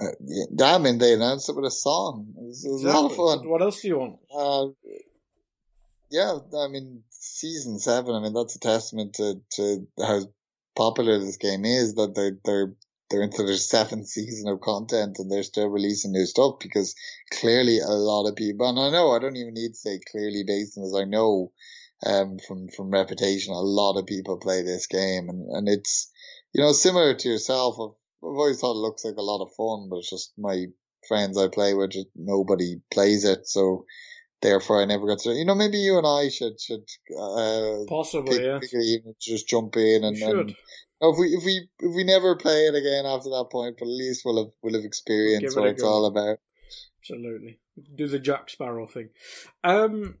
[0.00, 2.34] Uh, yeah, I mean, they announced it with a song.
[2.36, 2.98] It was, it was exactly.
[2.98, 3.48] a lot of fun.
[3.48, 4.18] What else do you want?
[4.34, 4.66] Uh,
[6.10, 8.14] yeah, I mean, season seven.
[8.14, 10.20] I mean, that's a testament to, to how
[10.76, 11.94] popular this game is.
[11.94, 12.74] That they they're
[13.12, 16.94] they're into their seventh season of content and they're still releasing new stuff because
[17.30, 18.68] clearly a lot of people.
[18.68, 20.96] And I know I don't even need to say clearly based on this.
[20.96, 21.52] I know
[22.06, 23.52] um, from, from reputation.
[23.52, 26.10] A lot of people play this game and, and it's,
[26.52, 27.76] you know, similar to yourself.
[27.80, 30.66] I've, I've always thought it looks like a lot of fun, but it's just my
[31.08, 33.46] friends I play with, nobody plays it.
[33.46, 33.84] So
[34.40, 36.84] therefore I never got to, you know, maybe you and I should, should,
[37.18, 38.58] uh, possibly, pick, yeah.
[38.60, 40.54] Pick just jump in and, and
[41.00, 43.90] if we, if we, if we never play it again after that point, but at
[43.90, 46.38] least we'll have, we'll have experienced we'll what it's all about.
[47.00, 47.58] Absolutely.
[47.96, 49.08] Do the Jack Sparrow thing.
[49.64, 50.18] Um,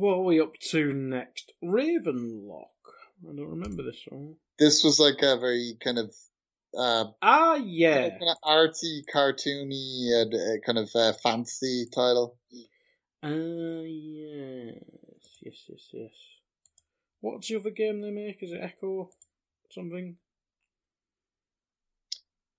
[0.00, 1.52] what are we up to next?
[1.62, 2.68] Ravenlok.
[3.28, 4.36] I don't remember this one.
[4.58, 6.14] this was like a very kind of
[6.76, 12.36] uh, ah yeah, kind of artsy, cartoony, uh, kind of uh, fantasy title.
[13.22, 14.82] Uh, yes,
[15.42, 16.12] yes, yes, yes.
[17.20, 18.42] What's the other game they make?
[18.42, 19.10] Is it Echo
[19.70, 20.16] something?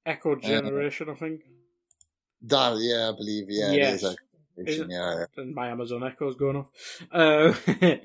[0.05, 1.41] Echo Generation, uh, I think.
[2.41, 4.03] That yeah, I believe yeah, yes.
[4.03, 4.17] it is.
[4.57, 6.67] It, yeah, and my Amazon Echo's going off.
[7.11, 7.53] Uh,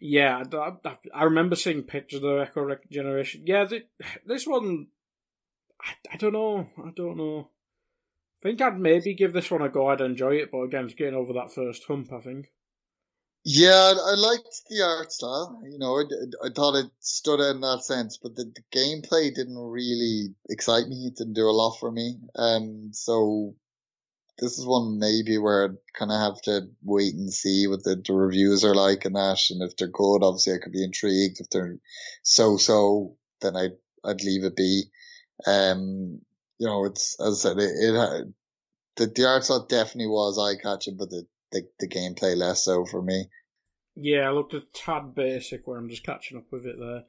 [0.00, 3.42] yeah, I, I, remember seeing pictures of the Echo Generation.
[3.46, 3.84] Yeah, the,
[4.26, 4.88] this one,
[5.80, 7.48] I, I don't know, I don't know.
[8.42, 9.88] I think I'd maybe give this one a go.
[9.88, 12.12] I'd enjoy it, but again, it's getting over that first hump.
[12.12, 12.52] I think.
[13.46, 15.62] Yeah, I liked the art style.
[15.70, 19.34] You know, I, I thought it stood out in that sense, but the, the, gameplay
[19.34, 21.06] didn't really excite me.
[21.06, 22.16] It didn't do a lot for me.
[22.36, 23.54] Um, so
[24.38, 28.02] this is one maybe where I'd kind of have to wait and see what the,
[28.04, 29.38] the reviews are like and that.
[29.50, 31.40] And if they're good, obviously I could be intrigued.
[31.40, 31.76] If they're
[32.22, 34.84] so-so, then I'd, I'd leave it be.
[35.46, 36.20] Um,
[36.58, 38.34] you know, it's, as I said, it, it
[38.96, 42.84] the, the art style definitely was eye catching, but the, the, the gameplay less so
[42.84, 43.28] for me.
[43.96, 47.04] Yeah, I looked a tad basic where I'm just catching up with it there.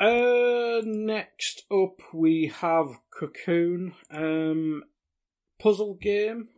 [0.00, 4.82] Uh, next up we have Cocoon, um,
[5.62, 6.48] puzzle game.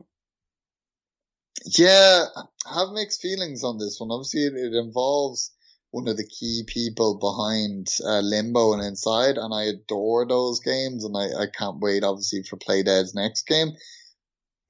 [1.66, 2.24] Yeah,
[2.66, 4.10] I have mixed feelings on this one.
[4.10, 5.52] Obviously, it, it involves
[5.90, 11.04] one of the key people behind uh, Limbo and Inside, and I adore those games,
[11.04, 13.68] and I, I can't wait, obviously, for Playdead's next game.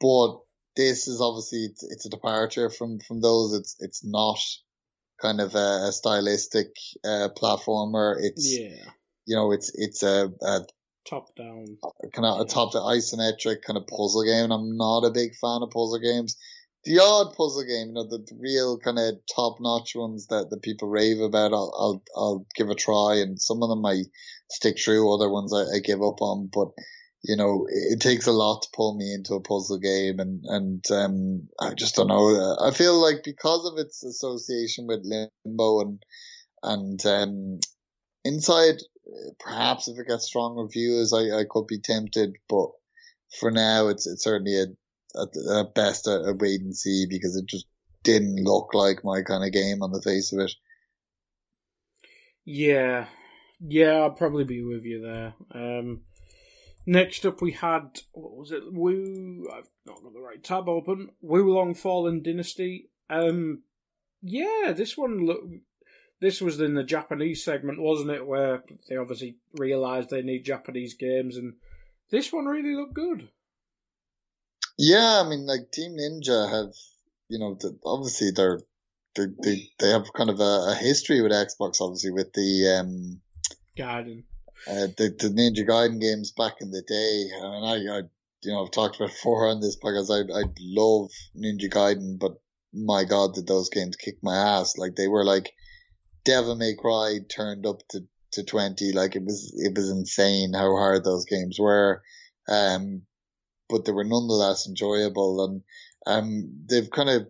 [0.00, 0.40] But
[0.76, 3.54] this is obviously it's, it's, a departure from from those.
[3.54, 4.38] It's it's not
[5.20, 6.74] kind of a, a stylistic
[7.04, 8.16] uh, platformer.
[8.18, 8.90] It's yeah.
[9.24, 10.60] you know it's it's a, a
[11.08, 11.78] top down
[12.12, 14.44] kind of a top to isometric kind of puzzle game.
[14.44, 16.36] And I'm not a big fan of puzzle games.
[16.84, 20.50] The odd puzzle game, you know, the, the real kind of top notch ones that
[20.50, 23.16] the people rave about, I'll, I'll, I'll give a try.
[23.16, 24.02] And some of them I
[24.50, 26.50] stick through, other ones I, I give up on.
[26.52, 26.68] But
[27.26, 30.84] you know, it, takes a lot to pull me into a puzzle game and, and,
[30.90, 32.54] um, I just don't know.
[32.60, 36.02] I feel like because of its association with Limbo and,
[36.62, 37.60] and, um,
[38.24, 38.76] Inside,
[39.38, 42.68] perhaps if it gets strong reviews, I, I could be tempted, but
[43.38, 44.62] for now, it's, it's certainly
[45.16, 47.66] a, best a, a wait and see because it just
[48.02, 50.52] didn't look like my kind of game on the face of it.
[52.44, 53.06] Yeah.
[53.60, 55.34] Yeah, I'll probably be with you there.
[55.54, 56.02] Um,
[56.86, 58.62] Next up, we had what was it?
[58.70, 59.48] Wu.
[59.50, 61.10] I've not got the right tab open.
[61.22, 62.90] Wo Long Fallen Dynasty.
[63.08, 63.62] Um,
[64.20, 65.40] yeah, this one look.
[66.24, 68.26] This was in the Japanese segment, wasn't it?
[68.26, 71.54] Where they obviously realised they need Japanese games, and
[72.10, 73.28] this one really looked good.
[74.78, 76.74] Yeah, I mean, like Team Ninja have,
[77.28, 78.60] you know, obviously they're
[79.14, 83.20] they, they they have kind of a, a history with Xbox, obviously with the um,
[83.76, 84.24] Gaiden
[84.66, 87.28] uh, the, the Ninja Gaiden games back in the day.
[87.36, 88.02] I mean, I, I
[88.42, 92.32] you know, I've talked about before on this because I, I love Ninja Gaiden, but
[92.72, 94.76] my God, did those games kick my ass.
[94.76, 95.52] Like they were like
[96.24, 98.00] Devil May Cry turned up to,
[98.32, 98.92] to 20.
[98.92, 102.02] Like it was, it was insane how hard those games were.
[102.48, 103.02] Um,
[103.68, 105.62] but they were nonetheless enjoyable and,
[106.06, 107.28] um, they've kind of,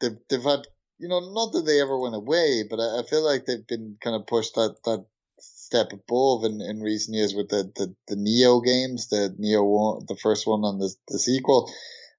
[0.00, 0.66] they've, they've had,
[0.98, 3.96] you know, not that they ever went away, but I, I feel like they've been
[4.00, 5.04] kind of pushed that, that
[5.38, 10.04] step above in, in recent years with the, the, the Nioh games, the Nioh one,
[10.08, 11.70] the first one and the, the sequel.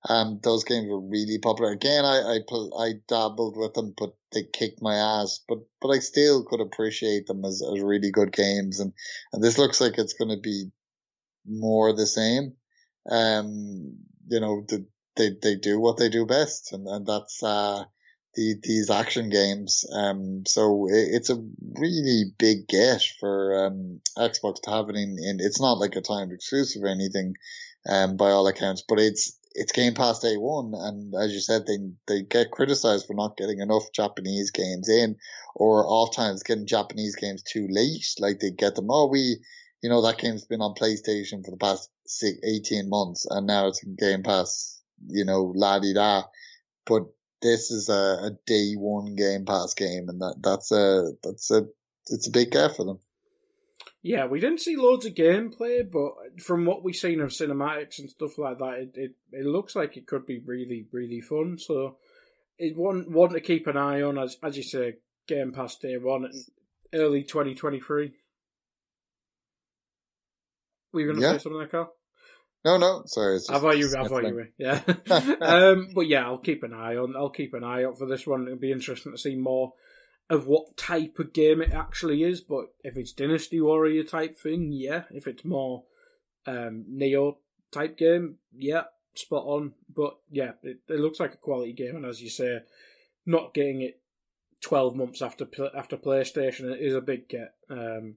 [0.08, 1.72] Um, those games were really popular.
[1.72, 6.00] Again, I, I, I dabbled with them, but they kicked my ass, but, but I
[6.00, 8.80] still could appreciate them as, as really good games.
[8.80, 8.94] And,
[9.34, 10.72] and this looks like it's going to be
[11.46, 12.54] more the same.
[13.10, 13.98] Um,
[14.28, 16.74] you know, the, they, they do what they do best.
[16.74, 17.84] And, and that's, uh,
[18.36, 19.84] the, these action games.
[19.92, 21.44] Um, so it, it's a
[21.76, 25.40] really big get for um, Xbox to have it in, in.
[25.40, 27.34] It's not like a timed exclusive or anything,
[27.90, 31.66] um, by all accounts, but it's it's Game Pass Day One, and as you said,
[31.66, 35.16] they they get criticized for not getting enough Japanese games in,
[35.56, 38.06] or oftentimes getting Japanese games too late.
[38.20, 39.38] Like they get them, oh, we,
[39.82, 43.68] you know, that game's been on PlayStation for the past six, 18 months, and now
[43.68, 46.24] it's in Game Pass, you know, la di da.
[46.86, 47.04] But
[47.42, 47.94] this is a,
[48.28, 51.66] a day one Game Pass game, and that that's a that's a
[52.10, 53.00] it's a big get for them.
[54.08, 58.10] Yeah, we didn't see loads of gameplay, but from what we've seen of cinematics and
[58.10, 61.58] stuff like that, it, it, it looks like it could be really, really fun.
[61.60, 61.98] So,
[62.58, 64.94] it one one to keep an eye on, as as you say,
[65.28, 66.32] Game Pass Day One,
[66.94, 68.14] early twenty twenty three.
[70.94, 71.32] Were you going to yeah.
[71.34, 71.94] say something there, Carl?
[72.64, 73.40] No, no, sorry.
[73.50, 73.94] I thought you.
[73.94, 74.50] I thought you were.
[74.58, 74.82] Yeah.
[75.42, 77.14] um, but yeah, I'll keep an eye on.
[77.18, 78.46] I'll keep an eye out for this one.
[78.46, 79.74] It'll be interesting to see more
[80.30, 84.72] of what type of game it actually is, but if it's Dynasty Warrior type thing,
[84.72, 85.04] yeah.
[85.12, 85.84] If it's more
[86.46, 87.38] um, Nioh
[87.72, 88.84] type game, yeah,
[89.16, 89.74] spot on.
[89.94, 92.60] But yeah, it, it looks like a quality game, and as you say,
[93.26, 94.02] not getting it
[94.62, 97.54] twelve months after after PlayStation is a big get.
[97.70, 98.16] Um,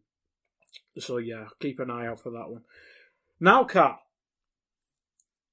[0.99, 2.63] so yeah, keep an eye out for that one.
[3.39, 4.01] Now, Carl,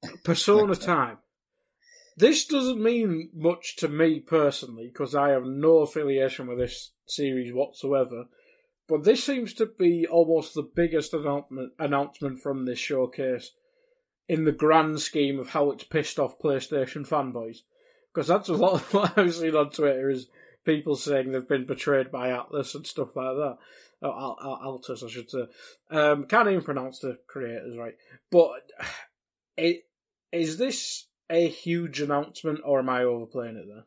[0.24, 1.20] Persona time.
[2.18, 7.54] This doesn't mean much to me personally because I have no affiliation with this series
[7.54, 8.26] whatsoever.
[8.88, 13.52] But this seems to be almost the biggest announcement announcement from this showcase
[14.28, 17.60] in the grand scheme of how it's pissed off PlayStation fanboys.
[18.12, 20.28] Because that's a lot of what I've seen on Twitter is
[20.66, 23.58] people saying they've been betrayed by Atlas and stuff like that.
[24.02, 25.46] Oh, Al- Al- Altus, I should say.
[25.92, 27.96] Um, can't even pronounce the creators right.
[28.32, 28.72] But
[29.56, 29.84] it,
[30.32, 33.84] is this a huge announcement, or am I overplaying it there?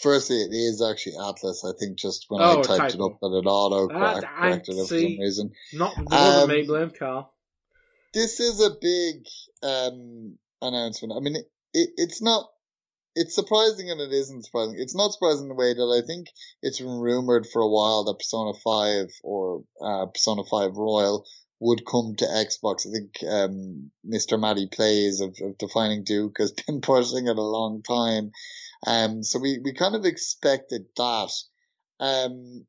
[0.00, 1.64] Firstly, it is actually Atlus.
[1.64, 4.98] I think just when oh, I typed it up, that it auto corrected it for
[4.98, 5.52] some reason.
[5.72, 7.34] Not wasn't um, me, blame Carl.
[8.14, 9.26] This is a big
[9.62, 11.12] um, announcement.
[11.16, 12.48] I mean, it, it, it's not.
[13.16, 14.76] It's surprising and it isn't surprising.
[14.78, 16.28] It's not surprising in the way that I think
[16.62, 21.26] it's been rumored for a while that Persona Five or uh, Persona Five Royal
[21.60, 22.86] would come to Xbox.
[22.86, 24.40] I think um, Mr.
[24.40, 28.32] Matty Plays of, of Defining Duke has been pushing it a long time.
[28.86, 31.30] Um, so we, we kind of expected that.
[32.00, 32.66] Um,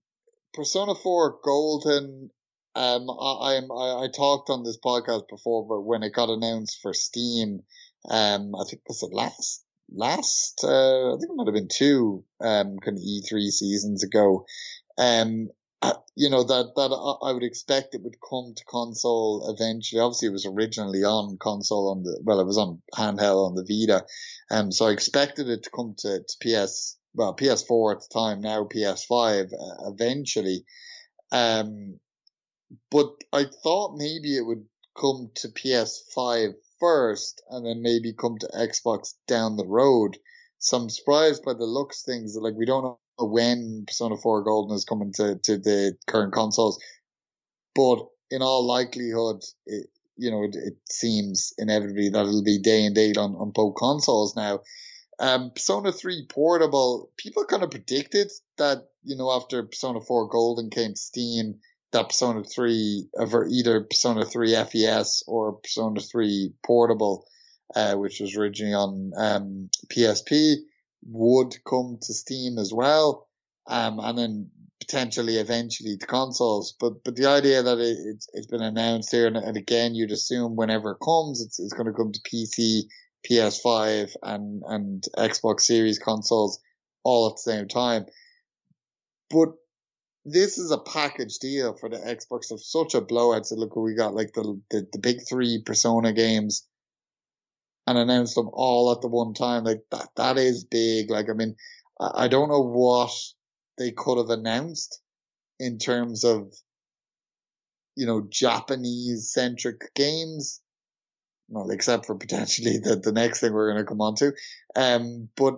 [0.54, 2.30] Persona 4 Golden,
[2.76, 6.80] um, I, I'm, I, I talked on this podcast before, but when it got announced
[6.82, 7.62] for Steam,
[8.10, 12.26] um, I think was it last, last, uh, I think it might have been two,
[12.42, 14.46] um, kind of E3 seasons ago.
[14.98, 15.48] Um,
[16.16, 20.00] you know that that I would expect it would come to console eventually.
[20.02, 23.66] Obviously, it was originally on console on the well, it was on handheld on the
[23.68, 24.06] Vita,
[24.52, 28.42] um, so I expected it to come to, to PS well PS4 at the time,
[28.42, 30.66] now PS5 uh, eventually.
[31.32, 32.00] Um,
[32.90, 34.66] but I thought maybe it would
[34.98, 40.18] come to PS5 first, and then maybe come to Xbox down the road.
[40.60, 42.36] So I'm surprised by the looks things.
[42.40, 46.80] Like we don't when Persona 4 Golden is coming to, to the current consoles.
[47.76, 52.86] But in all likelihood, it, you know, it, it, seems inevitably that it'll be day
[52.86, 54.60] and date on, on both consoles now.
[55.20, 60.70] Um, Persona 3 Portable, people kind of predicted that, you know, after Persona 4 Golden
[60.70, 61.60] came to Steam,
[61.92, 67.26] that Persona 3, over either Persona 3 FES or Persona 3 Portable,
[67.76, 70.58] uh, which was originally on, um, PSP,
[71.04, 73.28] would come to Steam as well,
[73.68, 76.76] um, and then potentially eventually to consoles.
[76.80, 80.12] But but the idea that it, it's it's been announced here, and, and again, you'd
[80.12, 82.84] assume whenever it comes, it's it's going to come to PC,
[83.30, 86.60] PS5, and and Xbox Series consoles
[87.04, 88.06] all at the same time.
[89.30, 89.50] But
[90.26, 93.48] this is a package deal for the Xbox of such a blowout.
[93.48, 96.68] So look, we got like the, the the big three Persona games
[97.88, 99.64] and announce them all at the one time.
[99.64, 101.10] Like that, that is big.
[101.10, 101.56] Like, I mean,
[102.00, 103.12] I, I don't know what
[103.78, 105.02] they could have announced
[105.60, 106.54] in terms of,
[107.96, 110.62] you know, Japanese centric games.
[111.50, 114.32] Well, except for potentially the, the next thing we're going to come on to.
[114.76, 115.56] Um, but,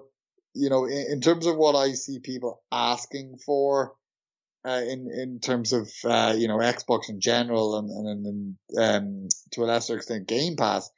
[0.55, 3.93] you know, in, in terms of what I see people asking for,
[4.65, 9.27] uh, in in terms of uh, you know Xbox in general and and, and um,
[9.51, 10.89] to a lesser extent Game Pass,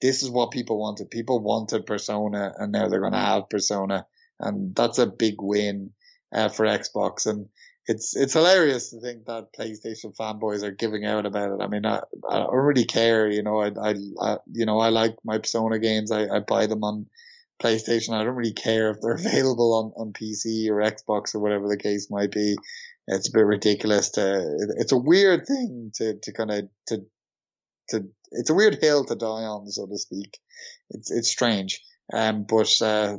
[0.00, 1.10] this is what people wanted.
[1.10, 4.06] People wanted Persona, and now they're going to have Persona,
[4.38, 5.92] and that's a big win
[6.32, 7.26] uh, for Xbox.
[7.26, 7.48] And
[7.86, 11.62] it's it's hilarious to think that PlayStation fanboys are giving out about it.
[11.62, 13.28] I mean, I, I don't really care.
[13.28, 16.12] You know, I, I, I you know I like my Persona games.
[16.12, 17.06] I, I buy them on
[17.60, 18.14] PlayStation.
[18.14, 21.78] I don't really care if they're available on, on PC or Xbox or whatever the
[21.78, 22.56] case might be.
[23.08, 24.44] It's a bit ridiculous to.
[24.76, 27.04] It's a weird thing to to kind of to
[27.90, 30.38] to it's a weird hill to die on, so to speak.
[30.90, 31.80] It's it's strange,
[32.12, 33.18] um, but uh,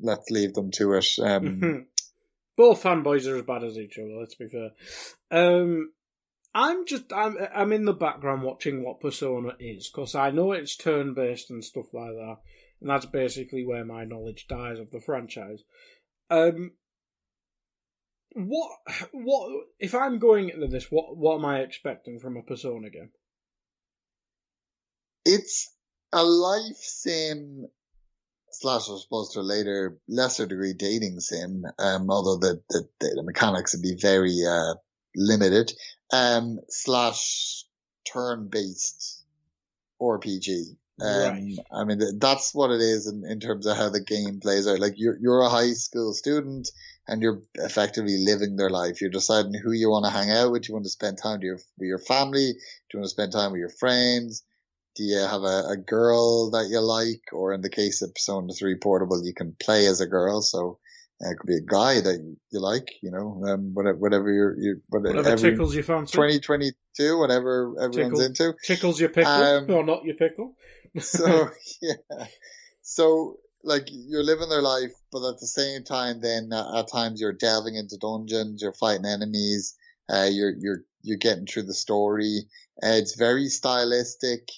[0.00, 1.08] let's leave them to it.
[1.20, 1.78] Um, mm-hmm.
[2.56, 4.16] Both fanboys are as bad as each other.
[4.18, 4.70] Let's be fair.
[5.30, 5.92] Um,
[6.54, 10.76] I'm just I'm I'm in the background watching what Persona is because I know it's
[10.76, 12.36] turn based and stuff like that,
[12.80, 15.62] and that's basically where my knowledge dies of the franchise.
[16.28, 16.72] Um,
[18.34, 18.70] what
[19.12, 20.90] what if I'm going into this?
[20.90, 23.10] What what am I expecting from a Persona game?
[25.30, 25.72] It's
[26.12, 27.66] a life sim
[28.52, 33.22] slash, I suppose, to a later, lesser degree dating sim, um, although the, the, the
[33.22, 34.74] mechanics would be very, uh,
[35.14, 35.72] limited,
[36.12, 37.64] um, slash
[38.12, 39.24] turn based
[40.00, 40.76] RPG.
[41.00, 41.58] Um, Right.
[41.72, 44.80] I mean, that's what it is in, in terms of how the game plays out.
[44.80, 46.68] Like you're, you're a high school student
[47.08, 49.00] and you're effectively living their life.
[49.00, 50.62] You're deciding who you want to hang out with.
[50.62, 52.52] Do You want to spend time with your, with your family.
[52.52, 52.58] Do
[52.92, 54.42] you want to spend time with your friends?
[55.00, 57.22] Do you have a, a girl that you like?
[57.32, 60.42] Or in the case of Persona 3 Portable, you can play as a girl.
[60.42, 60.78] So
[61.24, 64.58] uh, it could be a guy that you, like, you know, um, whatever, whatever you're,
[64.58, 66.12] you Whatever every, tickles your fancy.
[66.12, 68.26] 2022, whatever everyone's Tickles.
[68.26, 68.54] into.
[68.62, 70.54] Tickles your pickle, Um, or not your pickle.
[71.00, 71.48] So
[71.80, 72.26] yeah,
[72.82, 77.20] so like you're living their life, but at the same time, then uh, at times
[77.20, 79.76] you're delving into dungeons, you're fighting enemies,
[80.12, 82.40] uh, you're you're you're getting through the story.
[82.82, 84.48] Uh, it's very stylistic,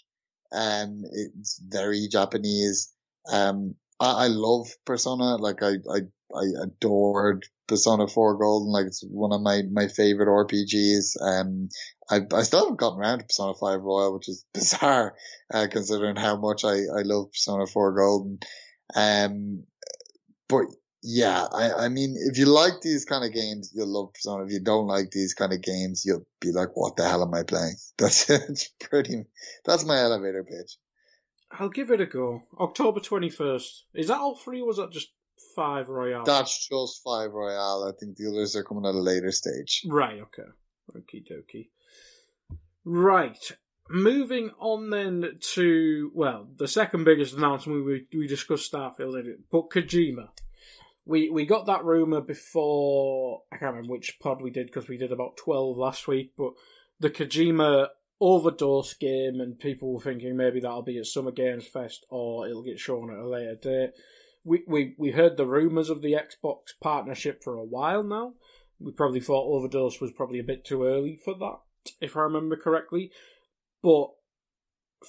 [0.52, 2.92] um, it's very Japanese.
[3.30, 6.00] Um, I, I love Persona, like I I
[6.34, 11.16] I adored Persona 4 Golden, like it's one of my my favorite RPGs.
[11.20, 11.68] Um,
[12.10, 15.14] I I still haven't gotten around to Persona 5 Royal, which is bizarre
[15.52, 18.38] uh, considering how much I, I love Persona 4 Golden.
[18.94, 19.64] Um,
[20.48, 20.66] but
[21.02, 24.44] yeah, I, I mean, if you like these kind of games, you'll love Persona.
[24.44, 27.34] If you don't like these kind of games, you'll be like, what the hell am
[27.34, 27.74] I playing?
[27.98, 29.24] That's it's pretty,
[29.64, 30.76] that's my elevator pitch.
[31.50, 32.42] I'll give it a go.
[32.58, 33.80] October 21st.
[33.94, 35.08] Is that all three or was that just
[35.54, 36.24] five Royal?
[36.24, 37.84] That's just 5 Royal.
[37.84, 39.82] I think the others are coming at a later stage.
[39.86, 40.48] Right, okay.
[40.96, 41.68] Okie dokie.
[42.84, 43.52] Right.
[43.90, 50.28] Moving on then to, well, the second biggest announcement we, we discussed Starfield, but Kojima.
[51.04, 54.96] We we got that rumour before, I can't remember which pod we did because we
[54.96, 56.52] did about 12 last week, but
[57.00, 57.88] the Kojima
[58.20, 62.62] overdose game and people were thinking maybe that'll be at Summer Games Fest or it'll
[62.62, 63.90] get shown at a later date.
[64.44, 68.34] We, we, we heard the rumours of the Xbox partnership for a while now.
[68.78, 71.58] We probably thought Overdose was probably a bit too early for that,
[72.00, 73.10] if I remember correctly.
[73.82, 74.10] But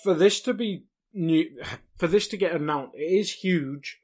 [0.03, 1.49] for this to be new,
[1.97, 3.99] for this to get announced, it is huge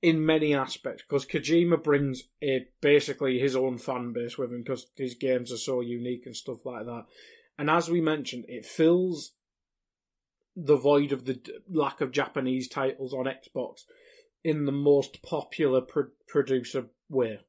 [0.00, 4.86] in many aspects because Kojima brings a basically his own fan base with him because
[4.96, 7.06] his games are so unique and stuff like that.
[7.58, 9.32] And as we mentioned, it fills
[10.54, 13.82] the void of the lack of Japanese titles on Xbox
[14.44, 17.40] in the most popular pro- producer way.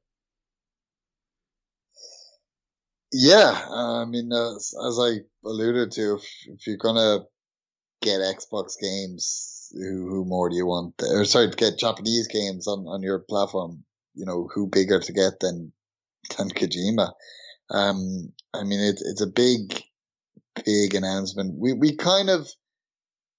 [3.12, 7.24] Yeah, I mean, as, as I alluded to, if, if you're gonna
[8.02, 10.94] get Xbox games, who, who more do you want?
[11.02, 13.84] Or sorry, to get Japanese games on, on your platform,
[14.14, 15.72] you know, who bigger to get than,
[16.38, 17.12] than Kojima?
[17.70, 19.82] Um, I mean, it's, it's a big,
[20.64, 21.56] big announcement.
[21.58, 22.48] We, we kind of,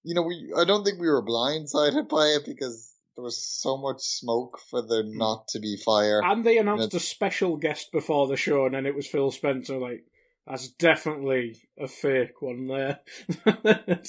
[0.03, 3.77] you know, we, I don't think we were blindsided by it because there was so
[3.77, 6.21] much smoke for there not to be fire.
[6.23, 9.31] And they announced That's- a special guest before the show, and then it was Phil
[9.31, 9.77] Spencer.
[9.77, 10.05] Like,
[10.47, 12.99] that's definitely a fake one there.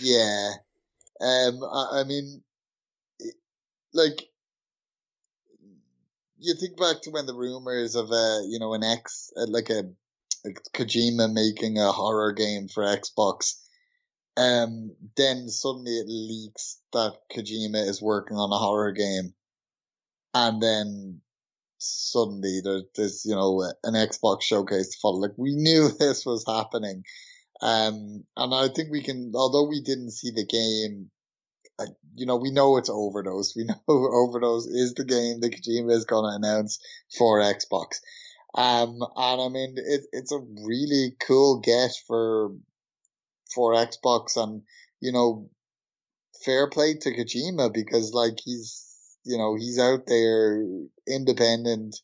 [0.00, 0.50] Yeah.
[1.20, 2.42] Um, I, I mean,
[3.92, 4.28] like,
[6.38, 9.68] you think back to when the rumors of, uh, you know, an X, uh, like
[9.70, 9.82] a,
[10.44, 13.56] like Kojima making a horror game for Xbox.
[14.36, 19.34] Um, then suddenly it leaks that Kojima is working on a horror game.
[20.32, 21.20] And then
[21.78, 25.18] suddenly there, there's, you know, an Xbox showcase to follow.
[25.18, 27.04] Like we knew this was happening.
[27.62, 31.10] Um, and I think we can, although we didn't see the game,
[31.78, 33.54] uh, you know, we know it's Overdose.
[33.54, 36.78] We know Overdose is the game that Kojima is going to announce
[37.16, 38.00] for Xbox.
[38.54, 42.50] Um, and I mean, it, it's a really cool get for,
[43.54, 44.62] for Xbox and,
[45.00, 45.50] you know,
[46.44, 48.86] fair play to Kojima because like he's,
[49.24, 50.64] you know, he's out there
[51.06, 51.96] independent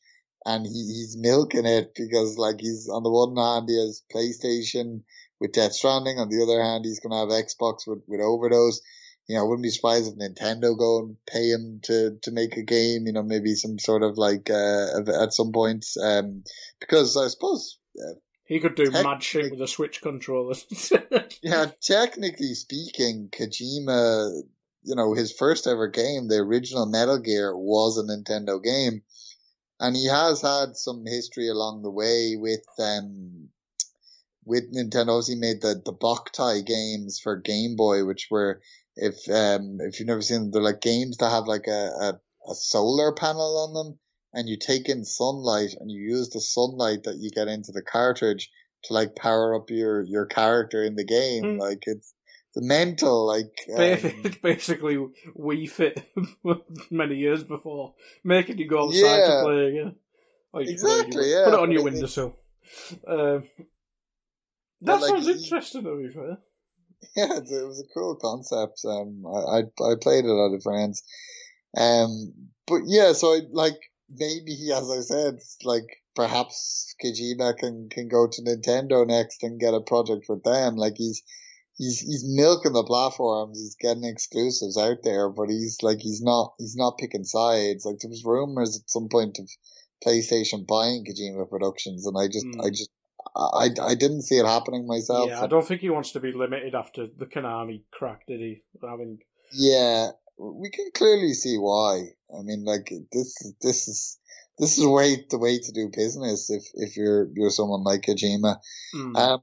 [0.47, 5.03] and he, he's milking it because like he's on the one hand he has PlayStation
[5.41, 8.81] with Death Stranding, on the other hand he's gonna have Xbox with, with Overdose.
[9.27, 12.57] You know, I wouldn't be surprised if Nintendo go and pay him to, to make
[12.57, 16.45] a game, you know, maybe some sort of like, uh, at some point, um,
[16.79, 18.15] because I suppose, uh,
[18.45, 20.55] he could do mad shit with a Switch controller.
[21.43, 24.43] yeah, technically speaking, Kojima,
[24.85, 29.03] you know, his first ever game, the original Metal Gear, was a Nintendo game.
[29.79, 33.49] And he has had some history along the way with, um,
[34.45, 35.27] with Nintendo.
[35.27, 38.63] He made the, the Boktai games for Game Boy, which were,
[38.97, 42.21] if, um, if you've never seen them, they're like games that have like a, a,
[42.51, 43.99] a solar panel on them.
[44.33, 47.83] And you take in sunlight and you use the sunlight that you get into the
[47.83, 48.51] cartridge
[48.85, 51.55] to like power up your, your character in the game.
[51.55, 51.61] Hmm.
[51.61, 52.15] Like it's,
[52.57, 54.97] the mental, like, um, basically
[55.39, 56.03] Wii Fit
[56.91, 59.27] many years before, making you go outside Yeah.
[59.29, 59.95] to play again.
[60.53, 62.37] Or you can put it on Exactly, your- yeah, Put it on your windowsill.
[63.07, 63.45] Um,
[64.81, 66.39] that like, sounds interesting, to be fair.
[67.17, 68.81] yeah, it was a cool concept.
[68.85, 71.03] Um, I, I, I played it at a friend's.
[71.77, 72.33] Um,
[72.67, 73.79] but yeah, so I, like,
[74.11, 75.85] maybe he, as I said, like,
[76.15, 80.77] perhaps Kojima can, can go to Nintendo next and get a project with them.
[80.77, 81.23] Like, he's,
[81.77, 83.59] he's, he's milking the platforms.
[83.59, 87.85] He's getting exclusives out there, but he's like, he's not, he's not picking sides.
[87.85, 89.49] Like, there was rumors at some point of
[90.07, 92.65] PlayStation buying Kojima Productions, and I just, mm.
[92.65, 92.91] I just,
[93.35, 95.29] I, I didn't see it happening myself.
[95.29, 98.63] Yeah, I don't think he wants to be limited after the Konami crack, did he?
[98.83, 99.19] Having
[99.53, 102.03] yeah, we can clearly see why.
[102.37, 104.19] I mean, like this, this is
[104.59, 108.57] this is way the way to do business if if you're you're someone like Kojima.
[108.95, 109.17] Mm.
[109.17, 109.41] Um,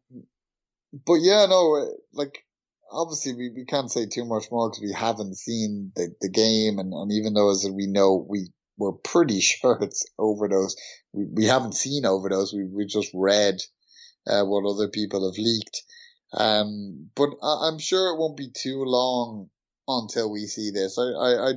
[1.06, 2.46] but yeah, no, like
[2.92, 6.80] obviously we, we can't say too much more because we haven't seen the, the game,
[6.80, 10.76] and, and even though as we know we we're pretty sure it's overdose.
[11.12, 12.54] We, we haven't seen overdose.
[12.54, 13.60] We we just read
[14.28, 15.84] uh, what other people have leaked.
[16.36, 19.50] Um, but I, am sure it won't be too long
[19.88, 20.98] until we see this.
[20.98, 21.54] I, I, I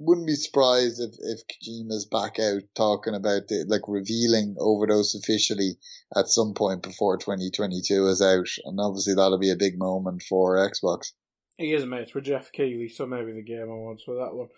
[0.00, 5.76] wouldn't be surprised if, if Kojima's back out talking about the, like revealing overdose officially
[6.16, 8.48] at some point before 2022 is out.
[8.64, 11.12] And obviously that'll be a big moment for Xbox.
[11.58, 14.48] He is mates with Geoff Keighley, so maybe the game awards for that one.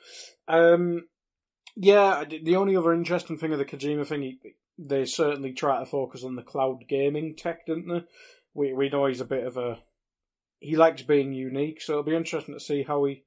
[0.47, 1.09] Um,
[1.74, 4.39] yeah, the only other interesting thing of the Kojima thing,
[4.78, 8.05] they certainly try to focus on the cloud gaming tech, didn't they?
[8.55, 9.78] We we know he's a bit of a
[10.60, 13.24] he likes being unique, so it'll be interesting to see how he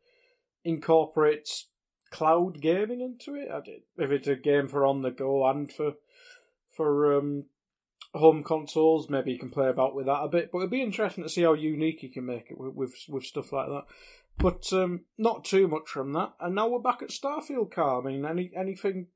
[0.63, 1.67] incorporates
[2.15, 3.49] cloud gaming into it.
[3.97, 5.95] If it's a game for on the go and for
[6.71, 7.45] for um,
[8.13, 10.49] home consoles, maybe you can play about with that a bit.
[10.51, 13.25] But it'd be interesting to see how unique you can make it with with, with
[13.25, 13.83] stuff like that.
[14.37, 16.33] But um, not too much from that.
[16.39, 18.01] And now we're back at Starfield, Car.
[18.01, 19.07] I mean, any anything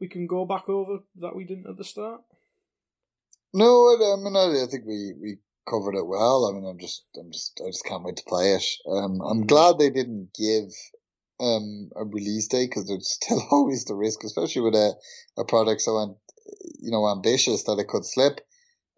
[0.00, 2.22] we can go back over that we didn't at the start?
[3.52, 5.36] No, I, mean I, think we, we
[5.68, 6.46] covered it well.
[6.46, 8.64] I mean I'm just I'm just I just can't wait to play it.
[8.90, 9.46] Um, I'm mm.
[9.46, 10.72] glad they didn't give
[11.44, 14.94] um a release date because there's still always the risk, especially with a
[15.38, 16.18] a product so
[16.80, 18.40] you know ambitious that it could slip,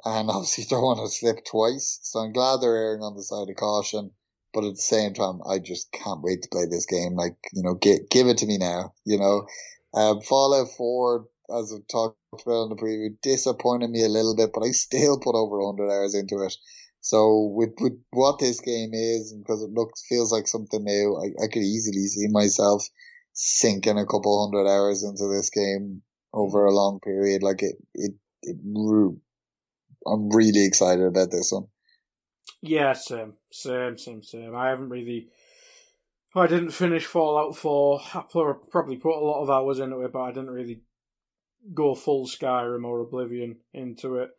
[0.04, 2.00] and obviously don't want to slip twice.
[2.02, 4.12] So I'm glad they're erring on the side of caution.
[4.54, 7.14] But at the same time, I just can't wait to play this game.
[7.16, 9.46] Like, you know, give, give it to me now, you know.
[9.94, 11.26] Um, Fallout 4,
[11.58, 15.20] as I've talked about in the preview, disappointed me a little bit, but I still
[15.20, 16.54] put over 100 hours into it.
[17.06, 21.44] So with, with what this game is, because it looks, feels like something new, I,
[21.44, 22.84] I could easily see myself
[23.32, 26.02] sinking a couple hundred hours into this game
[26.32, 27.44] over a long period.
[27.44, 28.56] Like it, it, it,
[30.04, 31.66] I'm really excited about this one.
[32.60, 34.56] Yeah, same, same, same, same.
[34.56, 35.28] I haven't really
[36.34, 38.00] I didn't finish Fallout 4.
[38.14, 38.22] I
[38.68, 40.80] probably put a lot of hours into it, but I didn't really
[41.72, 44.30] go full Skyrim or Oblivion into it.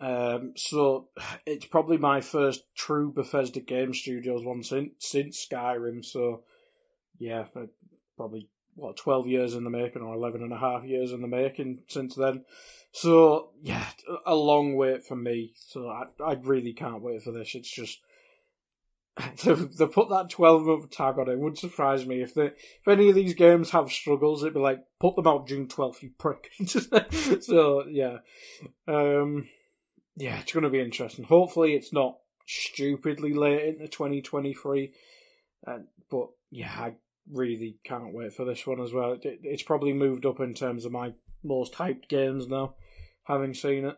[0.00, 1.08] Um, so
[1.44, 6.04] it's probably my first true Bethesda Game Studios one since, since Skyrim.
[6.04, 6.44] So
[7.18, 7.44] yeah,
[8.16, 11.28] probably what twelve years in the making or 11 and a half years in the
[11.28, 12.44] making since then.
[12.92, 13.86] So yeah,
[14.24, 15.52] a long wait for me.
[15.56, 17.54] So I I really can't wait for this.
[17.54, 18.00] It's just
[19.44, 21.32] they put that 12 month tag on it.
[21.32, 24.60] it would surprise me if they if any of these games have struggles it'd be
[24.60, 26.50] like put them out june 12th you prick
[27.42, 28.18] so yeah
[28.86, 29.48] um
[30.16, 34.92] yeah it's going to be interesting hopefully it's not stupidly late into 2023
[35.66, 35.78] uh,
[36.10, 36.92] but yeah i
[37.30, 40.84] really can't wait for this one as well it, it's probably moved up in terms
[40.84, 41.12] of my
[41.44, 42.74] most hyped games now
[43.24, 43.96] having seen it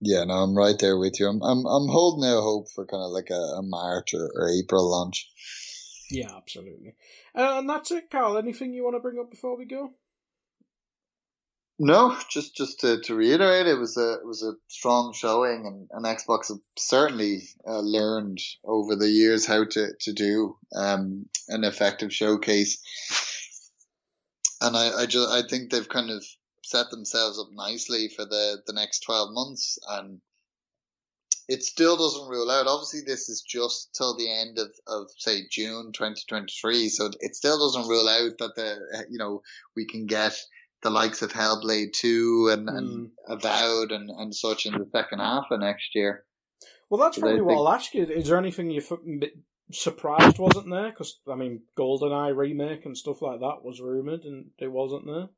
[0.00, 1.26] yeah, no, I'm right there with you.
[1.26, 4.48] I'm I'm, I'm holding out hope for kind of like a, a March or, or,
[4.48, 5.28] April launch.
[6.10, 6.94] Yeah, absolutely.
[7.34, 8.38] Uh, and that's it, Carl.
[8.38, 9.94] Anything you want to bring up before we go?
[11.80, 15.88] No, just just to, to reiterate, it was a it was a strong showing, and,
[15.92, 21.62] and Xbox have certainly uh, learned over the years how to to do um, an
[21.62, 22.82] effective showcase.
[24.60, 26.24] And I I just I think they've kind of
[26.68, 29.78] set themselves up nicely for the, the next 12 months.
[29.88, 30.20] And
[31.48, 32.66] it still doesn't rule out.
[32.66, 36.90] Obviously, this is just till the end of, of say June 2023.
[36.90, 39.42] So it still doesn't rule out that the, you know,
[39.74, 40.38] we can get
[40.82, 42.76] the likes of Hellblade 2 and, mm.
[42.76, 43.32] and hmm.
[43.32, 46.24] Avowed and, and such in the second half of next year.
[46.90, 48.04] Well, that's probably what I'll ask you.
[48.04, 48.82] Is there anything you
[49.70, 50.90] surprised wasn't there?
[50.90, 55.28] Because, I mean, GoldenEye remake and stuff like that was rumoured and it wasn't there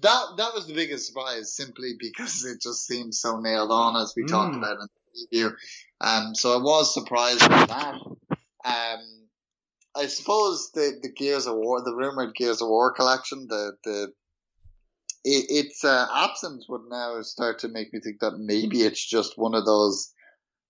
[0.00, 4.14] that that was the biggest surprise, simply because it just seemed so nailed on as
[4.16, 4.28] we mm.
[4.28, 5.54] talked about in the preview.
[6.00, 7.94] Um, so I was surprised by that.
[8.64, 9.28] Um,
[9.94, 14.12] I suppose the the Gears of War, the rumored Gears of War collection, the the
[15.24, 19.38] it, its uh, absence would now start to make me think that maybe it's just
[19.38, 20.12] one of those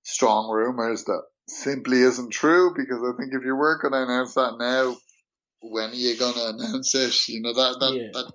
[0.02, 4.34] strong rumors that simply isn't true because I think if you were going to announce
[4.34, 4.96] that now,
[5.60, 7.28] when are you going to announce it?
[7.28, 8.10] You know, that, that, Yeah.
[8.12, 8.32] that,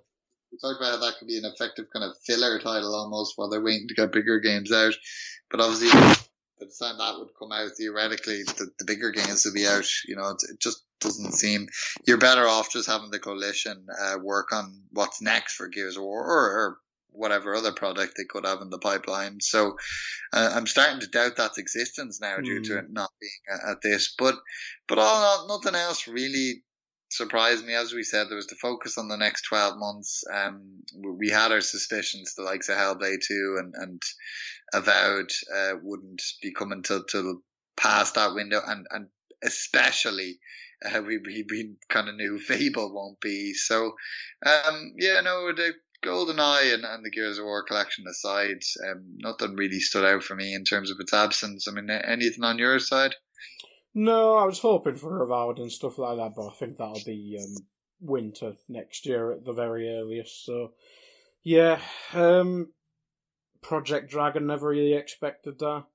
[0.51, 3.49] we talked about how that could be an effective kind of filler title almost while
[3.49, 4.93] they're waiting to get bigger games out.
[5.51, 5.89] But obviously,
[6.59, 9.85] by the time that would come out, theoretically, the, the bigger games would be out.
[10.07, 11.67] You know, it, it just doesn't seem,
[12.07, 16.03] you're better off just having the coalition, uh, work on what's next for Gears of
[16.03, 16.77] War or, or
[17.11, 19.39] whatever other product they could have in the pipeline.
[19.41, 19.77] So,
[20.33, 22.79] uh, I'm starting to doubt that's existence now due to Hmm.
[22.79, 24.13] it not being at, at this.
[24.17, 24.35] But,
[24.87, 26.63] but all, nothing else really
[27.09, 27.73] surprised me.
[27.73, 30.23] As we said, there was the focus on the next 12 months.
[30.33, 30.83] Um,
[31.17, 34.01] we had our suspicions, the likes of Hellblade 2 and, and
[34.73, 37.41] Avowed, uh, wouldn't be coming till, to
[37.75, 38.61] past that window.
[38.65, 39.07] And, and
[39.43, 40.39] especially,
[40.85, 43.53] uh, we, we, we kind of knew Fable won't be.
[43.53, 43.93] So,
[44.45, 45.73] um, yeah, no, the
[46.03, 50.23] Golden Eye and, and the Gears of War collection aside, um, nothing really stood out
[50.23, 51.67] for me in terms of its absence.
[51.67, 53.15] I mean, anything on your side?
[53.99, 57.35] No, I was hoping for Avowed and stuff like that, but I think that'll be
[57.41, 57.65] um,
[57.99, 60.45] winter next year at the very earliest.
[60.45, 60.73] So,
[61.41, 61.79] yeah,
[62.13, 62.73] um,
[63.63, 65.85] Project Dragon never really expected that.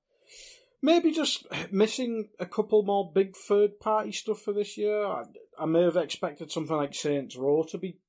[0.81, 5.05] Maybe just missing a couple more big third party stuff for this year.
[5.05, 5.23] I,
[5.57, 7.99] I may have expected something like Saints Row to be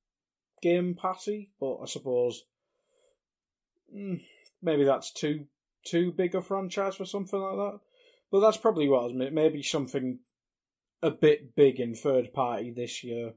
[0.61, 2.43] Game Passy, but I suppose
[3.95, 4.21] mm,
[4.61, 5.45] maybe that's too
[5.85, 7.79] too big a franchise for something like that.
[8.35, 10.19] But that's probably what I was mi- maybe something
[11.01, 13.33] a bit big in third party this year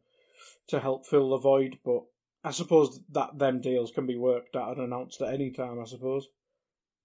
[0.69, 1.79] to help fill the void.
[1.85, 2.03] But
[2.43, 5.79] I suppose that them deals can be worked out and announced at any time.
[5.81, 6.27] I suppose.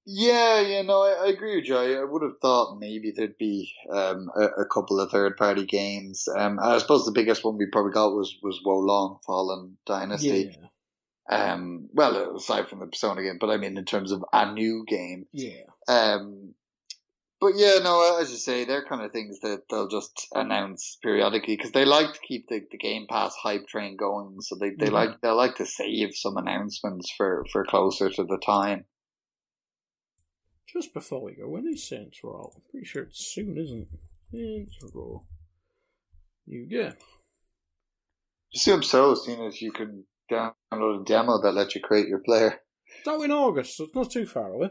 [0.05, 1.77] Yeah, yeah, no, I, I agree with you.
[1.77, 5.65] I, I would have thought maybe there'd be um, a, a couple of third party
[5.65, 6.27] games.
[6.35, 10.57] Um, I suppose the biggest one we probably got was was Wo Long Fallen Dynasty.
[11.29, 14.51] Yeah, Um, well, aside from the Persona game, but I mean in terms of a
[14.51, 15.25] new game.
[15.31, 16.53] yeah, Um,
[17.43, 21.57] but yeah, no, as you say, they're kind of things that they'll just announce periodically
[21.57, 24.39] because they like to keep the, the Game Pass hype train going.
[24.39, 24.93] So they, they Mhm.
[24.93, 28.85] like they like to save some announcements for for closer to the time.
[30.71, 32.53] Just before we go, when is Saints Row?
[32.55, 33.99] I'm pretty sure it's soon, isn't it?
[34.31, 35.25] Saints Row.
[36.47, 36.93] New game.
[38.55, 42.62] Assume so, seeing as you can download a demo that lets you create your player.
[43.07, 44.69] Out in August, so it's not too far away.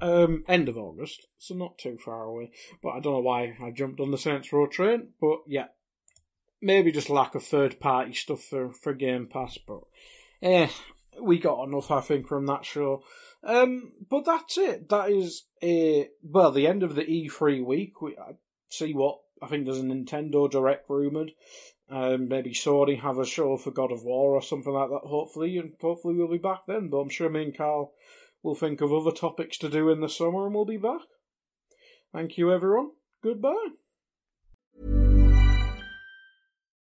[0.00, 2.50] Um, end of August, so not too far away.
[2.82, 5.08] But I don't know why I jumped on the Saints Row train.
[5.20, 5.66] But yeah,
[6.60, 9.58] maybe just lack of third party stuff for, for Game Pass.
[9.58, 9.80] But
[10.42, 10.68] eh,
[11.20, 13.02] we got enough, I think, from that show.
[13.44, 14.88] Um, but that's it.
[14.88, 18.00] That is a well, the end of the E3 week.
[18.00, 18.32] We I
[18.70, 21.32] see what I think there's a Nintendo Direct rumored.
[21.88, 25.08] Um, maybe Sony have a show for God of War or something like that.
[25.08, 26.88] Hopefully, and hopefully we'll be back then.
[26.88, 27.92] But I'm sure me and Carl
[28.42, 31.02] will think of other topics to do in the summer, and we'll be back.
[32.12, 32.90] Thank you, everyone.
[33.22, 33.68] Goodbye.